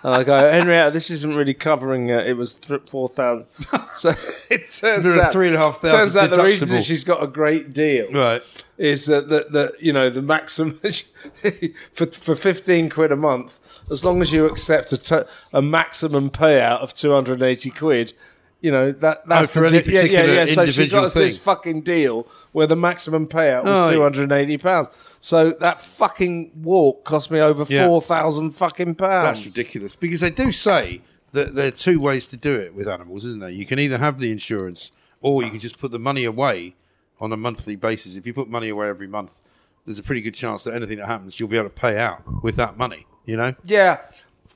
And 0.05 0.15
I 0.15 0.23
go, 0.23 0.39
Henrietta, 0.39 0.87
uh, 0.87 0.91
this 0.91 1.11
isn't 1.11 1.35
really 1.35 1.55
covering 1.55 2.09
it. 2.09 2.27
It 2.27 2.37
was 2.37 2.55
th- 2.55 2.83
4,000. 2.89 3.47
So 3.97 4.15
it 4.49 4.69
turns 4.71 5.05
out, 5.05 5.33
three 5.33 5.49
and 5.49 5.57
a 5.57 5.59
half 5.59 5.79
thousand 5.79 5.99
turns 5.99 6.17
out 6.17 6.31
the 6.31 6.41
reason 6.45 6.69
deductible. 6.69 6.87
she's 6.87 7.03
got 7.03 7.21
a 7.21 7.27
great 7.27 7.73
deal 7.73 8.09
right. 8.13 8.65
is 8.79 9.07
that, 9.07 9.29
that, 9.29 9.51
that 9.51 9.73
you 9.81 9.93
know, 9.93 10.09
the 10.09 10.23
maximum, 10.23 10.75
for, 11.93 12.07
for 12.07 12.37
15 12.37 12.91
quid 12.91 13.11
a 13.11 13.17
month, 13.17 13.59
as 13.91 14.05
long 14.05 14.23
as 14.23 14.33
you 14.33 14.47
accept 14.47 14.93
a, 14.93 14.97
to, 14.99 15.27
a 15.53 15.61
maximum 15.61 16.31
payout 16.31 16.79
of 16.79 16.95
280 16.95 17.71
quid, 17.71 18.13
you 18.61 18.71
know, 18.71 18.93
that, 18.93 19.27
that's 19.27 19.57
Oh, 19.57 19.61
for 19.63 19.71
the 19.71 19.79
any 19.79 19.83
di- 19.85 19.93
yeah, 19.93 20.01
particular. 20.03 20.47
So 20.47 20.53
she 20.53 20.61
individual 20.61 21.03
got 21.03 21.07
us 21.07 21.15
this 21.15 21.35
thing. 21.35 21.43
fucking 21.43 21.81
deal 21.83 22.29
where 22.53 22.67
the 22.69 22.77
maximum 22.77 23.27
payout 23.27 23.65
was 23.65 23.73
Oh, 23.73 23.85
yeah. 23.91 23.95
280 23.97 24.59
pounds. 24.59 24.89
So 25.29 25.51
that 25.61 25.79
fucking 25.79 26.53
walk 26.63 27.05
cost 27.05 27.31
me 27.31 27.39
over 27.39 27.67
Yeah. 27.69 27.87
4,000 27.87 28.53
fucking 28.53 28.95
pounds. 28.95 29.41
That's 29.41 29.45
ridiculous 29.45 29.95
because 29.95 30.21
they 30.21 30.31
do 30.31 30.51
say 30.51 31.03
that 31.33 31.55
there 31.55 31.69
are 31.69 31.71
two 31.71 32.01
ways 32.01 32.29
to 32.29 32.39
do 32.39 32.59
it 32.59 32.75
with 32.75 32.89
animals, 32.89 33.27
isn't 33.27 33.41
there? 33.41 33.51
You 33.51 33.67
can 33.67 33.79
either 33.79 33.99
have 33.99 34.21
the 34.21 34.33
insurance 34.33 34.91
or 35.21 35.43
you 35.43 35.51
can 35.51 35.59
just 35.59 35.79
put 35.79 35.91
the 35.91 35.99
money 35.99 36.25
away 36.25 36.77
on 37.21 37.31
a 37.31 37.37
monthly 37.37 37.77
basis. 37.77 38.17
If 38.17 38.27
you 38.27 38.33
put 38.33 38.49
money 38.49 38.71
away 38.71 38.89
every 38.89 39.07
month, 39.07 39.43
there's 39.85 39.99
a 39.99 40.03
pretty 40.03 40.23
good 40.23 40.35
chance 40.35 40.65
that 40.65 40.73
anything 40.73 40.97
that 40.97 41.09
happens, 41.09 41.39
you'll 41.39 41.51
be 41.51 41.59
able 41.59 41.69
to 41.69 41.75
pay 41.75 41.99
out 41.99 42.43
with 42.43 42.57
that 42.57 42.79
money. 42.79 43.07
You 43.27 43.37
know? 43.37 43.55
Yeah, 43.65 43.99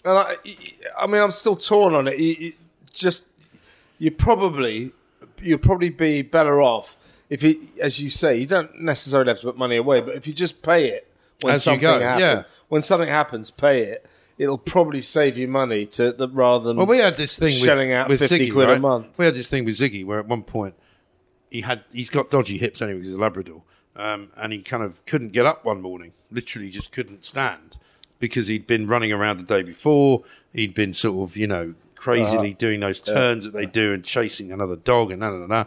and 0.07 0.21
I, 0.21 0.37
I 0.99 1.07
mean, 1.07 1.21
I'm 1.21 1.33
still 1.33 1.57
torn 1.57 1.93
on 1.93 2.09
it. 2.09 2.19
You, 2.19 2.35
you 2.39 2.53
just 2.95 3.27
you 3.99 4.11
probably 4.11 4.93
you'll 5.39 5.59
probably 5.59 5.91
be 5.91 6.23
better 6.23 6.63
off 6.63 6.97
if 7.33 7.42
you, 7.42 7.55
as 7.81 7.99
you 7.99 8.11
say, 8.11 8.37
you 8.38 8.47
don't 8.47 8.81
necessarily 8.81 9.31
have 9.31 9.40
to 9.40 9.47
put 9.47 9.57
money 9.57 9.77
away, 9.77 10.01
but 10.03 10.14
if 10.14 10.27
you 10.27 10.33
just 10.35 10.62
pay 10.62 10.88
it 10.88 11.09
when 11.40 11.55
As 11.55 11.64
you 11.64 11.71
something 11.73 11.81
go, 11.81 12.01
happens, 12.01 12.21
yeah. 12.21 12.42
when 12.68 12.83
something 12.83 13.09
happens, 13.09 13.51
pay 13.51 13.85
it. 13.85 14.07
It'll 14.38 14.59
probably 14.59 15.01
save 15.01 15.38
you 15.38 15.49
money 15.49 15.87
to 15.87 16.12
the, 16.12 16.29
rather 16.29 16.64
than 16.64 16.77
Well, 16.77 16.87
we 16.87 16.99
had 16.99 17.16
this 17.16 17.38
thing 17.38 17.55
shelling 17.55 17.88
with, 17.90 17.99
out 17.99 18.09
with 18.09 18.18
50 18.21 18.38
Ziggy, 18.49 18.53
quid 18.53 18.68
a 18.71 18.79
month. 18.81 19.18
We 19.18 19.25
had 19.25 19.35
this 19.35 19.49
thing 19.49 19.64
with 19.64 19.77
Ziggy 19.77 20.05
where 20.05 20.18
at 20.18 20.27
one 20.27 20.42
point 20.42 20.75
he 21.51 21.61
had 21.62 21.85
he's 21.92 22.11
got 22.11 22.31
dodgy 22.31 22.59
hips 22.59 22.81
anyway 22.83 22.99
because 22.99 23.09
he's 23.09 23.16
a 23.16 23.21
Labrador, 23.21 23.62
um, 23.97 24.31
and 24.37 24.53
he 24.53 24.61
kind 24.62 24.83
of 24.83 25.05
couldn't 25.07 25.33
get 25.33 25.47
up 25.47 25.64
one 25.64 25.81
morning. 25.81 26.12
Literally, 26.31 26.71
just 26.71 26.92
couldn't 26.92 27.25
stand 27.25 27.79
because 28.18 28.47
he'd 28.49 28.66
been 28.66 28.87
running 28.87 29.12
around 29.12 29.37
the 29.38 29.42
day 29.45 29.62
before. 29.62 30.23
He'd 30.53 30.75
been 30.75 30.92
sort 30.92 31.29
of 31.29 31.37
you 31.37 31.47
know 31.47 31.75
crazily 31.95 32.49
Uh-huh. 32.51 32.57
doing 32.59 32.81
those 32.81 33.01
turns 33.01 33.45
that 33.45 33.53
they 33.53 33.66
do 33.66 33.92
and 33.92 34.03
chasing 34.05 34.51
another 34.53 34.77
dog 34.77 35.11
and 35.12 35.21
na 35.21 35.31
na 35.31 35.47
na. 35.47 35.64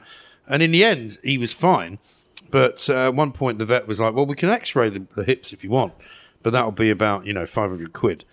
And 0.47 0.62
in 0.62 0.71
the 0.71 0.84
end, 0.84 1.17
he 1.23 1.38
was 1.38 1.53
fine. 1.53 1.99
But 2.51 2.88
uh, 2.89 3.08
at 3.08 3.15
one 3.15 3.31
point, 3.31 3.60
the 3.60 3.65
vet 3.65 3.88
was 3.88 3.99
like, 3.99 4.13
"Well, 4.13 4.25
we 4.25 4.36
can 4.36 4.49
X-ray 4.49 4.89
the, 4.89 5.05
the 5.15 5.23
hips 5.23 5.51
if 5.51 5.63
you 5.63 5.69
want, 5.69 5.93
but 6.43 6.51
that'll 6.51 6.71
be 6.71 6.89
about 6.89 7.25
you 7.25 7.34
know 7.34 7.45
five 7.45 7.69
hundred 7.69 7.91
quid." 7.93 8.23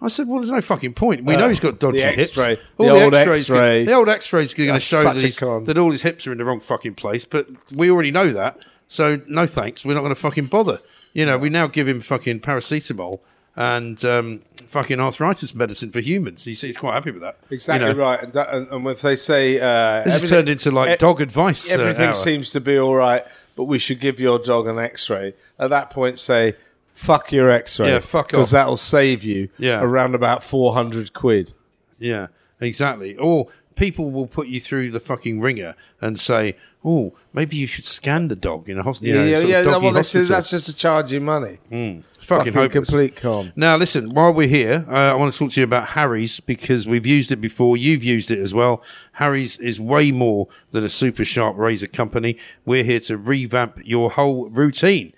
I 0.00 0.08
said, 0.08 0.26
"Well, 0.28 0.38
there's 0.40 0.50
no 0.52 0.60
fucking 0.60 0.94
point. 0.94 1.24
We 1.24 1.36
know 1.36 1.48
he's 1.48 1.60
got 1.60 1.78
dodgy 1.78 2.02
Uh, 2.02 2.06
the 2.10 2.12
hips. 2.12 2.38
All 2.78 2.86
The 2.86 3.04
old 3.04 3.14
X-rays 3.14 3.48
gonna- 3.48 3.84
the 3.84 3.92
old 3.92 4.08
X-rays 4.08 4.54
going 4.54 4.72
to 4.72 4.78
show 4.80 5.02
that, 5.02 5.16
a 5.16 5.20
he's- 5.20 5.38
con. 5.38 5.64
that 5.64 5.76
all 5.76 5.90
his 5.90 6.02
hips 6.02 6.26
are 6.26 6.32
in 6.32 6.38
the 6.38 6.44
wrong 6.44 6.60
fucking 6.60 6.94
place. 6.94 7.24
But 7.24 7.48
we 7.74 7.90
already 7.90 8.10
know 8.10 8.32
that, 8.32 8.64
so 8.86 9.20
no 9.28 9.46
thanks. 9.46 9.84
We're 9.84 9.94
not 9.94 10.00
going 10.00 10.14
to 10.14 10.20
fucking 10.20 10.46
bother. 10.46 10.80
You 11.12 11.26
know, 11.26 11.36
we 11.36 11.50
now 11.50 11.66
give 11.66 11.86
him 11.88 12.00
fucking 12.00 12.40
paracetamol 12.40 13.20
and 13.58 14.04
um, 14.04 14.40
fucking 14.66 15.00
arthritis 15.00 15.52
medicine 15.52 15.90
for 15.90 15.98
humans. 15.98 16.44
He's, 16.44 16.60
he's 16.60 16.76
quite 16.76 16.94
happy 16.94 17.10
with 17.10 17.22
that. 17.22 17.36
You 17.50 17.56
Exactly 17.56 17.88
know, 17.92 17.94
right, 17.98 18.22
and, 18.22 18.32
that, 18.34 18.54
and, 18.54 18.68
and 18.68 18.86
if 18.86 19.02
they 19.02 19.16
say 19.16 19.58
uh, 19.58 20.04
This 20.04 20.20
has 20.20 20.30
turned 20.30 20.48
into 20.48 20.70
like 20.70 20.90
e- 20.90 20.96
dog 20.96 21.20
advice. 21.20 21.68
uh, 21.68 21.74
everything 21.74 22.10
hour. 22.10 22.14
seems 22.14 22.50
to 22.52 22.60
be 22.60 22.78
all 22.78 22.94
right, 22.94 23.24
but 23.56 23.64
we 23.64 23.80
should 23.80 23.98
give 23.98 24.20
your 24.20 24.38
dog 24.38 24.68
an 24.68 24.78
X-ray. 24.78 25.34
At 25.58 25.70
that 25.70 25.90
point, 25.90 26.18
say, 26.20 26.54
"Fuck 26.94 27.32
your 27.32 27.50
X-ray," 27.50 27.88
Yeah, 27.88 27.98
fuck 28.00 28.28
because 28.28 28.52
that'll 28.52 28.76
save 28.76 29.24
you 29.24 29.48
Yeah. 29.58 29.82
around 29.82 30.14
about 30.14 30.44
four 30.44 30.72
hundred 30.74 31.12
quid. 31.12 31.50
Yeah, 31.98 32.28
exactly. 32.60 33.16
Or 33.16 33.48
people 33.78 34.10
will 34.10 34.26
put 34.26 34.48
you 34.48 34.60
through 34.60 34.90
the 34.90 35.00
fucking 35.00 35.40
ringer 35.40 35.74
and 36.00 36.18
say, 36.18 36.56
"Oh, 36.84 37.14
maybe 37.32 37.56
you 37.56 37.66
should 37.66 37.84
scan 37.84 38.28
the 38.28 38.36
dog 38.36 38.68
in 38.68 38.78
a 38.78 38.82
hospital." 38.82 39.24
Yeah, 39.24 39.38
yeah, 39.38 39.46
yeah. 39.46 39.62
Doggy 39.62 39.86
well, 39.86 39.94
that's, 39.94 40.12
that's 40.12 40.50
just 40.50 40.66
to 40.66 40.74
charge 40.74 41.12
you 41.12 41.20
money. 41.20 41.58
It's 41.70 42.24
fucking, 42.24 42.52
Fucking 42.52 42.70
complete 42.70 43.16
con. 43.16 43.52
Now, 43.56 43.76
listen, 43.76 44.10
while 44.10 44.32
we're 44.32 44.48
here, 44.48 44.84
uh, 44.88 45.12
I 45.12 45.14
want 45.14 45.32
to 45.32 45.38
talk 45.38 45.52
to 45.52 45.60
you 45.60 45.64
about 45.64 45.90
Harry's 45.90 46.40
because 46.40 46.86
we've 46.86 47.06
used 47.06 47.32
it 47.32 47.40
before. 47.40 47.76
You've 47.76 48.04
used 48.04 48.30
it 48.30 48.40
as 48.40 48.52
well. 48.52 48.82
Harry's 49.12 49.56
is 49.58 49.80
way 49.80 50.10
more 50.10 50.48
than 50.72 50.84
a 50.84 50.88
super 50.88 51.24
sharp 51.24 51.56
razor 51.56 51.86
company. 51.86 52.36
We're 52.66 52.84
here 52.84 53.00
to 53.00 53.16
revamp 53.16 53.78
your 53.84 54.10
whole 54.10 54.50
routine. 54.50 55.12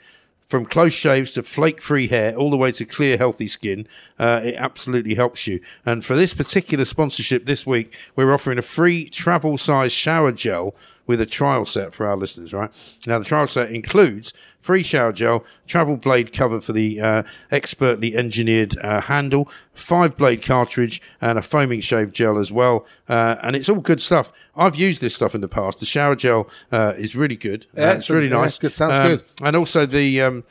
From 0.50 0.64
close 0.66 0.92
shaves 0.92 1.30
to 1.32 1.44
flake 1.44 1.80
free 1.80 2.08
hair, 2.08 2.34
all 2.34 2.50
the 2.50 2.56
way 2.56 2.72
to 2.72 2.84
clear, 2.84 3.16
healthy 3.16 3.46
skin, 3.46 3.86
uh, 4.18 4.40
it 4.42 4.56
absolutely 4.56 5.14
helps 5.14 5.46
you. 5.46 5.60
And 5.86 6.04
for 6.04 6.16
this 6.16 6.34
particular 6.34 6.84
sponsorship 6.84 7.46
this 7.46 7.64
week, 7.64 7.96
we're 8.16 8.34
offering 8.34 8.58
a 8.58 8.62
free 8.62 9.08
travel 9.08 9.56
size 9.58 9.92
shower 9.92 10.32
gel 10.32 10.74
with 11.10 11.20
a 11.20 11.26
trial 11.26 11.64
set 11.64 11.92
for 11.92 12.06
our 12.06 12.16
listeners, 12.16 12.54
right? 12.54 12.70
Now, 13.06 13.18
the 13.18 13.24
trial 13.24 13.46
set 13.48 13.70
includes 13.72 14.32
free 14.60 14.82
shower 14.84 15.12
gel, 15.12 15.44
travel 15.66 15.96
blade 15.96 16.32
cover 16.32 16.60
for 16.60 16.72
the 16.72 17.00
uh, 17.00 17.22
expertly 17.50 18.14
engineered 18.16 18.78
uh, 18.78 19.00
handle, 19.02 19.50
five 19.74 20.16
blade 20.16 20.40
cartridge, 20.42 21.02
and 21.20 21.36
a 21.38 21.42
foaming 21.42 21.80
shave 21.80 22.12
gel 22.12 22.38
as 22.38 22.52
well. 22.52 22.86
Uh, 23.08 23.36
and 23.42 23.56
it's 23.56 23.68
all 23.68 23.80
good 23.80 24.00
stuff. 24.00 24.32
I've 24.54 24.76
used 24.76 25.00
this 25.00 25.14
stuff 25.14 25.34
in 25.34 25.40
the 25.40 25.48
past. 25.48 25.80
The 25.80 25.86
shower 25.86 26.14
gel 26.14 26.48
uh, 26.70 26.94
is 26.96 27.16
really 27.16 27.36
good. 27.36 27.66
Uh, 27.76 27.80
Yeah, 27.80 27.92
it's 27.94 28.08
really 28.08 28.28
yeah, 28.28 28.40
nice. 28.42 28.58
good. 28.58 28.72
Sounds 28.72 28.98
Um, 29.00 29.06
good. 29.08 29.22
And 29.42 29.56
also 29.56 29.86
the 29.86 30.20
um, 30.22 30.44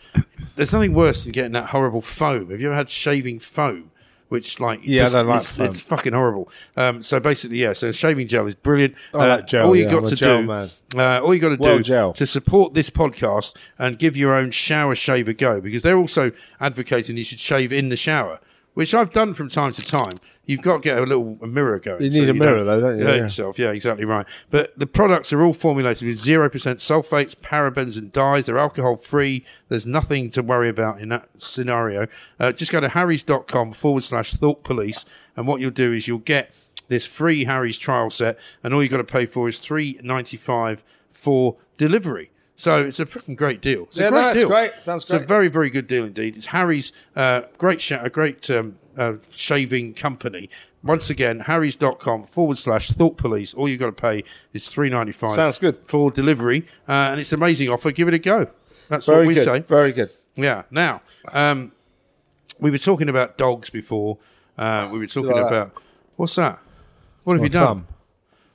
there's 0.55 0.73
nothing 0.73 0.93
worse 0.93 1.23
than 1.23 1.31
getting 1.31 1.53
that 1.53 1.69
horrible 1.69 2.01
foam. 2.01 2.49
Have 2.51 2.59
you 2.59 2.67
ever 2.67 2.75
had 2.75 2.89
shaving 2.89 3.39
foam? 3.39 3.91
Which 4.29 4.59
like 4.59 4.81
Yeah, 4.83 5.03
just- 5.03 5.15
don't 5.15 5.29
it's, 5.35 5.59
it's 5.59 5.81
fucking 5.81 6.13
horrible. 6.13 6.49
Um, 6.77 7.01
so 7.01 7.19
basically, 7.19 7.57
yeah. 7.57 7.73
So 7.73 7.91
shaving 7.91 8.27
gel 8.27 8.45
is 8.47 8.55
brilliant. 8.55 8.95
I 9.17 9.27
like 9.27 9.47
gel, 9.47 9.65
All 9.67 9.75
you 9.75 9.83
yeah, 9.83 9.89
got 9.91 10.03
I'm 10.03 10.09
to 10.09 10.15
do, 10.15 10.43
man. 10.43 10.67
uh, 10.95 11.19
all 11.19 11.33
you 11.33 11.39
got 11.41 11.49
to 11.49 11.55
Well 11.59 11.77
do 11.77 11.83
gel. 11.83 12.13
to 12.13 12.25
support 12.25 12.73
this 12.75 12.89
podcast 12.91 13.55
and 13.79 13.97
give 13.99 14.15
your 14.15 14.35
own 14.35 14.51
shower 14.51 14.93
shave 14.95 15.27
a 15.27 15.33
go 15.33 15.59
because 15.59 15.81
they're 15.81 15.97
also 15.97 16.31
advocating 16.61 17.17
you 17.17 17.23
should 17.23 17.39
shave 17.39 17.73
in 17.73 17.89
the 17.89 17.97
shower. 17.97 18.39
Which 18.73 18.93
I've 18.93 19.11
done 19.11 19.33
from 19.33 19.49
time 19.49 19.71
to 19.71 19.81
time, 19.81 20.13
you've 20.45 20.61
got 20.61 20.77
to 20.77 20.81
get 20.81 20.97
a 20.97 21.01
little 21.05 21.37
a 21.41 21.47
mirror 21.47 21.79
going. 21.79 22.01
You 22.03 22.09
need 22.09 22.29
a 22.29 22.33
mirror, 22.33 22.63
though, 22.63 22.79
don't 22.79 22.99
you? 22.99 23.03
hurt 23.05 23.15
Yeah. 23.15 23.21
yourself. 23.23 23.59
Yeah, 23.59 23.71
exactly 23.71 24.05
right. 24.05 24.25
But 24.49 24.77
the 24.77 24.87
products 24.87 25.33
are 25.33 25.41
all 25.43 25.53
formulated 25.53 26.07
with 26.07 26.17
zero 26.17 26.49
percent 26.49 26.79
sulfates, 26.79 27.35
parabens, 27.35 27.97
and 27.97 28.11
dyes. 28.11 28.45
They're 28.45 28.57
alcohol 28.57 28.95
free. 28.95 29.43
There's 29.67 29.85
nothing 29.85 30.29
to 30.31 30.41
worry 30.41 30.69
about 30.69 30.99
in 31.01 31.09
that 31.09 31.29
scenario. 31.37 32.07
Uh, 32.39 32.51
just 32.51 32.71
go 32.71 32.79
to 32.79 32.89
harrys.com 32.89 33.73
forward 33.73 34.03
slash 34.03 34.33
thought 34.33 34.63
police, 34.63 35.05
and 35.35 35.47
what 35.47 35.59
you'll 35.61 35.71
do 35.71 35.91
is 35.93 36.07
you'll 36.07 36.19
get 36.19 36.55
this 36.87 37.05
free 37.05 37.43
Harry's 37.43 37.77
trial 37.77 38.09
set, 38.09 38.37
and 38.63 38.73
all 38.73 38.81
you've 38.81 38.91
got 38.91 38.97
to 38.97 39.03
pay 39.03 39.25
for 39.25 39.47
is 39.47 39.59
three 39.59 39.99
ninety 40.03 40.37
five 40.37 40.83
for 41.11 41.57
delivery. 41.77 42.31
So 42.59 42.77
it's 42.85 42.99
a 42.99 43.05
freaking 43.05 43.37
great 43.37 43.61
deal. 43.61 43.83
It's 43.83 43.97
Yeah, 43.97 44.07
a 44.07 44.11
great 44.11 44.21
no, 44.21 44.27
it's 44.31 44.39
deal. 44.41 44.49
great. 44.49 44.73
Sounds 44.81 45.03
It's 45.03 45.11
a 45.11 45.19
very, 45.19 45.47
very 45.47 45.69
good 45.69 45.87
deal 45.87 46.03
indeed. 46.03 46.35
It's 46.35 46.47
Harry's 46.47 46.91
uh, 47.15 47.43
great, 47.57 47.79
sh- 47.79 47.93
a 47.93 48.09
great 48.09 48.49
um, 48.49 48.77
uh, 48.97 49.13
shaving 49.31 49.93
company. 49.93 50.49
Once 50.83 51.09
again, 51.09 51.39
harrys.com 51.39 52.25
forward 52.25 52.57
slash 52.57 52.89
thought 52.91 53.15
police. 53.17 53.53
All 53.53 53.69
you've 53.69 53.79
got 53.79 53.85
to 53.85 53.91
pay 53.93 54.25
is 54.51 54.67
three 54.67 54.89
ninety 54.89 55.13
five. 55.13 55.31
Sounds 55.31 55.57
good. 55.57 55.77
for 55.85 56.11
delivery, 56.11 56.65
uh, 56.87 56.91
and 57.11 57.19
it's 57.21 57.31
an 57.31 57.39
amazing 57.39 57.69
offer. 57.69 57.91
Give 57.91 58.09
it 58.09 58.13
a 58.13 58.19
go. 58.19 58.47
That's 58.89 59.05
Very 59.05 59.19
what 59.19 59.27
we 59.27 59.33
good. 59.35 59.43
say. 59.45 59.59
Very 59.59 59.93
good. 59.93 60.09
Yeah. 60.35 60.63
Now, 60.69 60.99
um, 61.31 61.71
we 62.59 62.71
were 62.71 62.77
talking 62.77 63.07
about 63.07 63.37
dogs 63.37 63.69
before. 63.69 64.17
Uh, 64.57 64.89
we 64.91 64.99
were 64.99 65.07
talking 65.07 65.31
like 65.31 65.49
that. 65.49 65.61
about 65.67 65.73
what's 66.17 66.35
that? 66.35 66.59
What 67.23 67.35
have 67.35 67.43
you 67.43 67.49
done? 67.49 67.65
thumb. 67.67 67.87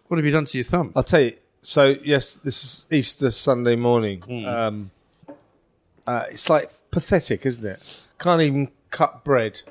What 0.08 0.18
have 0.18 0.26
you 0.26 0.32
done 0.32 0.44
to 0.44 0.58
your 0.58 0.64
thumb? 0.64 0.92
I'll 0.94 1.02
tell 1.02 1.20
you. 1.22 1.32
So 1.64 1.96
yes, 2.04 2.34
this 2.34 2.62
is 2.62 2.86
Easter 2.90 3.30
Sunday 3.30 3.74
morning. 3.74 4.20
Hmm. 4.20 4.46
Um, 4.46 4.90
uh, 6.06 6.24
it's 6.30 6.50
like 6.50 6.70
pathetic, 6.90 7.46
isn't 7.46 7.64
it? 7.64 8.06
Can't 8.18 8.42
even 8.42 8.70
cut 8.90 9.24
bread. 9.24 9.62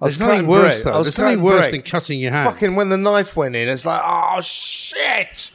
I 0.00 0.06
was 0.06 0.18
There's 0.18 0.28
nothing 0.28 0.46
worse, 0.48 0.82
bread. 0.82 0.84
though. 0.92 0.96
I 0.96 0.98
was 0.98 1.06
There's 1.08 1.18
nothing 1.18 1.42
worse 1.42 1.60
bread. 1.60 1.74
than 1.74 1.82
cutting 1.82 2.20
your 2.20 2.32
hand. 2.32 2.50
Fucking 2.52 2.74
when 2.74 2.88
the 2.88 2.96
knife 2.96 3.36
went 3.36 3.54
in, 3.54 3.68
it's 3.68 3.86
like, 3.86 4.02
oh 4.04 4.40
shit! 4.40 5.52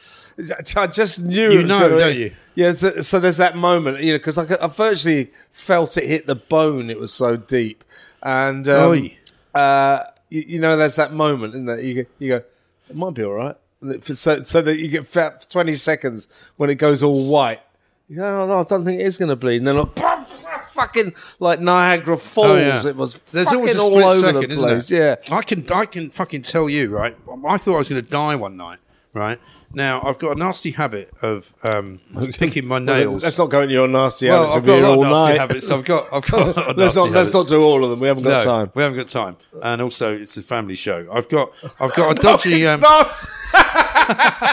I 0.76 0.86
just 0.86 1.22
knew 1.22 1.52
You 1.52 1.58
it 1.60 1.62
was 1.64 1.68
know, 1.68 1.88
don't 1.98 2.16
you? 2.16 2.32
Yeah. 2.54 2.72
So, 2.72 3.02
so 3.02 3.20
there's 3.20 3.36
that 3.36 3.56
moment, 3.56 4.00
you 4.00 4.12
know, 4.12 4.18
because 4.18 4.38
I, 4.38 4.44
I 4.60 4.66
virtually 4.68 5.30
felt 5.50 5.96
it 5.98 6.04
hit 6.06 6.26
the 6.26 6.34
bone. 6.34 6.88
It 6.90 6.98
was 6.98 7.12
so 7.12 7.36
deep, 7.36 7.84
and 8.22 8.66
um, 8.68 9.10
uh, 9.54 10.02
you, 10.30 10.42
you 10.46 10.58
know, 10.60 10.76
there's 10.78 10.96
that 10.96 11.12
moment, 11.12 11.54
isn't 11.54 11.66
there? 11.66 11.80
You 11.80 12.06
you 12.18 12.28
go, 12.30 12.42
it 12.88 12.96
might 12.96 13.12
be 13.14 13.22
all 13.22 13.34
right. 13.34 13.56
So, 14.02 14.42
so 14.42 14.62
that 14.62 14.78
you 14.78 14.88
get 14.88 15.06
fat 15.06 15.42
for 15.42 15.50
20 15.50 15.74
seconds 15.74 16.28
when 16.56 16.70
it 16.70 16.76
goes 16.76 17.02
all 17.02 17.28
white. 17.28 17.60
You 18.08 18.16
go, 18.16 18.42
oh, 18.42 18.46
no, 18.46 18.60
I 18.60 18.64
don't 18.64 18.84
think 18.84 19.00
it 19.00 19.04
is 19.04 19.16
going 19.16 19.30
to 19.30 19.36
bleed. 19.36 19.58
And 19.58 19.66
then 19.66 19.76
like, 19.76 19.98
fucking 20.74 21.14
like 21.40 21.60
Niagara 21.60 22.18
Falls. 22.18 22.48
Oh, 22.48 22.56
yeah. 22.56 22.86
It 22.86 22.96
was 22.96 23.18
There's 23.20 23.48
always 23.48 23.76
a 23.76 23.80
all 23.80 24.04
over 24.04 24.20
second, 24.20 24.40
the 24.40 24.50
isn't 24.50 24.64
place. 24.64 24.90
Yeah. 24.90 25.16
I 25.30 25.42
can 25.42 25.70
I 25.72 25.86
can 25.86 26.10
fucking 26.10 26.42
tell 26.42 26.68
you, 26.68 26.88
right? 26.90 27.16
I 27.46 27.58
thought 27.58 27.74
I 27.74 27.78
was 27.78 27.88
going 27.88 28.04
to 28.04 28.10
die 28.10 28.36
one 28.36 28.56
night, 28.56 28.78
right? 29.12 29.38
Now 29.74 30.02
I've 30.02 30.18
got 30.18 30.36
a 30.36 30.38
nasty 30.38 30.70
habit 30.72 31.10
of 31.22 31.52
um, 31.68 32.00
picking 32.38 32.66
my 32.66 32.78
nails. 32.78 33.22
Let's 33.22 33.38
not 33.38 33.50
go 33.50 33.62
into 33.62 33.74
your 33.74 33.88
nasty 33.88 34.28
well, 34.28 34.40
habits 34.46 34.56
I've 34.56 34.62
of 34.62 34.66
got 34.66 34.78
a 34.78 34.82
lot 34.82 34.92
of 34.92 34.98
all 34.98 35.04
nasty 35.04 35.32
night. 35.32 35.40
habits. 35.40 35.70
I've 35.70 35.84
got 35.84 36.12
I've 36.12 36.30
got. 36.30 36.56
Of 36.68 36.76
Let's 36.76 36.96
nasty 36.96 37.00
not 37.00 37.10
let's 37.10 37.34
not 37.34 37.48
do 37.48 37.62
all 37.62 37.84
of 37.84 37.90
them. 37.90 38.00
We 38.00 38.06
haven't 38.08 38.24
got 38.24 38.44
No, 38.44 38.50
time. 38.64 38.70
we 38.74 38.82
haven't 38.82 38.98
got 38.98 39.08
time, 39.08 39.36
and 39.62 39.82
also 39.82 40.16
it's 40.16 40.36
a 40.36 40.42
family 40.42 40.74
show. 40.76 41.06
I've 41.12 41.28
got 41.28 41.50
I've 41.80 41.94
got 41.94 42.18
a 42.18 42.22
dodgy. 42.22 42.62
it's 42.62 42.82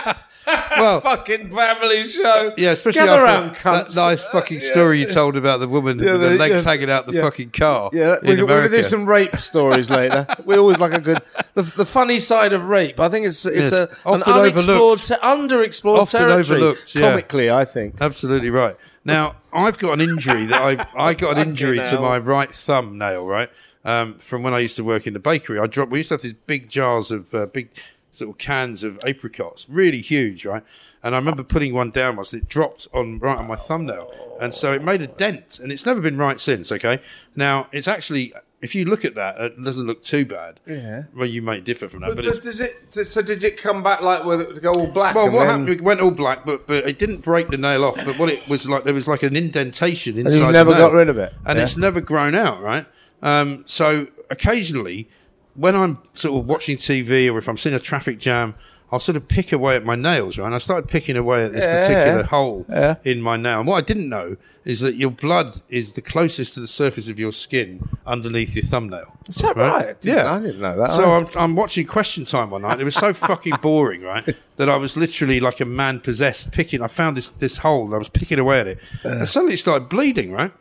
um, 0.09 0.15
well, 0.77 1.01
fucking 1.01 1.49
family 1.49 2.07
show. 2.07 2.53
yeah, 2.57 2.71
especially 2.71 3.05
Gather 3.05 3.25
after 3.25 3.69
round, 3.69 3.85
that 3.87 3.95
nice 3.95 4.23
fucking 4.23 4.59
story 4.59 4.99
you 4.99 5.05
told 5.05 5.37
about 5.37 5.59
the 5.59 5.67
woman 5.67 5.99
Yeah, 5.99 6.13
with 6.13 6.21
the 6.21 6.35
legs 6.37 6.55
yeah. 6.63 6.71
hanging 6.71 6.89
out 6.89 7.05
the 7.05 7.13
Yeah. 7.13 7.21
fucking 7.21 7.51
car. 7.51 7.89
Yeah, 7.93 8.15
in 8.23 8.39
we're, 8.39 8.45
going 8.47 8.63
to 8.69 8.75
do 8.75 8.81
some 8.83 9.05
rape 9.07 9.35
stories 9.37 9.89
later. 9.89 10.25
We 10.45 10.57
always 10.57 10.79
like 10.79 10.93
a 10.93 10.99
good, 11.01 11.19
the, 11.53 11.61
the 11.61 11.85
funny 11.85 12.19
side 12.19 12.53
of 12.53 12.65
rape. 12.65 12.99
I 12.99 13.09
think 13.09 13.25
it's 13.27 13.45
it's 13.45 13.71
Yes. 13.71 13.73
a, 13.73 13.83
an 14.09 14.21
Often 14.21 14.33
unexplored, 14.33 14.69
overlooked. 14.69 15.07
te- 15.07 15.15
underexplored 15.15 15.97
Often 15.99 16.19
territory. 16.21 16.39
overlooked, 16.59 16.95
yeah. 16.95 17.01
Comically, 17.09 17.51
I 17.51 17.65
think. 17.65 17.95
Absolutely 18.01 18.49
right. 18.49 18.75
Now 19.05 19.35
I've 19.53 19.77
got 19.77 19.93
an 19.93 20.01
injury 20.01 20.45
that 20.47 20.61
I 20.61 20.87
I 21.09 21.13
got 21.13 21.37
an 21.37 21.47
injury 21.49 21.77
to 21.79 21.99
my 21.99 22.17
right 22.17 22.49
thumbnail, 22.49 23.25
right? 23.25 23.49
Um, 23.83 24.15
from 24.19 24.43
when 24.43 24.53
I 24.53 24.59
used 24.59 24.75
to 24.77 24.83
work 24.83 25.07
in 25.07 25.13
the 25.13 25.19
bakery, 25.19 25.57
I 25.59 25.65
dropped. 25.67 25.91
We 25.91 25.99
used 25.99 26.09
to 26.09 26.15
have 26.15 26.21
these 26.21 26.33
big 26.33 26.69
jars 26.69 27.11
of 27.11 27.33
uh, 27.33 27.45
big 27.47 27.69
sort 28.11 28.29
of 28.29 28.37
cans 28.37 28.83
of 28.83 28.99
apricots, 29.07 29.65
really 29.69 30.01
huge, 30.01 30.45
right? 30.45 30.63
And 31.01 31.15
I 31.15 31.17
remember 31.17 31.43
putting 31.43 31.73
one 31.73 31.89
down 31.91 32.17
once, 32.17 32.33
and 32.33 32.41
it 32.43 32.49
dropped 32.49 32.87
on 32.93 33.19
right 33.19 33.37
on 33.37 33.47
my 33.47 33.55
thumbnail, 33.55 34.37
and 34.39 34.53
so 34.53 34.73
it 34.73 34.83
made 34.83 35.01
a 35.01 35.07
dent, 35.07 35.59
and 35.59 35.71
it's 35.71 35.85
never 35.85 36.01
been 36.01 36.17
right 36.17 36.39
since. 36.39 36.71
Okay, 36.71 36.99
now 37.35 37.67
it's 37.71 37.87
actually. 37.87 38.33
If 38.61 38.75
you 38.75 38.85
look 38.85 39.03
at 39.05 39.15
that, 39.15 39.41
it 39.41 39.63
doesn't 39.63 39.87
look 39.87 40.03
too 40.03 40.23
bad. 40.23 40.59
Yeah. 40.67 41.05
Well, 41.15 41.25
you 41.25 41.41
may 41.41 41.61
differ 41.61 41.89
from 41.89 42.01
that, 42.01 42.09
But, 42.15 42.17
but, 42.17 42.25
but 42.35 42.43
does 42.43 42.61
it? 42.61 43.07
So 43.07 43.23
did 43.23 43.43
it 43.43 43.57
come 43.57 43.81
back 43.81 44.01
like 44.01 44.23
with 44.23 44.39
it 44.39 44.53
to 44.53 44.61
go 44.61 44.71
all 44.71 44.85
black? 44.85 45.15
well, 45.15 45.31
what 45.31 45.39
then- 45.39 45.47
happened? 45.47 45.69
It 45.69 45.81
went 45.81 45.99
all 45.99 46.11
black, 46.11 46.45
but 46.45 46.67
but 46.67 46.87
it 46.87 46.99
didn't 46.99 47.23
break 47.23 47.47
the 47.47 47.57
nail 47.57 47.83
off. 47.83 47.95
But 47.95 48.19
what 48.19 48.29
it 48.29 48.47
was 48.47 48.69
like, 48.69 48.83
there 48.83 48.93
was 48.93 49.07
like 49.07 49.23
an 49.23 49.35
indentation 49.35 50.15
inside. 50.15 50.37
you've 50.37 50.45
the 50.45 50.51
never 50.51 50.71
nail, 50.71 50.79
got 50.89 50.93
rid 50.93 51.09
of 51.09 51.17
it? 51.17 51.33
and 51.43 51.57
Yeah. 51.57 51.63
it's 51.63 51.75
never 51.75 52.01
grown 52.01 52.35
out, 52.35 52.61
right? 52.61 52.85
Um, 53.23 53.63
so 53.65 54.05
occasionally, 54.29 55.09
when 55.55 55.75
I'm 55.75 55.99
sort 56.13 56.39
of 56.39 56.47
watching 56.47 56.77
TV 56.77 57.31
or 57.31 57.37
if 57.37 57.47
I'm 57.47 57.57
seeing 57.57 57.75
a 57.75 57.79
traffic 57.79 58.19
jam, 58.19 58.55
I'll 58.93 58.99
sort 58.99 59.15
of 59.15 59.29
pick 59.29 59.53
away 59.53 59.77
at 59.77 59.85
my 59.85 59.95
nails, 59.95 60.37
right? 60.37 60.45
And 60.47 60.53
I 60.55 60.57
started 60.57 60.89
picking 60.89 61.15
away 61.15 61.45
at 61.45 61.53
this 61.53 61.63
Yeah, 61.63 61.79
particular 61.81 62.19
yeah. 62.21 62.25
hole 62.27 62.65
Yeah. 62.69 62.95
in 63.05 63.21
my 63.21 63.37
nail. 63.37 63.59
And 63.59 63.67
what 63.67 63.77
I 63.77 63.81
didn't 63.81 64.09
know 64.09 64.35
is 64.65 64.81
that 64.81 64.95
your 64.95 65.11
blood 65.11 65.61
is 65.69 65.93
the 65.93 66.01
closest 66.01 66.55
to 66.55 66.59
the 66.59 66.67
surface 66.67 67.07
of 67.07 67.17
your 67.17 67.31
skin 67.31 67.87
underneath 68.05 68.53
your 68.53 68.65
thumbnail. 68.65 69.17
Is 69.29 69.37
that 69.37 69.55
right? 69.55 69.89
I 69.91 69.95
Yeah, 70.01 70.33
I 70.33 70.41
didn't 70.41 70.59
know 70.59 70.75
that. 70.77 70.91
So 70.91 71.05
I'm, 71.13 71.27
I'm 71.37 71.55
watching 71.55 71.87
Question 71.87 72.25
Time 72.25 72.49
one 72.49 72.63
night. 72.63 72.81
It 72.81 72.83
was 72.83 72.95
so 72.95 73.13
fucking 73.29 73.55
boring, 73.61 74.01
right? 74.01 74.35
That 74.57 74.69
I 74.69 74.75
was 74.75 74.97
literally 74.97 75.39
like 75.39 75.61
a 75.61 75.65
man 75.65 76.01
possessed, 76.01 76.51
picking. 76.51 76.81
I 76.81 76.87
found 76.87 77.15
this 77.15 77.29
this 77.29 77.57
hole 77.57 77.85
and 77.85 77.95
I 77.95 77.97
was 77.97 78.09
picking 78.09 78.39
away 78.39 78.59
at 78.59 78.67
it, 78.67 78.79
and 79.05 79.27
suddenly 79.27 79.53
it 79.53 79.57
started 79.59 79.87
bleeding, 79.87 80.33
right, 80.33 80.51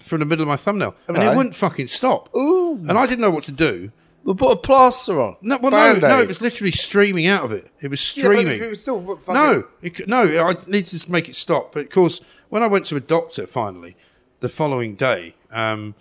from 0.00 0.18
the 0.18 0.24
middle 0.26 0.42
of 0.42 0.48
my 0.48 0.56
thumbnail, 0.56 0.96
and 1.06 1.18
it 1.18 1.36
wouldn't 1.36 1.54
fucking 1.54 1.86
stop. 1.86 2.34
Ooh. 2.34 2.74
And 2.88 2.92
I 2.98 3.06
didn't 3.06 3.20
know 3.20 3.30
what 3.30 3.44
to 3.44 3.52
do. 3.52 3.92
We 4.24 4.34
put 4.34 4.52
a 4.52 4.56
plaster 4.56 5.20
on. 5.20 5.36
No, 5.42 5.58
well, 5.58 5.70
no, 5.70 5.94
no, 5.94 6.20
it 6.20 6.28
was 6.28 6.40
literally 6.40 6.70
streaming 6.72 7.26
out 7.26 7.44
of 7.44 7.52
it. 7.52 7.70
It 7.80 7.88
was 7.88 8.16
Yeah, 8.16 8.28
but 8.28 8.38
streaming. 8.40 8.62
it 8.62 8.68
was 8.70 8.82
still 8.82 9.16
fucking- 9.16 9.34
No, 9.34 9.64
it, 9.82 9.96
c- 9.96 10.04
no, 10.06 10.22
I 10.46 10.54
needed 10.66 11.00
to 11.00 11.10
make 11.12 11.28
it 11.28 11.34
stop. 11.36 11.72
But 11.72 11.84
of 11.86 11.90
course, 11.90 12.20
when 12.48 12.62
I 12.62 12.66
went 12.66 12.86
to 12.86 12.96
a 12.96 13.00
doctor 13.00 13.46
finally, 13.46 13.96
the 14.40 14.48
following 14.48 14.94
day, 14.94 15.34
um, 15.52 15.94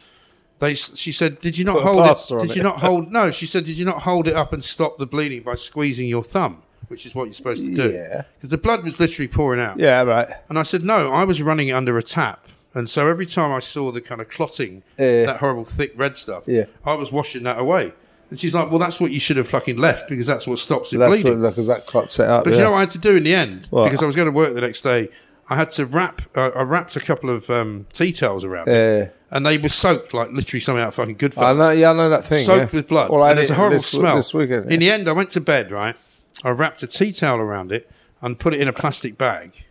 they 0.60 0.74
she 0.74 1.12
said, 1.14 1.40
"Did 1.40 1.58
you 1.58 1.64
not 1.66 1.76
Put 1.76 1.80
a 1.82 1.86
hold 1.86 2.06
it? 2.06 2.32
on 2.34 2.40
Did 2.40 2.52
it." 2.52 2.56
you 2.58 2.64
not 2.64 2.80
hold? 2.82 3.12
No, 3.20 3.32
she 3.32 3.46
said, 3.46 3.64
"Did 3.64 3.78
you 3.78 3.86
not 3.86 4.02
hold 4.04 4.28
it 4.28 4.36
up 4.36 4.52
and 4.54 4.64
stop 4.64 4.98
the 4.98 5.06
bleeding 5.06 5.42
by 5.42 5.56
squeezing 5.56 6.08
your 6.10 6.24
thumb?" 6.24 6.64
Which 6.90 7.06
is 7.06 7.14
what 7.14 7.26
you're 7.26 7.34
supposed 7.34 7.64
to 7.64 7.76
do. 7.76 7.92
Yeah. 7.92 8.24
Because 8.38 8.50
the 8.50 8.58
blood 8.58 8.84
was 8.84 9.00
literally 9.00 9.28
pouring 9.28 9.62
out. 9.62 9.78
Yeah, 9.80 10.02
right. 10.02 10.28
And 10.50 10.58
I 10.58 10.64
said, 10.64 10.84
no, 10.84 11.12
I 11.14 11.24
was 11.24 11.40
running 11.40 11.68
it 11.68 11.74
under 11.74 11.96
a 12.00 12.02
tap. 12.02 12.48
And 12.74 12.90
so 12.90 13.08
every 13.08 13.28
time 13.28 13.52
I 13.52 13.60
saw 13.60 13.92
the 13.92 14.02
kind 14.02 14.20
of 14.20 14.28
clotting, 14.30 14.82
Yeah. 14.98 15.26
that 15.26 15.38
horrible 15.38 15.66
thick 15.66 15.94
red 15.96 16.18
stuff, 16.18 16.46
Yeah. 16.48 16.66
I 16.84 16.96
was 16.96 17.12
washing 17.12 17.44
that 17.44 17.60
away. 17.60 17.94
And 18.30 18.40
she's 18.40 18.54
like, 18.54 18.70
well, 18.70 18.80
that's 18.80 19.00
what 19.00 19.12
you 19.12 19.20
should 19.20 19.38
have 19.38 19.48
fucking 19.48 19.78
left 19.78 20.08
because 20.08 20.28
that's 20.28 20.46
what 20.46 20.60
stops 20.60 20.94
it 20.94 20.98
That's 20.98 21.10
bleeding. 21.10 21.42
because 21.42 21.68
that 21.68 21.88
clot 21.88 22.12
set 22.12 22.30
up. 22.30 22.44
But 22.44 22.52
yeah. 22.52 22.58
you 22.58 22.64
know 22.66 22.72
what 22.72 22.78
I 22.78 22.82
had 22.82 22.92
to 22.92 23.00
do 23.00 23.16
in 23.16 23.24
the 23.24 23.34
end? 23.34 23.68
What? 23.72 23.86
Because 23.86 24.04
I 24.04 24.06
was 24.06 24.16
going 24.16 24.28
to 24.28 24.32
work 24.32 24.54
the 24.54 24.62
next 24.62 24.82
day. 24.82 25.10
I 25.50 25.56
had 25.56 25.72
to 25.72 25.86
wrap, 25.88 26.22
uh, 26.38 26.52
I 26.56 26.62
wrapped 26.62 26.96
a 26.96 27.00
couple 27.00 27.32
of 27.32 27.50
um, 27.50 27.88
tea 27.92 28.12
towels 28.12 28.46
around. 28.46 28.68
Yeah. 28.68 29.10
And 29.32 29.46
they 29.46 29.58
were 29.58 29.70
soaked 29.70 30.14
like 30.14 30.32
literally 30.32 30.60
something 30.60 30.82
out 30.82 30.90
of 30.90 30.96
fucking 30.96 31.16
good 31.16 31.36
I 31.40 31.54
know. 31.54 31.72
Yeah, 31.72 31.90
I 31.90 31.94
know 31.94 32.10
that 32.10 32.24
thing. 32.24 32.46
soaked 32.46 32.72
yeah. 32.72 32.78
with 32.78 32.88
blood. 32.88 33.10
Well, 33.10 33.24
I 33.24 33.30
and 33.30 33.38
there's 33.40 33.48
did 33.48 33.54
a 33.54 33.58
horrible 33.58 33.78
this, 33.78 33.88
smell. 33.88 34.16
this 34.16 34.34
weekend. 34.34 34.72
In 34.72 34.80
the 34.80 34.92
end, 34.92 35.10
I 35.10 35.14
went 35.14 35.32
to 35.32 35.42
bed, 35.42 35.72
right? 35.72 35.96
I 36.44 36.50
wrapped 36.52 36.84
a 36.84 36.88
tea 36.88 37.12
towel 37.12 37.40
around 37.40 37.72
it 37.72 37.90
and 38.22 38.38
put 38.38 38.54
it 38.54 38.62
in 38.62 38.68
a 38.68 38.74
plastic 38.74 39.18
bag. 39.18 39.66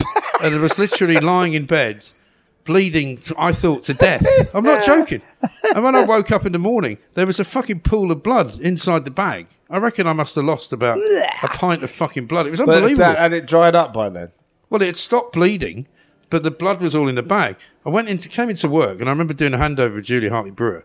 and 0.42 0.54
it 0.54 0.60
was 0.60 0.78
literally 0.78 1.18
lying 1.18 1.54
in 1.54 1.64
bed, 1.64 2.06
bleeding, 2.64 3.18
I 3.36 3.52
thought, 3.52 3.84
to 3.84 3.94
death. 3.94 4.26
I'm 4.54 4.64
not 4.64 4.84
joking. 4.86 5.22
And 5.74 5.84
when 5.84 5.94
I 5.94 6.04
woke 6.04 6.30
up 6.30 6.46
in 6.46 6.52
the 6.52 6.58
morning, 6.58 6.98
there 7.14 7.26
was 7.26 7.40
a 7.40 7.44
fucking 7.44 7.80
pool 7.80 8.10
of 8.10 8.22
blood 8.22 8.58
inside 8.60 9.04
the 9.04 9.10
bag. 9.10 9.48
I 9.68 9.78
reckon 9.78 10.06
I 10.06 10.12
must 10.12 10.34
have 10.36 10.44
lost 10.44 10.72
about 10.72 10.98
a 10.98 11.48
pint 11.48 11.82
of 11.82 11.90
fucking 11.90 12.26
blood. 12.26 12.46
It 12.46 12.50
was 12.50 12.60
but 12.60 12.68
unbelievable. 12.68 12.98
that, 13.12 13.18
and 13.18 13.34
it 13.34 13.46
dried 13.46 13.74
up 13.74 13.92
by 13.92 14.08
then. 14.08 14.30
Well, 14.70 14.82
it 14.82 14.86
had 14.86 14.96
stopped 14.96 15.34
bleeding, 15.34 15.86
but 16.30 16.42
the 16.42 16.50
blood 16.50 16.80
was 16.80 16.94
all 16.94 17.08
in 17.08 17.14
the 17.14 17.22
bag. 17.22 17.56
I 17.84 17.90
went 17.90 18.08
into, 18.08 18.28
came 18.28 18.48
into 18.50 18.68
work, 18.68 19.00
and 19.00 19.08
I 19.08 19.12
remember 19.12 19.34
doing 19.34 19.54
a 19.54 19.58
handover 19.58 19.96
with 19.96 20.04
Julia 20.06 20.30
Hartley 20.30 20.50
Brewer. 20.50 20.84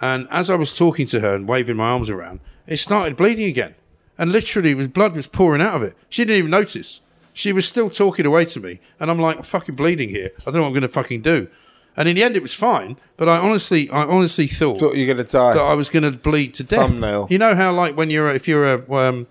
And 0.00 0.26
as 0.30 0.48
I 0.48 0.54
was 0.54 0.76
talking 0.76 1.06
to 1.08 1.20
her 1.20 1.34
and 1.34 1.46
waving 1.46 1.76
my 1.76 1.90
arms 1.90 2.08
around, 2.08 2.40
it 2.66 2.78
started 2.78 3.16
bleeding 3.16 3.46
again. 3.46 3.74
And 4.16 4.32
literally, 4.32 4.74
was 4.74 4.88
blood 4.88 5.14
was 5.14 5.26
pouring 5.26 5.62
out 5.62 5.74
of 5.74 5.82
it. 5.82 5.94
She 6.08 6.24
didn't 6.24 6.38
even 6.38 6.50
notice. 6.50 7.00
She 7.40 7.52
was 7.54 7.66
still 7.66 7.88
talking 7.88 8.26
away 8.26 8.44
to 8.44 8.60
me, 8.60 8.80
and 9.00 9.10
I'm 9.10 9.18
like, 9.18 9.38
I'm 9.38 9.42
fucking 9.42 9.74
bleeding 9.74 10.10
here. 10.10 10.30
I 10.40 10.44
don't 10.46 10.56
know 10.56 10.60
what 10.60 10.66
I'm 10.68 10.72
going 10.74 10.82
to 10.82 10.88
fucking 10.88 11.22
do. 11.22 11.48
And 11.96 12.06
in 12.08 12.14
the 12.16 12.22
end, 12.22 12.36
it 12.36 12.42
was 12.42 12.52
fine. 12.54 12.98
But 13.16 13.28
I 13.30 13.38
honestly, 13.38 13.88
I 13.88 14.02
honestly 14.04 14.46
thought 14.46 14.78
Thought 14.78 14.96
you're 14.96 15.06
going 15.12 15.24
to 15.26 15.32
die. 15.32 15.54
that 15.54 15.62
I 15.62 15.72
was 15.74 15.88
going 15.88 16.02
to 16.02 16.12
bleed 16.16 16.52
to 16.54 16.64
death. 16.64 16.78
Thumbnail. 16.90 17.28
You 17.30 17.38
know 17.38 17.54
how, 17.54 17.72
like, 17.72 17.96
when 17.96 18.10
you're 18.10 18.30
if 18.34 18.46
you're 18.46 18.66
a 18.74 18.92
um, 18.92 19.26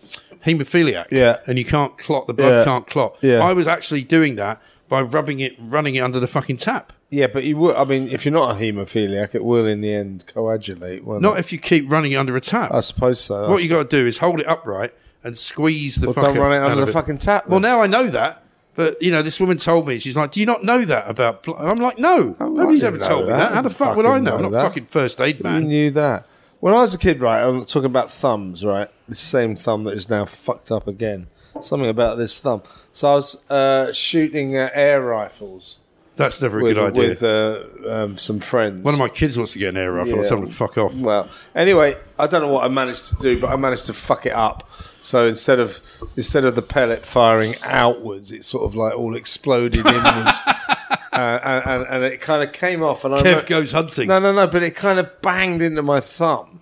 haemophiliac, 0.45 1.05
Yeah. 1.11 1.37
and 1.47 1.57
you 1.59 1.65
can't 1.65 1.97
clot, 1.97 2.27
the 2.27 2.33
blood 2.33 2.49
Yeah. 2.59 2.63
can't 2.65 2.87
clot. 2.87 3.15
Yeah. 3.21 3.39
I 3.39 3.53
was 3.53 3.67
actually 3.67 4.03
doing 4.03 4.35
that 4.37 4.61
by 4.87 5.01
rubbing 5.01 5.39
it, 5.39 5.55
running 5.59 5.95
it 5.95 5.99
under 5.99 6.19
the 6.19 6.27
fucking 6.27 6.57
tap. 6.57 6.93
Yeah, 7.11 7.27
but 7.27 7.43
you 7.43 7.57
would. 7.57 7.75
I 7.75 7.83
mean, 7.85 8.07
if 8.09 8.25
you're 8.25 8.33
not 8.33 8.55
a 8.55 8.59
haemophiliac, 8.59 9.33
it 9.35 9.43
will 9.43 9.65
in 9.65 9.81
the 9.81 9.93
end 9.93 10.25
coagulate. 10.27 11.03
won't 11.03 11.21
Not 11.21 11.37
it? 11.37 11.41
if 11.41 11.51
you 11.51 11.57
keep 11.59 11.89
running 11.89 12.11
it 12.11 12.15
under 12.15 12.35
a 12.35 12.41
tap. 12.41 12.71
I 12.73 12.79
suppose 12.81 13.19
so. 13.19 13.49
what 13.49 13.63
you 13.63 13.69
got 13.69 13.89
to 13.89 13.97
do 14.01 14.05
is 14.07 14.17
hold 14.19 14.39
it 14.39 14.47
upright 14.47 14.93
and 15.23 15.37
squeeze 15.37 15.95
the 15.97 16.07
well, 16.07 16.13
fucking. 16.13 16.33
don't 16.35 16.43
run 16.43 16.53
it 16.53 16.65
under 16.65 16.85
the 16.85 16.91
fucking 16.91 17.17
tap. 17.17 17.47
Well, 17.47 17.59
now 17.59 17.81
I 17.81 17.87
know 17.87 18.09
that. 18.09 18.43
But 18.75 19.01
you 19.01 19.11
know, 19.11 19.21
this 19.21 19.39
woman 19.39 19.57
told 19.57 19.87
me 19.87 19.99
she's 19.99 20.15
like, 20.15 20.31
"Do 20.31 20.39
you 20.39 20.45
not 20.45 20.63
know 20.63 20.85
that 20.85 21.09
about?" 21.09 21.43
Pl-? 21.43 21.55
I'm 21.57 21.79
like, 21.79 21.99
"No, 21.99 22.35
Oh, 22.39 22.49
nobody's 22.49 22.83
ever 22.83 22.97
told 22.97 23.21
know 23.21 23.25
me 23.25 23.31
that. 23.33 23.49
that. 23.49 23.53
How 23.55 23.61
the 23.61 23.69
fuck 23.69 23.97
would 23.97 24.05
I 24.05 24.09
fucking 24.11 24.23
know? 24.23 24.35
I'm 24.37 24.41
not 24.43 24.51
that. 24.53 24.63
fucking 24.63 24.85
first 24.85 25.19
aid 25.19 25.39
You 25.39 25.43
man." 25.43 25.67
knew 25.67 25.91
that. 25.91 26.25
When 26.61 26.73
I 26.73 26.77
was 26.77 26.93
a 26.93 26.97
kid, 26.97 27.19
right, 27.21 27.41
I'm 27.41 27.63
talking 27.65 27.87
about 27.87 28.09
thumbs, 28.11 28.63
right? 28.63 28.89
The 29.09 29.15
same 29.15 29.55
thumb 29.55 29.83
that 29.85 29.95
is 29.95 30.09
now 30.09 30.25
fucked 30.25 30.71
up 30.71 30.87
again. 30.87 31.27
Something 31.61 31.89
about 31.89 32.17
this 32.17 32.39
thumb. 32.39 32.61
So 32.93 33.09
I 33.09 33.13
was 33.15 33.43
uh, 33.49 33.91
shooting 33.91 34.55
uh, 34.55 34.69
air 34.73 35.01
rifles 35.01 35.79
That's 36.15 36.41
never 36.41 36.59
a 36.59 36.63
with, 36.63 36.75
good 36.75 36.91
idea. 36.91 37.09
with 37.09 37.23
uh, 37.23 37.63
um, 37.89 38.17
some 38.17 38.39
friends. 38.39 38.83
One 38.83 38.93
of 38.93 38.99
my 38.99 39.09
kids 39.09 39.35
wants 39.37 39.53
to 39.53 39.59
get 39.59 39.69
an 39.69 39.77
air 39.77 39.91
rifle. 39.91 40.21
Yeah. 40.21 40.27
Tell 40.29 40.37
them 40.39 40.47
to 40.47 40.53
fuck 40.53 40.77
off. 40.77 40.93
Well, 40.95 41.27
anyway, 41.55 41.95
I 42.17 42.27
don't 42.27 42.41
know 42.41 42.49
what 42.53 42.63
I 42.65 42.67
managed 42.69 43.07
to 43.09 43.15
do, 43.17 43.39
but 43.41 43.49
I 43.49 43.55
managed 43.55 43.85
to 43.87 43.93
fuck 43.93 44.25
it 44.25 44.33
up. 44.33 44.69
So 45.09 45.25
instead 45.25 45.59
of 45.59 45.79
instead 46.15 46.45
of 46.45 46.53
the 46.53 46.61
pellet 46.61 47.03
firing 47.03 47.53
outwards, 47.63 48.31
it 48.31 48.43
sort 48.45 48.63
of 48.65 48.75
like 48.75 48.93
all 48.95 49.15
exploded 49.15 49.83
inwards, 49.95 50.37
uh, 50.45 51.39
and, 51.43 51.63
and, 51.65 51.83
and 51.89 52.03
it 52.03 52.21
kind 52.21 52.43
of 52.43 52.53
came 52.53 52.83
off. 52.83 53.05
And 53.05 53.15
I 53.15 53.23
Kev 53.23 53.47
goes 53.47 53.71
hunting. 53.71 54.07
no, 54.07 54.19
no, 54.19 54.31
no, 54.31 54.45
but 54.45 54.61
it 54.61 54.75
kind 54.75 54.99
of 54.99 55.19
banged 55.21 55.63
into 55.63 55.81
my 55.81 55.99
thumb, 55.99 56.61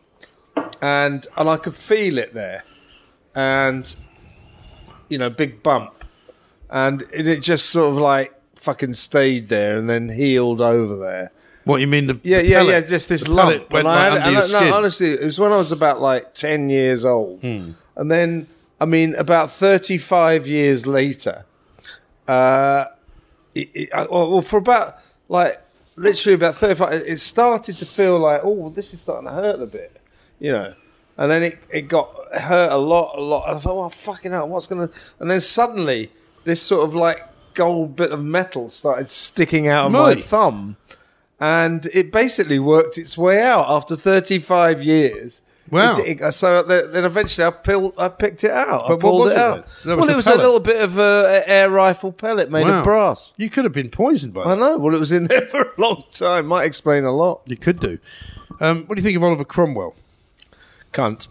and 0.81 1.27
and 1.35 1.49
I 1.49 1.57
could 1.57 1.75
feel 1.75 2.17
it 2.17 2.33
there, 2.33 2.63
and 3.35 3.93
you 5.09 5.17
know, 5.17 5.29
big 5.29 5.61
bump, 5.61 6.05
and 6.69 7.01
it, 7.11 7.27
it 7.27 7.41
just 7.41 7.65
sort 7.65 7.91
of 7.91 7.97
like 7.97 8.33
fucking 8.55 8.93
stayed 8.93 9.49
there 9.49 9.77
and 9.77 9.89
then 9.89 10.07
healed 10.09 10.61
over 10.61 10.95
there. 10.97 11.31
What 11.65 11.81
you 11.81 11.87
mean? 11.87 12.07
The 12.07 12.19
Yeah, 12.23 12.37
the 12.41 12.47
yeah, 12.47 12.57
pellet- 12.59 12.83
yeah. 12.83 12.87
Just 12.87 13.09
this 13.09 13.27
lump. 13.27 13.73
went 13.73 13.87
I 13.87 14.03
had 14.05 14.13
under 14.13 14.23
and 14.23 14.31
your 14.31 14.43
I- 14.43 14.45
skin. 14.47 14.69
No, 14.69 14.77
honestly, 14.77 15.11
it 15.11 15.23
was 15.25 15.37
when 15.37 15.51
I 15.51 15.57
was 15.57 15.73
about 15.73 15.99
like 15.99 16.33
ten 16.33 16.69
years 16.69 17.03
old, 17.03 17.41
Hmm. 17.41 17.71
And 17.97 18.09
then 18.09 18.47
I 18.79 18.85
mean, 18.85 19.13
about 19.15 19.51
thirty-five 19.51 20.47
years 20.47 20.85
later, 20.87 21.43
uh, 22.27 22.85
it, 23.55 23.69
it, 23.73 23.89
I, 23.93 24.05
well, 24.09 24.41
for 24.41 24.57
about 24.57 24.95
like 25.29 25.61
literally 25.95 26.35
about 26.35 26.55
thirty-five, 26.55 26.93
it- 26.93 27.07
it 27.07 27.19
started 27.19 27.75
to 27.77 27.85
feel 27.85 28.19
like, 28.19 28.41
oh, 28.43 28.51
well, 28.51 28.69
this 28.69 28.93
is 28.93 29.01
starting 29.01 29.27
to 29.27 29.33
hurt 29.33 29.61
a 29.61 29.65
bit, 29.65 29.99
you 30.39 30.51
know. 30.51 30.73
And 31.19 31.31
then 31.31 31.41
it, 31.41 31.57
it 31.73 31.81
got 31.87 32.13
hurt 32.33 32.71
a 32.71 32.77
lot, 32.77 33.17
a 33.17 33.21
lot. 33.21 33.47
And 33.49 33.57
I 33.57 33.59
thought, 33.59 33.75
well, 33.75 33.89
fucking 33.89 34.31
hell, 34.31 34.47
what's 34.47 34.67
gonna? 34.67 34.89
And 35.19 35.29
then 35.31 35.41
suddenly, 35.41 36.11
this 36.43 36.61
sort 36.61 36.83
of 36.87 36.93
like 36.93 37.19
gold 37.55 37.95
bit 37.95 38.11
of 38.11 38.23
metal 38.23 38.69
started 38.69 39.09
sticking 39.09 39.67
out 39.67 39.87
of 39.87 39.91
my 39.93 40.13
thumb 40.21 40.77
and 41.39 41.87
it 41.87 42.11
basically 42.11 42.59
worked 42.59 42.99
its 42.99 43.17
way 43.17 43.41
out 43.41 43.65
after 43.67 43.95
35 43.95 44.83
years. 44.83 45.41
Wow. 45.70 45.95
It- 45.97 46.22
it- 46.22 46.32
so 46.34 46.63
then 46.63 47.03
eventually 47.05 47.45
I, 47.45 47.51
pill, 47.51 47.93
I 47.97 48.07
picked 48.07 48.43
it 48.43 48.51
out. 48.51 48.86
I 48.86 48.88
But 48.88 48.89
what 48.89 48.99
pulled 49.01 49.20
was 49.22 49.32
it 49.34 49.36
it 49.38 49.41
out. 49.41 49.65
was 49.65 49.86
well, 49.86 50.09
it 50.09 50.15
was 50.15 50.26
pellet. 50.26 50.39
a 50.39 50.43
little 50.43 50.59
bit 50.59 50.82
of 50.82 50.97
uh, 50.97 51.41
air 51.45 51.70
rifle 51.70 52.11
pellet 52.11 52.49
made 52.49 52.65
Wow. 52.68 52.80
of 52.80 52.84
brass. 52.84 53.34
You 53.38 53.49
could 53.49 53.63
have 53.65 53.74
been 53.74 53.89
poisoned 53.89 54.34
by 54.34 54.43
I 54.43 54.49
that. 54.55 54.59
know. 54.59 54.78
Well, 54.78 54.95
it 54.95 54.99
was 54.99 55.11
in 55.11 55.26
there 55.28 55.41
for 55.41 55.61
a 55.61 55.72
long 55.82 56.03
time. 56.11 56.47
Might 56.47 56.65
explain 56.65 57.03
a 57.03 57.11
lot. 57.15 57.41
You 57.45 57.57
could 57.57 57.80
do. 57.80 57.99
Um, 58.59 58.86
what 58.86 58.95
do 58.95 59.01
you 59.01 59.03
think 59.03 59.18
of 59.18 59.24
Oliver 59.24 59.45
Cromwell? 59.45 59.93
Cunt. 60.93 61.28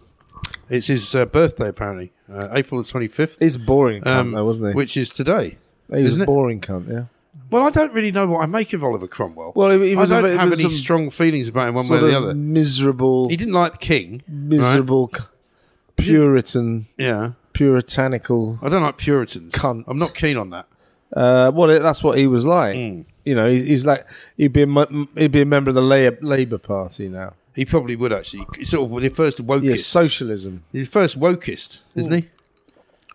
It's 0.69 0.89
his 0.89 1.15
uh, 1.15 1.25
birthday, 1.27 1.69
apparently, 1.69 2.13
uh, 2.33 2.49
April 2.53 2.81
the 2.83 2.87
25th. 2.87 3.39
He's 3.41 3.55
a 3.57 3.59
boring 3.61 4.03
cunt, 4.03 4.07
um, 4.17 4.33
though, 4.33 4.45
wasn't 4.45 4.69
he? 4.69 4.75
Which 4.75 4.97
is 4.97 5.11
today. 5.11 5.59
he 5.93 6.03
was 6.03 6.19
a 6.19 6.23
it? 6.23 6.27
boring 6.27 6.61
cunt, 6.61 6.89
yeah. 6.91 7.05
Well, 7.51 7.63
I 7.63 7.71
don't 7.71 7.93
really 7.93 8.11
know 8.11 8.27
what 8.27 8.43
I 8.43 8.47
make 8.47 8.73
of 8.73 8.83
Oliver 8.83 9.07
Cromwell. 9.07 9.53
Well, 9.55 9.71
he- 9.79 9.91
he 9.91 9.97
was 9.97 10.11
I 10.11 10.19
a- 10.19 10.23
don't 10.23 10.39
have 10.39 10.51
was 10.51 10.61
any 10.61 10.71
strong 10.71 11.11
feelings 11.11 11.49
about 11.49 11.69
him 11.69 11.75
one 11.75 11.85
way 11.85 11.89
Sort 11.89 12.03
or 12.03 12.07
the 12.11 12.17
of 12.17 12.23
other. 12.25 12.35
miserable, 12.35 13.29
He 13.29 13.37
didn't 13.37 13.55
like 13.55 13.73
the 13.73 13.79
king. 13.79 14.23
miserable, 14.29 15.11
c- 15.15 15.23
Puritan, 15.97 16.87
Yeah. 16.99 17.33
puritanical. 17.53 18.59
I 18.63 18.69
don't 18.69 18.83
like 18.83 18.99
Puritans. 18.99 19.53
Cunt. 19.55 19.85
I'm 19.87 19.97
not 19.97 20.15
keen 20.15 20.37
on 20.37 20.51
that. 20.51 20.67
Uh, 21.15 21.51
well, 21.55 21.71
it- 21.71 21.83
that's 21.83 22.03
what 22.03 22.19
he 22.19 22.27
was 22.27 22.45
like. 22.45 22.75
Hmm. 22.77 23.01
You 23.25 23.35
know, 23.35 23.49
he, 23.49 23.63
he's 23.63 23.85
like 23.87 24.07
he'd 24.37 24.53
be 24.53 24.63
a, 24.63 24.67
mu- 24.67 25.07
he'd 25.17 25.33
be 25.33 25.41
a 25.41 25.47
member 25.47 25.71
of 25.71 25.75
the 25.75 25.83
Labour, 25.83 26.19
Labour 26.23 26.59
Party 26.59 27.09
now. 27.09 27.35
He 27.55 27.65
probably 27.65 27.97
would 27.97 28.13
actually. 28.13 28.47
He's 28.59 28.69
sort 28.71 28.91
of 28.91 29.01
the 29.03 29.09
first 29.09 29.45
wokist. 29.45 29.63
Yeah, 29.65 29.77
socialism. 29.77 30.63
He's 30.73 30.87
the 30.87 30.93
first 30.93 31.19
wokist, 31.19 31.81
isn't 31.95 32.13
he? 32.13 32.29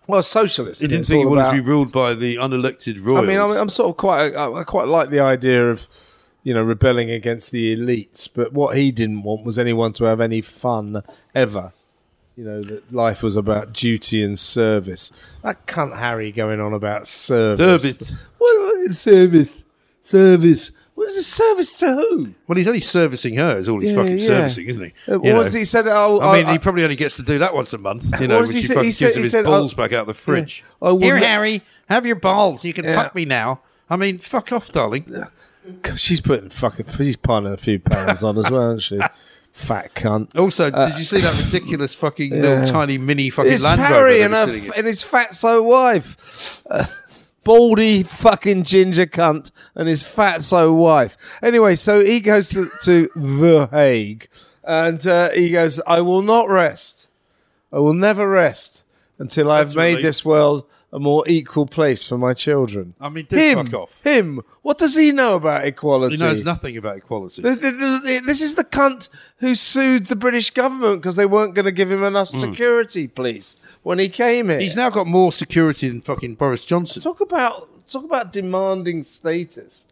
Well, 0.07 0.21
socialist. 0.21 0.81
He 0.81 0.87
didn't 0.87 1.05
think 1.05 1.19
he 1.19 1.25
wanted 1.25 1.41
about- 1.41 1.51
to 1.55 1.61
be 1.61 1.67
ruled 1.67 1.91
by 1.91 2.13
the 2.13 2.35
unelected 2.37 2.97
I 2.97 3.01
royals. 3.11 3.27
mean, 3.27 3.39
I'm, 3.39 3.51
I'm 3.51 3.69
sort 3.69 3.89
of 3.91 3.97
quite. 3.97 4.35
I, 4.35 4.51
I 4.51 4.63
quite 4.63 4.87
like 4.87 5.09
the 5.09 5.19
idea 5.19 5.69
of 5.69 5.87
you 6.43 6.53
know 6.53 6.61
rebelling 6.63 7.09
against 7.11 7.51
the 7.51 7.75
elites, 7.75 8.27
but 8.33 8.51
what 8.53 8.75
he 8.75 8.91
didn't 8.91 9.23
want 9.23 9.45
was 9.45 9.57
anyone 9.59 9.93
to 9.93 10.05
have 10.05 10.19
any 10.19 10.41
fun 10.41 11.03
ever. 11.35 11.71
You 12.35 12.45
know 12.45 12.61
that 12.63 12.91
life 12.91 13.21
was 13.21 13.35
about 13.35 13.73
duty 13.73 14.23
and 14.23 14.37
service. 14.39 15.11
That 15.43 15.67
cunt 15.67 15.97
Harry 15.97 16.31
going 16.31 16.59
on 16.59 16.73
about 16.73 17.07
service. 17.07 17.57
Service. 17.83 18.11
What 18.37 18.59
what- 18.59 18.95
service? 18.95 19.63
Service. 19.99 20.71
What 21.01 21.09
is 21.09 21.17
a 21.17 21.23
service 21.23 21.79
to 21.79 21.87
who? 21.95 22.33
well, 22.47 22.55
he's 22.57 22.67
only 22.67 22.79
servicing 22.79 23.33
her. 23.35 23.57
Is 23.57 23.67
all 23.67 23.79
he's 23.81 23.89
Yeah, 23.89 23.95
fucking 23.97 24.17
yeah. 24.19 24.25
servicing, 24.27 24.67
isn't 24.67 24.83
he? 24.83 24.93
Uh, 25.11 25.13
You 25.13 25.19
what 25.19 25.25
know. 25.29 25.37
was 25.39 25.53
he 25.53 25.65
said? 25.65 25.87
Oh, 25.87 26.21
I 26.21 26.37
mean, 26.37 26.45
I- 26.45 26.51
he 26.53 26.59
probably 26.59 26.83
only 26.83 26.95
gets 26.95 27.15
to 27.15 27.23
do 27.23 27.39
that 27.39 27.55
once 27.55 27.73
a 27.73 27.79
month. 27.79 28.03
You 28.21 28.27
know, 28.27 28.35
What 28.35 28.41
when 28.41 28.45
does 28.45 28.53
he 28.55 28.61
she 28.61 28.67
say? 28.67 28.73
fucking 28.75 28.83
He 28.83 28.87
gives 28.89 28.97
said- 28.99 29.07
him 29.09 29.15
he 29.15 29.21
his 29.23 29.31
said, 29.31 29.45
balls 29.45 29.73
oh, 29.73 29.77
back 29.77 29.93
out 29.93 30.01
of 30.01 30.07
the 30.07 30.13
fridge. 30.13 30.63
I 30.79 30.91
will 30.91 30.99
Here, 30.99 31.15
not- 31.15 31.23
Harry, 31.25 31.61
have 31.89 32.05
your 32.05 32.17
balls. 32.17 32.63
You 32.63 32.73
can 32.73 32.85
Yeah. 32.85 32.95
fuck 33.01 33.15
me 33.15 33.25
now. 33.25 33.61
I 33.89 33.95
mean, 33.95 34.19
fuck 34.19 34.51
off, 34.51 34.71
darling. 34.71 35.11
She's 35.95 36.21
putting 36.21 36.49
fucking. 36.49 36.85
She's 36.97 37.15
piling 37.17 37.51
a 37.51 37.57
few 37.57 37.79
pounds 37.79 38.21
on 38.21 38.37
as 38.37 38.49
well, 38.51 38.69
isn't 38.77 38.81
she? 38.81 38.99
Fat 39.53 39.93
cunt. 39.95 40.37
Also, 40.39 40.69
did 40.69 40.97
you 40.97 41.03
see 41.03 41.19
that 41.19 41.37
ridiculous 41.45 41.93
fucking 41.93 42.31
little 42.41 42.65
tiny 42.65 42.97
mini 42.97 43.29
fucking 43.29 43.51
It's 43.51 43.63
Land 43.65 43.81
Rover 43.81 43.93
Harry 43.95 44.13
they 44.19 44.23
and, 44.23 44.31
were 44.33 44.39
her, 44.39 44.47
sitting 44.47 44.65
in? 44.67 44.71
and 44.77 44.87
his 44.87 45.03
fatso 45.03 45.61
wife. 45.63 46.63
Baldy 47.43 48.03
fucking 48.03 48.63
ginger 48.63 49.05
cunt 49.05 49.51
and 49.75 49.87
his 49.87 50.03
fatso 50.03 50.75
wife. 50.75 51.17
Anyway, 51.41 51.75
so 51.75 52.03
he 52.03 52.19
goes 52.19 52.49
to, 52.49 52.69
to 52.83 53.09
The 53.15 53.67
Hague 53.71 54.27
and 54.63 55.05
uh, 55.07 55.31
he 55.31 55.49
goes, 55.49 55.81
I 55.87 56.01
will 56.01 56.21
not 56.21 56.49
rest. 56.49 57.09
I 57.71 57.79
will 57.79 57.93
never 57.93 58.29
rest 58.29 58.85
until 59.17 59.51
I've 59.51 59.67
That's 59.67 59.75
made 59.75 59.93
right. 59.95 60.03
this 60.03 60.25
world 60.25 60.65
a 60.93 60.99
more 60.99 61.23
equal 61.27 61.65
place 61.65 62.05
for 62.05 62.17
my 62.17 62.33
children. 62.33 62.93
I 62.99 63.07
mean, 63.09 63.25
do 63.29 63.37
him, 63.37 63.65
fuck 63.65 63.73
off. 63.73 64.03
him. 64.03 64.41
What 64.61 64.77
does 64.77 64.95
he 64.95 65.11
know 65.13 65.35
about 65.35 65.63
equality? 65.65 66.15
He 66.15 66.21
knows 66.21 66.43
nothing 66.43 66.75
about 66.75 66.97
equality. 66.97 67.41
Th- 67.41 67.59
th- 67.59 67.73
th- 68.03 68.23
This 68.23 68.41
is 68.41 68.55
the 68.55 68.65
cunt 68.65 69.07
who 69.37 69.55
sued 69.55 70.07
the 70.07 70.15
British 70.17 70.51
government 70.51 71.01
because 71.01 71.15
they 71.15 71.25
weren't 71.25 71.55
going 71.55 71.65
to 71.65 71.71
give 71.71 71.89
him 71.91 72.03
enough 72.03 72.27
security 72.27 73.07
police 73.07 73.55
when 73.83 73.99
he 73.99 74.09
came 74.09 74.47
here. 74.49 74.57
Hmm. 74.57 74.61
He's 74.61 74.75
now 74.75 74.89
got 74.89 75.07
more 75.07 75.31
security 75.31 75.87
than 75.87 76.01
fucking 76.01 76.35
Boris 76.35 76.65
Johnson. 76.65 77.01
talk 77.01 77.21
about 77.21 77.69
talk 77.87 78.03
about 78.03 78.31
demanding 78.33 79.03
status. 79.03 79.85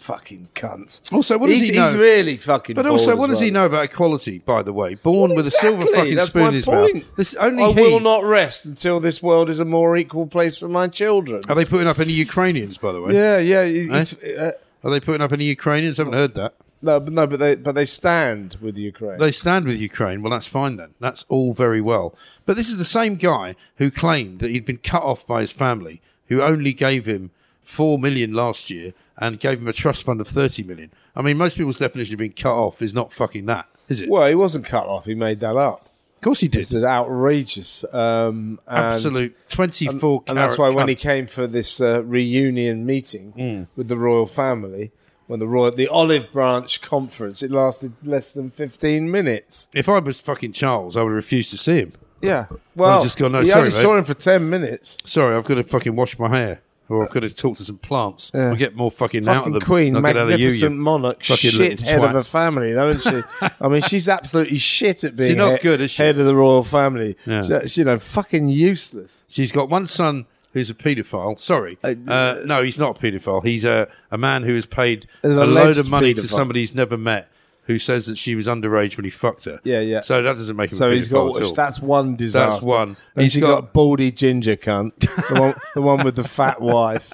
Fucking 0.00 0.48
cunt. 0.54 1.12
Also, 1.12 1.36
what 1.36 1.48
does 1.48 1.58
he's, 1.58 1.68
he 1.68 1.76
know? 1.76 1.84
he's 1.84 1.94
really 1.94 2.36
fucking. 2.38 2.74
But 2.74 2.86
also, 2.86 3.14
what 3.16 3.28
does 3.28 3.40
he 3.40 3.50
know 3.50 3.66
about 3.66 3.84
equality? 3.84 4.38
By 4.38 4.62
the 4.62 4.72
way, 4.72 4.94
born 4.94 5.28
Well, 5.30 5.36
with 5.36 5.46
a 5.46 5.50
silver 5.50 5.84
fucking 5.86 6.14
that's 6.14 6.30
spoon 6.30 6.42
my 6.42 6.48
in 6.48 6.54
his 6.54 6.64
point. 6.64 6.94
mouth. 6.94 7.04
This 7.16 7.34
only 7.34 7.62
I 7.64 7.72
he. 7.72 7.80
will 7.82 8.00
not 8.00 8.24
rest 8.24 8.64
until 8.64 8.98
this 8.98 9.22
world 9.22 9.50
is 9.50 9.60
a 9.60 9.64
more 9.66 9.98
equal 9.98 10.26
place 10.26 10.56
for 10.56 10.68
my 10.68 10.88
children. 10.88 11.42
Are 11.50 11.54
they 11.54 11.66
putting 11.66 11.86
up 11.86 11.98
any 11.98 12.12
Ukrainians? 12.12 12.78
By 12.78 12.92
the 12.92 13.00
way, 13.02 13.14
Yeah, 13.14 13.38
yeah. 13.38 13.64
he's- 13.66 14.14
uh, 14.24 14.52
are 14.82 14.90
they 14.90 15.00
putting 15.00 15.20
up 15.20 15.32
any 15.32 15.44
Ukrainians? 15.44 16.00
I 16.00 16.04
haven't 16.04 16.14
heard 16.14 16.34
that. 16.34 16.54
no, 16.80 16.98
but 16.98 17.12
no, 17.12 17.26
but 17.26 17.38
they 17.38 17.56
but 17.56 17.74
they 17.74 17.84
stand 17.84 18.56
with 18.62 18.78
Ukraine. 18.78 19.18
They 19.18 19.32
stand 19.32 19.66
with 19.66 19.76
Ukraine. 19.78 20.22
Well, 20.22 20.30
that's 20.30 20.46
fine 20.46 20.76
then. 20.76 20.94
That's 20.98 21.26
all 21.28 21.52
very 21.52 21.82
well. 21.82 22.14
But 22.46 22.56
this 22.56 22.70
is 22.70 22.78
the 22.78 22.86
same 22.86 23.16
guy 23.16 23.54
who 23.76 23.90
claimed 23.90 24.40
that 24.40 24.50
he'd 24.50 24.64
been 24.64 24.78
cut 24.78 25.02
off 25.02 25.26
by 25.26 25.42
his 25.42 25.52
family, 25.52 26.00
who 26.28 26.40
only 26.40 26.72
gave 26.72 27.04
him 27.04 27.32
four 27.70 27.98
million 27.98 28.32
last 28.34 28.68
year 28.70 28.92
and 29.18 29.38
gave 29.38 29.58
him 29.60 29.68
a 29.68 29.72
trust 29.72 30.04
fund 30.04 30.20
of 30.20 30.28
thirty 30.28 30.62
million. 30.62 30.90
I 31.14 31.22
mean, 31.22 31.36
most 31.36 31.56
people's 31.56 31.78
definition 31.78 32.14
of 32.14 32.18
being 32.18 32.32
cut 32.32 32.54
off 32.54 32.82
is 32.82 32.92
not 32.92 33.12
fucking 33.12 33.46
that, 33.46 33.68
is 33.88 34.00
it? 34.00 34.08
well, 34.10 34.28
he 34.28 34.34
wasn't 34.34 34.64
cut 34.66 34.86
off. 34.86 35.04
He 35.06 35.14
made 35.14 35.40
that 35.40 35.56
up. 35.56 35.88
of 36.16 36.20
course 36.22 36.40
he 36.40 36.48
did. 36.48 36.60
This 36.62 36.72
is 36.72 36.84
outrageous. 36.84 37.84
Um, 37.94 38.58
and- 38.66 38.78
Absolute 38.94 39.36
twenty-four. 39.48 40.24
and 40.28 40.36
that's 40.38 40.58
why 40.58 40.68
when 40.70 40.88
he 40.88 40.94
came 40.94 41.26
for 41.26 41.46
this 41.46 41.80
uh, 41.80 42.02
reunion 42.04 42.84
meeting 42.86 43.32
Hmm. 43.36 43.62
with 43.76 43.88
the 43.88 43.96
royal 43.96 44.26
family, 44.26 44.90
when 45.26 45.38
the 45.40 45.46
royal 45.48 45.70
the 45.70 45.88
Olive 45.88 46.30
Branch 46.32 46.80
conference, 46.80 47.42
it 47.42 47.50
lasted 47.50 47.92
less 48.02 48.32
than 48.32 48.50
fifteen 48.50 49.10
minutes. 49.10 49.68
if 49.74 49.88
I 49.88 49.98
was 50.00 50.20
fucking 50.20 50.52
Charles, 50.52 50.96
I 50.96 51.02
would 51.02 51.12
refuse 51.12 51.50
to 51.50 51.56
see 51.58 51.78
him. 51.78 51.92
Yeah, 52.22 52.46
well, 52.76 53.00
I 53.00 53.02
just 53.02 53.16
gone, 53.16 53.32
no, 53.32 53.40
we 53.40 53.46
sorry, 53.46 53.60
only 53.68 53.70
mate. 53.74 53.80
saw 53.82 53.96
him 53.96 54.04
for 54.04 54.12
ten 54.14 54.50
minutes. 54.50 54.98
Sorry, 55.06 55.34
I've 55.34 55.44
got 55.46 55.54
to 55.54 55.62
fucking 55.62 55.96
wash 55.96 56.18
my 56.18 56.28
hair. 56.28 56.60
Or 56.90 57.04
I've 57.04 57.10
got 57.12 57.20
to 57.22 57.34
talk 57.34 57.56
to 57.58 57.64
some 57.64 57.78
plants. 57.78 58.32
Yeah. 58.34 58.48
We'll 58.48 58.56
get 58.56 58.74
more 58.74 58.90
fucking, 58.90 59.26
out 59.28 59.30
of 59.30 59.36
Fucking 59.38 59.52
them. 59.52 59.62
queen, 59.62 59.96
I'll 59.96 60.02
get 60.02 60.16
out 60.16 60.30
of 60.32 60.40
you, 60.40 60.46
magnificent 60.48 60.74
you 60.74 60.80
monarch, 60.80 61.22
fucking 61.22 61.50
shit 61.52 61.80
head 61.80 62.02
of 62.02 62.14
a 62.16 62.20
family, 62.22 62.72
isn't 62.72 63.00
she? 63.00 63.46
I 63.60 63.68
mean, 63.68 63.82
she's 63.82 64.08
absolutely 64.08 64.58
shit 64.58 65.04
at 65.04 65.14
being 65.16 65.30
she's 65.30 65.36
not 65.36 65.52
he- 65.52 65.58
good, 65.62 65.80
is 65.80 65.92
she? 65.92 66.02
head 66.02 66.18
of 66.18 66.26
the 66.26 66.34
royal 66.34 66.64
family. 66.64 67.16
Yeah. 67.26 67.42
She's, 67.42 67.76
you 67.78 67.84
know, 67.84 67.96
fucking 67.96 68.48
useless. 68.48 69.22
She's 69.28 69.52
got 69.52 69.68
one 69.68 69.86
son 69.86 70.26
who's 70.52 70.68
a 70.68 70.74
paedophile. 70.74 71.38
Sorry, 71.38 71.78
uh, 71.84 72.40
no, 72.44 72.60
he's 72.62 72.76
not 72.78 72.98
a 72.98 73.00
paedophile. 73.00 73.44
He's 73.44 73.64
a 73.64 73.86
a 74.10 74.18
man 74.18 74.42
who 74.42 74.54
has 74.54 74.66
paid 74.66 75.06
a 75.22 75.28
load 75.28 75.78
of 75.78 75.88
money 75.88 76.12
to 76.12 76.26
somebody 76.26 76.58
he's 76.58 76.74
never 76.74 76.96
met, 76.96 77.30
who 77.70 77.78
says 77.78 78.06
that 78.06 78.18
she 78.18 78.34
was 78.34 78.46
underage 78.46 78.96
when 78.96 79.04
he 79.04 79.10
fucked 79.10 79.44
her. 79.44 79.60
Yeah, 79.64 79.80
yeah. 79.80 80.00
So 80.00 80.22
that 80.22 80.34
doesn't 80.34 80.56
make 80.56 80.72
him 80.72 80.78
So 80.78 80.90
a 80.90 80.94
he's 80.94 81.08
got 81.08 81.36
at 81.36 81.42
all. 81.42 81.52
that's 81.54 81.80
one 81.80 82.16
disaster. 82.16 82.50
That's 82.50 82.62
one. 82.64 82.96
And 83.14 83.22
He's 83.22 83.36
got- 83.36 83.60
got, 83.62 83.72
baldy 83.72 84.10
ginger 84.10 84.56
cunt, 84.56 84.98
the 85.00 85.40
one, 85.40 85.54
the 85.74 85.82
one 85.82 86.04
with 86.04 86.16
the 86.16 86.24
fat 86.24 86.60
wife 86.60 87.12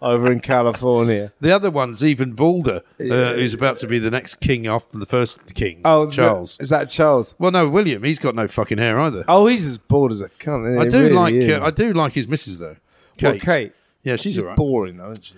over 0.00 0.30
in 0.30 0.40
California. 0.40 1.32
The 1.40 1.50
other 1.52 1.70
one's 1.70 2.04
even 2.04 2.32
balder, 2.32 2.82
uh, 3.00 3.34
who's 3.34 3.54
about 3.54 3.78
to 3.80 3.86
be 3.86 3.98
the 3.98 4.10
next 4.10 4.36
king 4.40 4.66
after 4.66 4.96
the 4.98 5.06
first 5.06 5.54
king, 5.54 5.80
Oh, 5.84 6.08
Charles. 6.10 6.56
is 6.60 6.68
that 6.68 6.88
Charles? 6.90 7.34
Well, 7.38 7.50
no, 7.50 7.68
William. 7.68 8.02
He's 8.04 8.18
got 8.18 8.34
no 8.34 8.46
fucking 8.46 8.78
hair 8.78 8.98
either. 9.00 9.24
Oh, 9.28 9.46
he's 9.46 9.66
as 9.66 9.78
bald 9.78 10.12
as 10.12 10.20
a 10.20 10.28
cunt. 10.28 10.70
isn't? 10.70 10.78
I 10.80 10.88
do 10.88 11.02
really 11.14 11.14
like. 11.14 11.60
Uh, 11.60 11.64
I 11.64 11.70
do 11.70 11.92
like 11.92 12.12
his 12.12 12.28
missus 12.28 12.58
though. 12.60 12.76
Well, 13.20 13.32
Kate. 13.32 13.42
Kate. 13.42 13.72
Yeah, 14.04 14.14
she's 14.16 14.34
She's 14.34 14.42
right. 14.42 14.56
boring, 14.56 14.96
though, 14.96 15.10
isn't 15.10 15.24
she? 15.24 15.34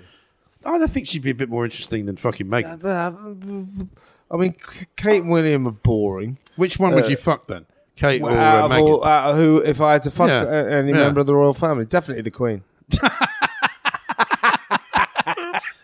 I 0.66 0.76
don't 0.76 0.90
think 0.90 1.06
she'd 1.06 1.22
be 1.22 1.30
a 1.30 1.34
bit 1.34 1.48
more 1.48 1.64
interesting 1.64 2.04
than 2.04 2.16
fucking 2.16 2.46
Meghan. 2.46 3.88
I 4.30 4.36
mean, 4.36 4.54
Kate 4.96 5.22
and 5.22 5.30
William 5.30 5.66
are 5.66 5.72
boring. 5.72 6.38
Which 6.56 6.78
one 6.78 6.94
would 6.94 7.08
you 7.08 7.16
fuck 7.16 7.46
then? 7.46 7.66
Kate 7.96 8.22
or 8.22 8.30
out, 8.30 8.62
uh, 8.62 8.66
of 8.66 8.70
Meghan? 8.72 8.80
all, 8.88 9.04
out 9.04 9.30
of 9.32 9.36
who, 9.36 9.58
if 9.58 9.80
I 9.80 9.92
had 9.94 10.02
to 10.04 10.10
fuck 10.10 10.28
Yeah. 10.28 10.44
a- 10.44 10.70
any 10.70 10.92
Yeah. 10.92 10.98
member 10.98 11.20
of 11.20 11.26
the 11.26 11.34
royal 11.34 11.52
family, 11.52 11.84
definitely 11.84 12.22
the 12.22 12.30
Queen. 12.30 12.62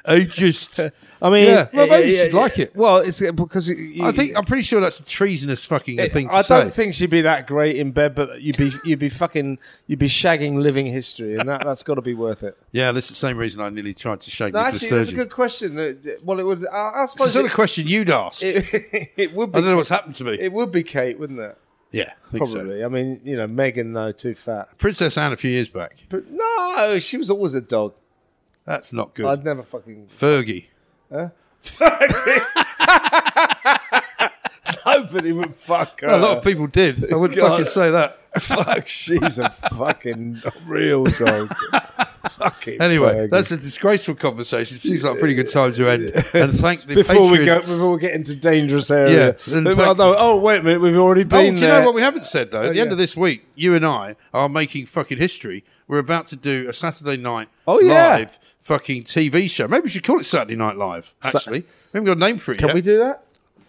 I 0.07 0.21
just. 0.21 0.79
I 1.23 1.31
mean, 1.31 1.47
Yeah, 1.47 1.69
well, 1.73 1.89
maybe 1.89 2.15
she'd 2.15 2.35
like 2.35 2.59
it. 2.59 2.77
Well, 2.77 2.99
it's 2.99 3.21
because 3.33 3.69
you, 3.71 4.05
I 4.05 4.13
think 4.13 4.37
I'm 4.37 4.45
pretty 4.45 4.63
sure 4.63 4.81
that's 4.81 5.01
a 5.01 5.05
treasonous 5.05 5.65
fucking 5.65 5.97
thing 6.11 6.29
to 6.29 6.35
I 6.35 6.43
say. 6.43 6.61
don't 6.61 6.73
think 6.73 6.93
she'd 6.95 7.09
be 7.11 7.23
that 7.23 7.47
great 7.47 7.77
in 7.77 7.91
bed, 7.93 8.15
but 8.15 8.43
you'd 8.43 8.57
be 8.59 8.71
you'd 8.85 8.99
be 8.99 9.09
fucking 9.09 9.59
you'd 9.87 9.99
be 9.99 10.09
shagging 10.09 10.61
living 10.61 10.87
history, 10.87 11.37
and 11.37 11.49
that 11.49 11.65
that's 11.65 11.83
got 11.83 11.95
to 11.95 12.03
be 12.03 12.13
worth 12.15 12.43
it. 12.43 12.59
yeah, 12.73 12.93
that's 12.93 13.09
the 13.09 13.15
same 13.15 13.39
reason 13.39 13.61
I 13.63 13.71
nearly 13.71 13.95
tried 13.95 14.21
to 14.21 14.31
shake 14.31 14.53
No, 14.53 14.61
Nicola 14.61 14.75
actually, 14.75 14.89
that's 14.91 15.01
a 15.01 15.05
Sturgeon. 15.07 15.25
good 15.25 15.31
question. 15.33 15.79
Uh, 15.79 15.93
Well, 16.23 16.39
it 16.39 16.45
would. 16.47 16.67
I, 16.69 16.77
I 16.77 17.05
It's 17.05 17.15
the 17.15 17.19
suppose 17.19 17.33
sort 17.33 17.45
it, 17.47 17.49
of 17.49 17.55
question 17.55 17.87
you'd 17.89 18.11
ask. 18.11 18.43
It, 18.43 19.11
it 19.17 19.33
would 19.35 19.53
be. 19.53 19.59
I 19.59 19.61
don't 19.63 19.71
know 19.71 19.77
what's 19.77 19.89
happened 19.89 20.15
to 20.17 20.25
me. 20.25 20.37
It 20.39 20.53
would 20.53 20.71
be 20.71 20.83
Kate, 20.83 21.19
wouldn't 21.19 21.41
it? 21.41 21.57
yeah, 21.93 22.13
I 22.29 22.31
think 22.31 22.47
so. 22.47 22.55
Probably. 22.57 22.85
I 22.85 22.89
mean, 22.89 23.21
you 23.25 23.37
know, 23.37 23.49
Meghan 23.49 23.95
though 23.95 24.13
too 24.13 24.35
fat. 24.35 24.77
Princess 24.79 25.17
Anne 25.17 25.33
a 25.33 25.37
few 25.37 25.51
years 25.51 25.71
back. 25.71 25.97
But 26.11 26.25
no, 26.31 26.99
she 26.99 27.17
was 27.17 27.31
always 27.31 27.55
a 27.55 27.61
dog. 27.63 27.95
That's 28.67 28.93
not 28.93 29.15
good. 29.15 29.27
I'd 29.27 29.45
never 29.45 29.63
fucking. 29.63 30.09
Fergie. 30.09 30.67
Huh? 31.11 31.29
Fergie 31.63 32.43
Nobody 34.87 35.33
would 35.33 35.55
fuck 35.55 36.01
her. 36.01 36.09
a 36.09 36.17
lot 36.17 36.39
of 36.39 36.45
people 36.45 36.67
did. 36.67 37.13
I 37.13 37.17
wouldn't 37.17 37.39
God. 37.39 37.51
fucking 37.51 37.67
say 37.67 37.91
that. 37.91 38.21
Fuck, 38.41 38.87
she's 38.87 39.39
a 39.39 39.49
fucking 39.77 40.43
real 40.67 41.05
dog. 41.05 41.55
Fucking. 42.33 42.81
Anyway, 42.81 43.13
Fergie. 43.15 43.31
that's 43.31 43.51
a 43.51 43.57
disgraceful 43.57 44.15
conversation. 44.15 44.79
Seems 44.79 45.05
like 45.05 45.17
a 45.17 45.19
pretty 45.19 45.35
good 45.35 45.51
time 45.51 45.73
to 45.73 45.89
end. 45.89 46.13
And 46.35 46.53
thank 46.53 46.83
the 46.87 46.95
before 46.97 47.31
we 47.31 47.45
go 47.45 47.61
before 47.61 47.93
we 47.95 48.01
get 48.01 48.15
into 48.15 48.35
dangerous 48.35 48.91
area. 48.91 49.37
Yeah, 49.47 49.57
and 49.57 49.67
oh, 49.69 49.75
thank- 49.75 49.99
no, 49.99 50.15
oh, 50.19 50.37
wait 50.39 50.61
a 50.61 50.63
minute, 50.63 50.81
we've 50.81 50.97
already 50.97 51.23
Oh, 51.23 51.25
been 51.25 51.55
do 51.55 51.61
you 51.63 51.67
there. 51.67 51.81
know 51.81 51.87
what 51.87 51.95
we 51.95 52.03
haven't 52.03 52.27
said 52.27 52.51
though? 52.51 52.63
At 52.63 52.73
the 52.73 52.79
oh, 52.79 52.83
end 52.83 52.89
yeah. 52.91 52.93
of 52.93 52.99
this 52.99 53.17
week, 53.17 53.47
you 53.55 53.75
and 53.75 53.85
I 53.87 54.17
are 54.35 54.49
making 54.49 54.87
fucking 54.87 55.19
history. 55.19 55.65
We're 55.89 55.99
about 55.99 56.27
to 56.29 56.37
do 56.37 56.69
a 56.69 56.73
Saturday 56.73 57.17
night 57.17 57.49
Oh, 57.67 57.81
yeah. 57.81 58.17
live 58.17 58.39
fucking 58.61 59.05
TV 59.05 59.49
show. 59.49 59.69
Maybe 59.69 59.85
we 59.85 59.89
should 59.89 60.03
call 60.03 60.19
it 60.19 60.25
Saturday 60.25 60.57
Night 60.57 60.77
Live. 60.77 61.15
Actually, 61.23 61.61
we 61.61 61.67
haven't 61.95 62.07
got 62.07 62.17
a 62.17 62.21
name 62.21 62.39
for 62.39 62.51
it 62.53 62.59
Can 62.59 62.69
yet. 62.69 62.75
we 62.75 62.81
do 62.81 62.99
that? 62.99 63.23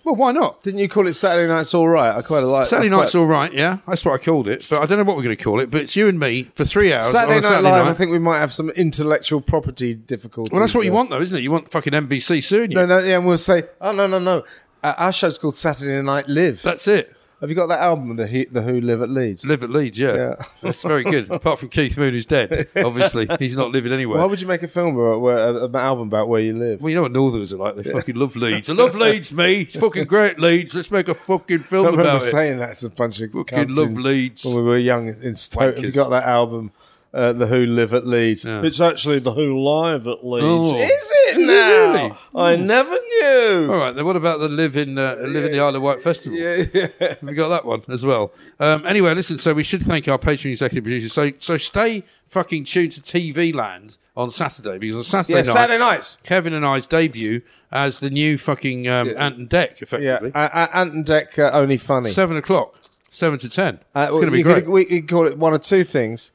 Well, 0.08 0.16
why 0.16 0.32
not? 0.32 0.64
Didn't 0.64 0.80
you 0.80 0.88
call 0.88 1.06
it 1.06 1.14
Saturday 1.16 1.48
Night's 1.52 1.74
All 1.74 1.86
Right? 1.88 2.16
I 2.16 2.22
quite 2.22 2.40
like 2.40 2.68
Saturday 2.68 2.88
I 2.88 2.90
quite- 2.92 3.02
night's 3.02 3.16
all 3.16 3.26
right, 3.26 3.52
yeah. 3.52 3.80
That's 3.86 4.06
what 4.06 4.14
I 4.20 4.24
called 4.24 4.48
it. 4.48 4.66
But 4.70 4.82
I 4.82 4.86
don't 4.86 4.98
know 4.98 5.04
what 5.04 5.18
we're 5.18 5.24
going 5.24 5.36
to 5.36 5.44
call 5.44 5.60
it. 5.60 5.70
But 5.70 5.82
it's 5.82 5.98
you 5.98 6.08
and 6.08 6.18
me 6.18 6.44
for 6.56 6.64
three 6.64 6.94
hours. 6.94 7.08
Saturday 7.08 7.36
Night 7.36 7.44
Saturday 7.44 7.70
Live. 7.70 7.86
night. 7.86 7.92
I 7.92 7.94
think 7.94 8.12
we 8.12 8.20
might 8.20 8.40
have 8.40 8.54
some 8.54 8.70
intellectual 8.70 9.42
property 9.42 9.94
difficulties. 9.94 10.52
well, 10.54 10.62
that's 10.62 10.74
what 10.74 10.86
you 10.86 10.94
want, 10.94 11.10
though, 11.10 11.20
isn't 11.20 11.38
it? 11.38 11.42
You 11.42 11.52
want 11.52 11.70
fucking 11.70 11.92
NBC 11.92 12.42
suing 12.42 12.72
you. 12.72 12.76
No, 12.78 12.86
no, 12.86 13.00
yeah, 13.00 13.18
and 13.18 13.26
we'll 13.26 13.38
say, 13.38 13.64
oh 13.82 13.92
no, 13.92 14.08
no, 14.08 14.20
no. 14.20 14.46
Uh, 14.82 14.94
our 14.98 15.12
show's 15.12 15.38
called 15.38 15.56
Saturday 15.56 16.02
Night 16.02 16.30
Live. 16.30 16.62
That's 16.62 16.88
it. 16.88 17.14
Have 17.40 17.50
you 17.50 17.56
got 17.56 17.68
that 17.68 17.80
album, 17.80 18.16
the 18.16 18.26
He- 18.28 18.46
the 18.52 18.62
Who 18.62 18.82
Live 18.82 19.02
at 19.02 19.10
Leeds? 19.10 19.46
Live 19.46 19.64
at 19.64 19.70
Leeds, 19.70 19.98
yeah. 20.00 20.16
Yeah. 20.16 20.36
That's 20.62 20.82
very 20.84 21.04
good. 21.04 21.30
Apart 21.30 21.60
from 21.60 21.70
Keith 21.70 21.98
Moon, 21.98 22.14
who's 22.14 22.26
dead. 22.26 22.68
Obviously, 22.76 23.28
he's 23.40 23.56
not 23.56 23.72
living 23.72 23.92
anywhere. 23.92 24.18
Why 24.20 24.26
would 24.26 24.42
you 24.42 24.48
make 24.48 24.64
a 24.64 24.68
film 24.68 24.98
about 24.98 25.22
where, 25.22 25.64
an 25.66 25.76
album 25.76 26.08
about 26.08 26.28
where 26.30 26.42
you 26.42 26.58
live? 26.58 26.82
Well, 26.82 26.90
you 26.90 26.96
know 26.96 27.04
what 27.04 27.12
Northerners 27.12 27.54
are 27.54 27.58
like. 27.58 27.76
They 27.76 27.84
fucking 27.92 28.16
love 28.16 28.36
Leeds. 28.36 28.70
I 28.70 28.74
love 28.74 28.96
Leeds, 28.96 29.32
me. 29.32 29.62
It's 29.62 29.76
fucking 29.78 30.06
great, 30.06 30.40
Leeds. 30.40 30.74
Let's 30.76 30.92
make 30.92 31.08
a 31.08 31.14
fucking 31.14 31.60
film 31.60 31.86
remember 31.86 32.02
about 32.02 32.22
it. 32.24 32.32
saying 32.32 32.60
that 32.60 32.78
to 32.78 32.88
a 32.88 32.90
bunch 32.90 33.22
of 33.22 33.32
Fucking 33.32 33.70
love 33.76 33.90
in- 33.90 34.04
Leeds. 34.04 34.44
when 34.46 34.56
we 34.56 34.62
were 34.64 34.78
young 34.78 35.08
in 35.08 35.36
Stoke. 35.36 35.76
Have 35.76 35.84
you 35.86 35.92
got 35.92 36.10
that 36.10 36.24
album, 36.24 36.72
uh, 37.18 37.34
The 37.34 37.48
Who 37.48 37.66
Live 37.66 37.94
at 37.94 38.06
Leeds? 38.06 38.46
Yeah. 38.46 38.62
It's 38.64 38.80
actually 38.80 39.20
The 39.20 39.34
Who 39.34 39.60
Live 39.60 40.08
at 40.08 40.24
Leeds. 40.26 40.46
Oh. 40.46 40.78
Is 40.78 40.82
it 40.82 41.38
Is 41.40 41.50
it 41.50 41.52
now? 41.52 41.92
really? 41.92 42.14
I 42.36 42.56
never 42.56 42.92
knew. 42.92 43.68
All 43.72 43.80
right, 43.80 43.92
then 43.92 44.06
what 44.06 44.16
about 44.16 44.40
the 44.40 44.50
Live 44.50 44.78
in 44.78 44.98
uh, 44.98 45.16
Live 45.20 45.46
in 45.46 45.52
the 45.52 45.60
Isle 45.60 45.76
of 45.76 45.82
Wight 45.82 46.02
festival? 46.02 46.38
Yeah, 46.38 46.66
yeah. 46.74 47.16
We 47.22 47.34
got 47.34 47.50
that 47.50 47.66
one 47.66 47.82
as 47.90 48.06
well. 48.06 48.32
Um, 48.60 48.86
anyway, 48.86 49.14
listen. 49.16 49.40
So 49.40 49.54
we 49.54 49.64
should 49.64 49.82
thank 49.82 50.08
our 50.08 50.18
Patreon 50.20 50.52
executive 50.52 50.84
producers. 50.84 51.12
So 51.14 51.32
so 51.40 51.58
stay 51.58 52.04
fucking 52.26 52.66
tuned 52.66 52.92
to 52.94 53.02
TV 53.02 53.54
Land 53.54 53.98
on 54.16 54.30
Saturday 54.32 54.78
because 54.78 54.98
on 54.98 55.04
Saturday 55.04 55.40
Yeah, 55.40 55.46
night, 55.46 55.54
Saturday 55.54 55.80
nights. 55.80 56.18
Kevin 56.24 56.54
and 56.54 56.66
I's 56.66 56.88
debut 56.88 57.42
as 57.72 58.00
the 58.00 58.10
new 58.10 58.38
fucking 58.38 58.88
um, 58.88 59.10
Ant 59.18 59.38
and 59.38 59.50
Dec, 59.50 59.82
effectively. 59.82 60.32
uh, 60.34 60.40
uh, 60.40 60.68
Ant 60.74 60.94
and 60.94 61.06
Dec 61.06 61.38
uh, 61.38 61.52
only 61.52 61.78
funny. 61.78 62.10
Seven 62.10 62.38
o'clock, 62.38 62.78
seven 63.10 63.38
to 63.40 63.50
ten. 63.50 63.80
Uh, 63.96 64.08
it's 64.10 64.12
going 64.12 64.26
to 64.26 64.32
be 64.32 64.44
great. 64.44 64.66
Could, 64.66 64.72
we 64.74 64.86
could 64.86 65.08
call 65.10 65.28
it 65.28 65.38
one 65.38 65.54
of 65.54 65.62
two 65.62 65.84
things: 65.84 66.32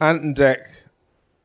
Ant 0.00 0.22
and 0.22 0.36
Dec 0.36 0.58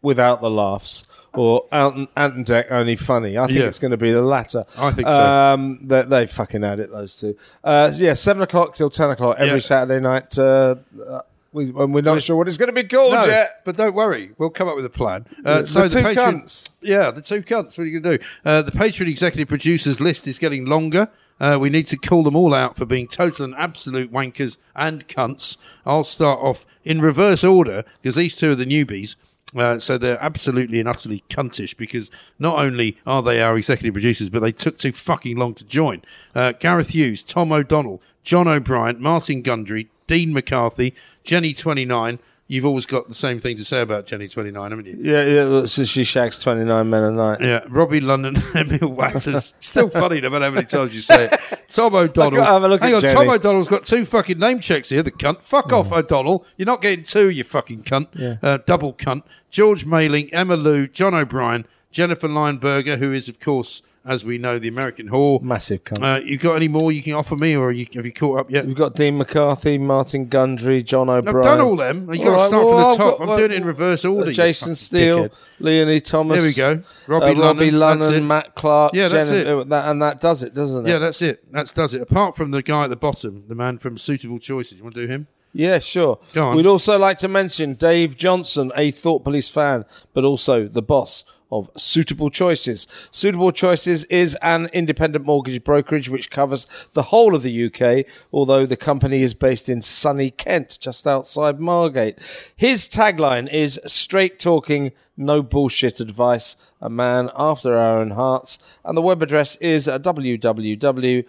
without 0.02 0.42
the 0.42 0.52
laughs, 0.52 1.06
or 1.34 1.66
Ant 1.72 1.96
and, 1.96 2.08
Ant 2.18 2.36
and 2.36 2.46
Dec 2.46 2.72
only 2.72 2.96
funny. 2.96 3.38
I 3.38 3.48
think 3.48 3.60
Yeah. 3.60 3.66
it's 3.68 3.80
going 3.80 3.92
to 3.92 3.98
be 3.98 4.12
the 4.12 4.22
latter. 4.22 4.66
I 4.78 4.92
think 4.92 5.08
so. 5.08 5.22
Um, 5.22 5.80
they, 5.88 6.02
they 6.04 6.26
fucking 6.28 6.62
had 6.62 6.80
it 6.80 6.92
those 6.92 7.18
two. 7.20 7.38
Uh, 7.64 7.92
yeah, 7.96 8.14
seven 8.14 8.44
o'clock 8.44 8.76
till 8.76 8.90
ten 8.90 9.10
o'clock 9.12 9.38
every 9.40 9.54
Yeah. 9.56 9.60
Saturday 9.60 10.02
night. 10.02 10.38
Uh, 10.38 10.76
uh, 11.08 11.22
we, 11.54 11.66
and 11.70 11.94
we're 11.94 12.02
not 12.02 12.22
sure 12.22 12.36
what 12.36 12.48
it's 12.48 12.58
going 12.58 12.74
to 12.74 12.74
be 12.74 12.84
called 12.88 13.14
No, 13.14 13.26
yet. 13.26 13.62
but 13.64 13.78
don't 13.78 13.94
worry, 13.94 14.32
we'll 14.40 14.50
come 14.50 14.68
up 14.68 14.76
with 14.76 14.86
a 14.86 14.90
plan. 14.90 15.26
Uh, 15.46 15.64
so 15.64 15.82
the 15.84 15.90
two 15.90 16.00
Patreon- 16.00 16.16
cunts. 16.44 16.70
yeah, 16.82 17.12
the 17.12 17.22
two 17.22 17.44
cunts. 17.44 17.78
What 17.78 17.80
are 17.80 17.86
you 17.86 18.00
going 18.00 18.18
to 18.18 18.18
do? 18.18 18.26
Uh, 18.44 18.62
the 18.64 18.72
Patreon 18.72 19.08
executive 19.08 19.48
producers 19.48 20.02
list 20.02 20.28
is 20.28 20.40
getting 20.40 20.66
longer. 20.66 21.10
Uh, 21.44 21.58
we 21.60 21.70
need 21.70 21.86
to 21.86 21.98
call 21.98 22.24
them 22.24 22.38
all 22.38 22.54
out 22.54 22.78
for 22.78 22.86
being 22.86 23.06
total 23.06 23.44
and 23.44 23.54
absolute 23.56 24.10
wankers 24.10 24.58
and 24.78 25.06
cunts. 25.10 25.58
I'll 25.86 26.06
start 26.06 26.40
off 26.40 26.66
in 26.86 27.02
reverse 27.02 27.44
order 27.44 27.84
because 28.02 28.16
these 28.16 28.38
two 28.38 28.52
are 28.52 28.56
the 28.56 28.66
newbies. 28.66 29.18
Uh, 29.54 29.78
so 29.78 29.98
they're 29.98 30.24
absolutely 30.24 30.80
and 30.80 30.88
utterly 30.88 31.22
cuntish 31.30 31.76
because 31.76 32.10
not 32.40 32.60
only 32.60 32.98
are 33.06 33.22
they 33.22 33.42
our 33.42 33.58
executive 33.58 33.94
producers, 33.94 34.30
but 34.30 34.40
they 34.40 34.54
took 34.54 34.78
too 34.78 34.94
fucking 34.94 35.36
long 35.36 35.54
to 35.56 35.66
join. 35.66 36.02
Uh, 36.34 36.54
Gareth 36.54 36.90
Hughes, 36.90 37.22
Tom 37.22 37.52
O'Donnell, 37.52 38.02
John 38.24 38.48
O'Brien, 38.48 39.02
Martin 39.02 39.42
Gundry, 39.42 39.90
Dean 40.08 40.32
McCarthy, 40.32 40.96
Jenny 41.26 41.54
Twenty 41.54 41.84
Nine. 41.84 42.20
You've 42.48 42.66
always 42.66 42.86
got 42.86 43.08
the 43.08 43.16
same 43.16 43.40
thing 43.40 43.56
to 43.58 43.64
say 43.64 43.82
about 43.82 44.06
Jenny 44.06 44.28
Twenty 44.28 44.52
Nine, 44.52 44.72
haven't 44.72 44.86
you? 44.86 44.98
Yeah, 45.00 45.24
yeah. 45.24 45.46
well, 45.46 45.66
So 45.68 45.86
she 45.86 46.04
shags 46.04 46.40
twenty 46.40 46.66
nine 46.66 46.90
men 46.90 47.04
a 47.04 47.12
night. 47.12 47.40
Yeah, 47.42 47.62
Robbie 47.70 48.02
London, 48.02 48.36
Emil 48.56 48.90
Watters. 48.90 49.54
Still 49.62 49.90
funny 49.90 50.20
no 50.20 50.30
matter 50.30 50.46
how 50.46 50.52
many 50.52 50.66
times 50.66 50.94
you 50.94 51.02
say 51.02 51.26
it. 51.32 51.40
Tom 51.70 51.96
O'Donnell. 51.96 52.40
I've 52.40 52.46
got 52.46 52.46
to 52.48 52.54
have 52.54 52.64
a 52.64 52.68
look 52.68 52.82
Hang 52.82 52.92
at 52.92 52.96
on, 52.96 53.02
Jenny. 53.02 53.14
Tom 53.14 53.30
O'Donnell's 53.30 53.68
got 53.70 53.86
two 53.86 54.06
fucking 54.06 54.38
name 54.40 54.60
checks 54.60 54.90
here, 54.90 55.02
the 55.02 55.12
cunt. 55.12 55.42
Fuck 55.42 55.72
off, 55.72 55.92
O'Donnell. 55.92 56.46
You're 56.58 56.66
not 56.66 56.82
getting 56.82 57.06
two, 57.06 57.30
you 57.30 57.44
fucking 57.46 57.84
cunt. 57.84 58.40
Uh, 58.44 58.58
double 58.66 58.94
cunt. 58.94 59.22
George 59.50 59.86
Mailing, 59.86 60.32
Emma 60.34 60.58
Lou, 60.58 60.86
John 60.88 61.14
O'Brien, 61.14 61.66
Jennifer 61.92 62.28
Lineberger, 62.28 62.98
who 63.00 63.14
is, 63.14 63.30
of 63.30 63.40
course, 63.40 63.82
as 64.06 64.26
we 64.26 64.38
know, 64.38 64.60
the 64.60 64.68
American 64.68 65.08
whore. 65.08 65.42
Massive 65.42 65.84
cunt. 65.84 66.04
Uh, 66.04 66.20
you 66.20 66.38
got 66.38 66.56
any 66.56 66.68
more 66.68 66.92
you 66.92 67.02
can 67.02 67.14
offer 67.14 67.36
me, 67.36 67.56
or 67.56 67.72
you, 67.72 67.88
have 67.94 68.06
you 68.06 68.12
caught 68.12 68.40
up 68.40 68.52
yet? 68.52 68.66
We've 68.66 68.76
got 68.76 68.96
Dean 68.96 69.18
McCarthy, 69.18 69.78
Martin 69.78 70.28
Gundry, 70.28 70.84
John 70.84 71.10
O'Brien. 71.10 71.38
I've 71.38 71.44
done 71.44 71.62
all 71.62 71.76
them. 71.76 72.14
You 72.14 72.24
got 72.24 72.32
right, 72.32 72.42
to 72.42 72.48
start 72.48 72.66
well, 72.66 72.96
from 72.96 73.06
the 73.06 73.12
top. 73.12 73.20
Got, 73.20 73.30
I'm 73.30 73.38
doing 73.38 73.52
it 73.52 73.56
in 73.56 73.66
reverse 73.66 74.04
order. 74.04 74.30
Uh, 74.30 74.34
Jason 74.34 74.76
Steele, 74.76 75.30
dickhead. 75.30 75.40
Leonie 75.60 76.02
Thomas. 76.02 76.38
There 76.38 76.48
we 76.48 76.78
go. 76.78 76.84
Robbie 77.08 77.26
uh, 77.26 77.30
London. 77.30 77.46
Robbie. 77.46 77.72
London, 77.72 78.28
Matt 78.28 78.56
Clark. 78.56 78.94
Yeah, 78.94 79.08
that's 79.08 79.30
it. 79.30 79.48
uh, 79.48 79.64
that, 79.64 79.90
and 79.90 80.02
that 80.02 80.20
does 80.20 80.44
it, 80.44 80.54
doesn't 80.54 80.86
it? 80.86 80.90
Yeah, 80.90 80.98
that's 81.00 81.22
it. 81.22 81.52
That 81.52 81.72
does 81.74 81.94
it. 81.94 82.02
Apart 82.02 82.36
from 82.36 82.52
the 82.52 82.62
guy 82.62 82.84
at 82.84 82.90
the 82.90 82.96
bottom, 82.98 83.46
the 83.48 83.56
man 83.56 83.78
from 83.78 83.98
Suitable 83.98 84.40
Choices. 84.40 84.80
You 84.80 84.84
want 84.84 84.96
to 84.96 85.06
do 85.06 85.12
him? 85.12 85.28
Yeah, 85.54 85.78
sure. 85.80 86.20
Go 86.34 86.48
on. 86.48 86.58
We'd 86.58 86.66
also 86.66 86.98
like 86.98 87.20
to 87.20 87.28
mention 87.28 87.76
Dave 87.76 88.18
Johnson, 88.18 88.72
a 88.76 88.90
Thought 88.90 89.24
Police 89.24 89.50
fan, 89.50 89.86
but 90.14 90.24
also 90.24 90.68
the 90.68 90.82
boss 90.82 91.24
of 91.54 91.70
Suitable 91.76 92.30
Choices. 92.30 92.88
Suitable 93.12 93.52
Choices 93.52 94.06
is 94.06 94.38
an 94.42 94.70
independent 94.74 95.26
mortgage 95.26 95.64
brokerage 95.64 96.10
which 96.10 96.30
covers 96.30 96.68
the 96.94 97.04
whole 97.04 97.36
of 97.36 97.44
the 97.44 97.66
UK, 97.66 98.06
although 98.32 98.66
the 98.66 98.76
company 98.76 99.22
is 99.22 99.34
based 99.34 99.70
in 99.70 99.82
sunny 99.82 100.32
Kent, 100.32 100.78
just 100.82 101.08
outside 101.08 101.60
Margate. 101.60 102.20
His 102.56 102.90
tagline 102.90 103.52
is 103.52 103.80
straight 103.86 104.40
talking, 104.40 104.92
no 105.16 105.44
bullshit 105.44 106.00
advice, 106.00 106.56
a 106.82 106.90
man 106.90 107.30
after 107.38 107.78
our 107.78 108.00
own 108.00 108.12
hearts, 108.12 108.58
and 108.84 108.98
the 108.98 109.02
web 109.02 109.22
address 109.22 109.56
is 109.58 109.88
www 109.88 111.26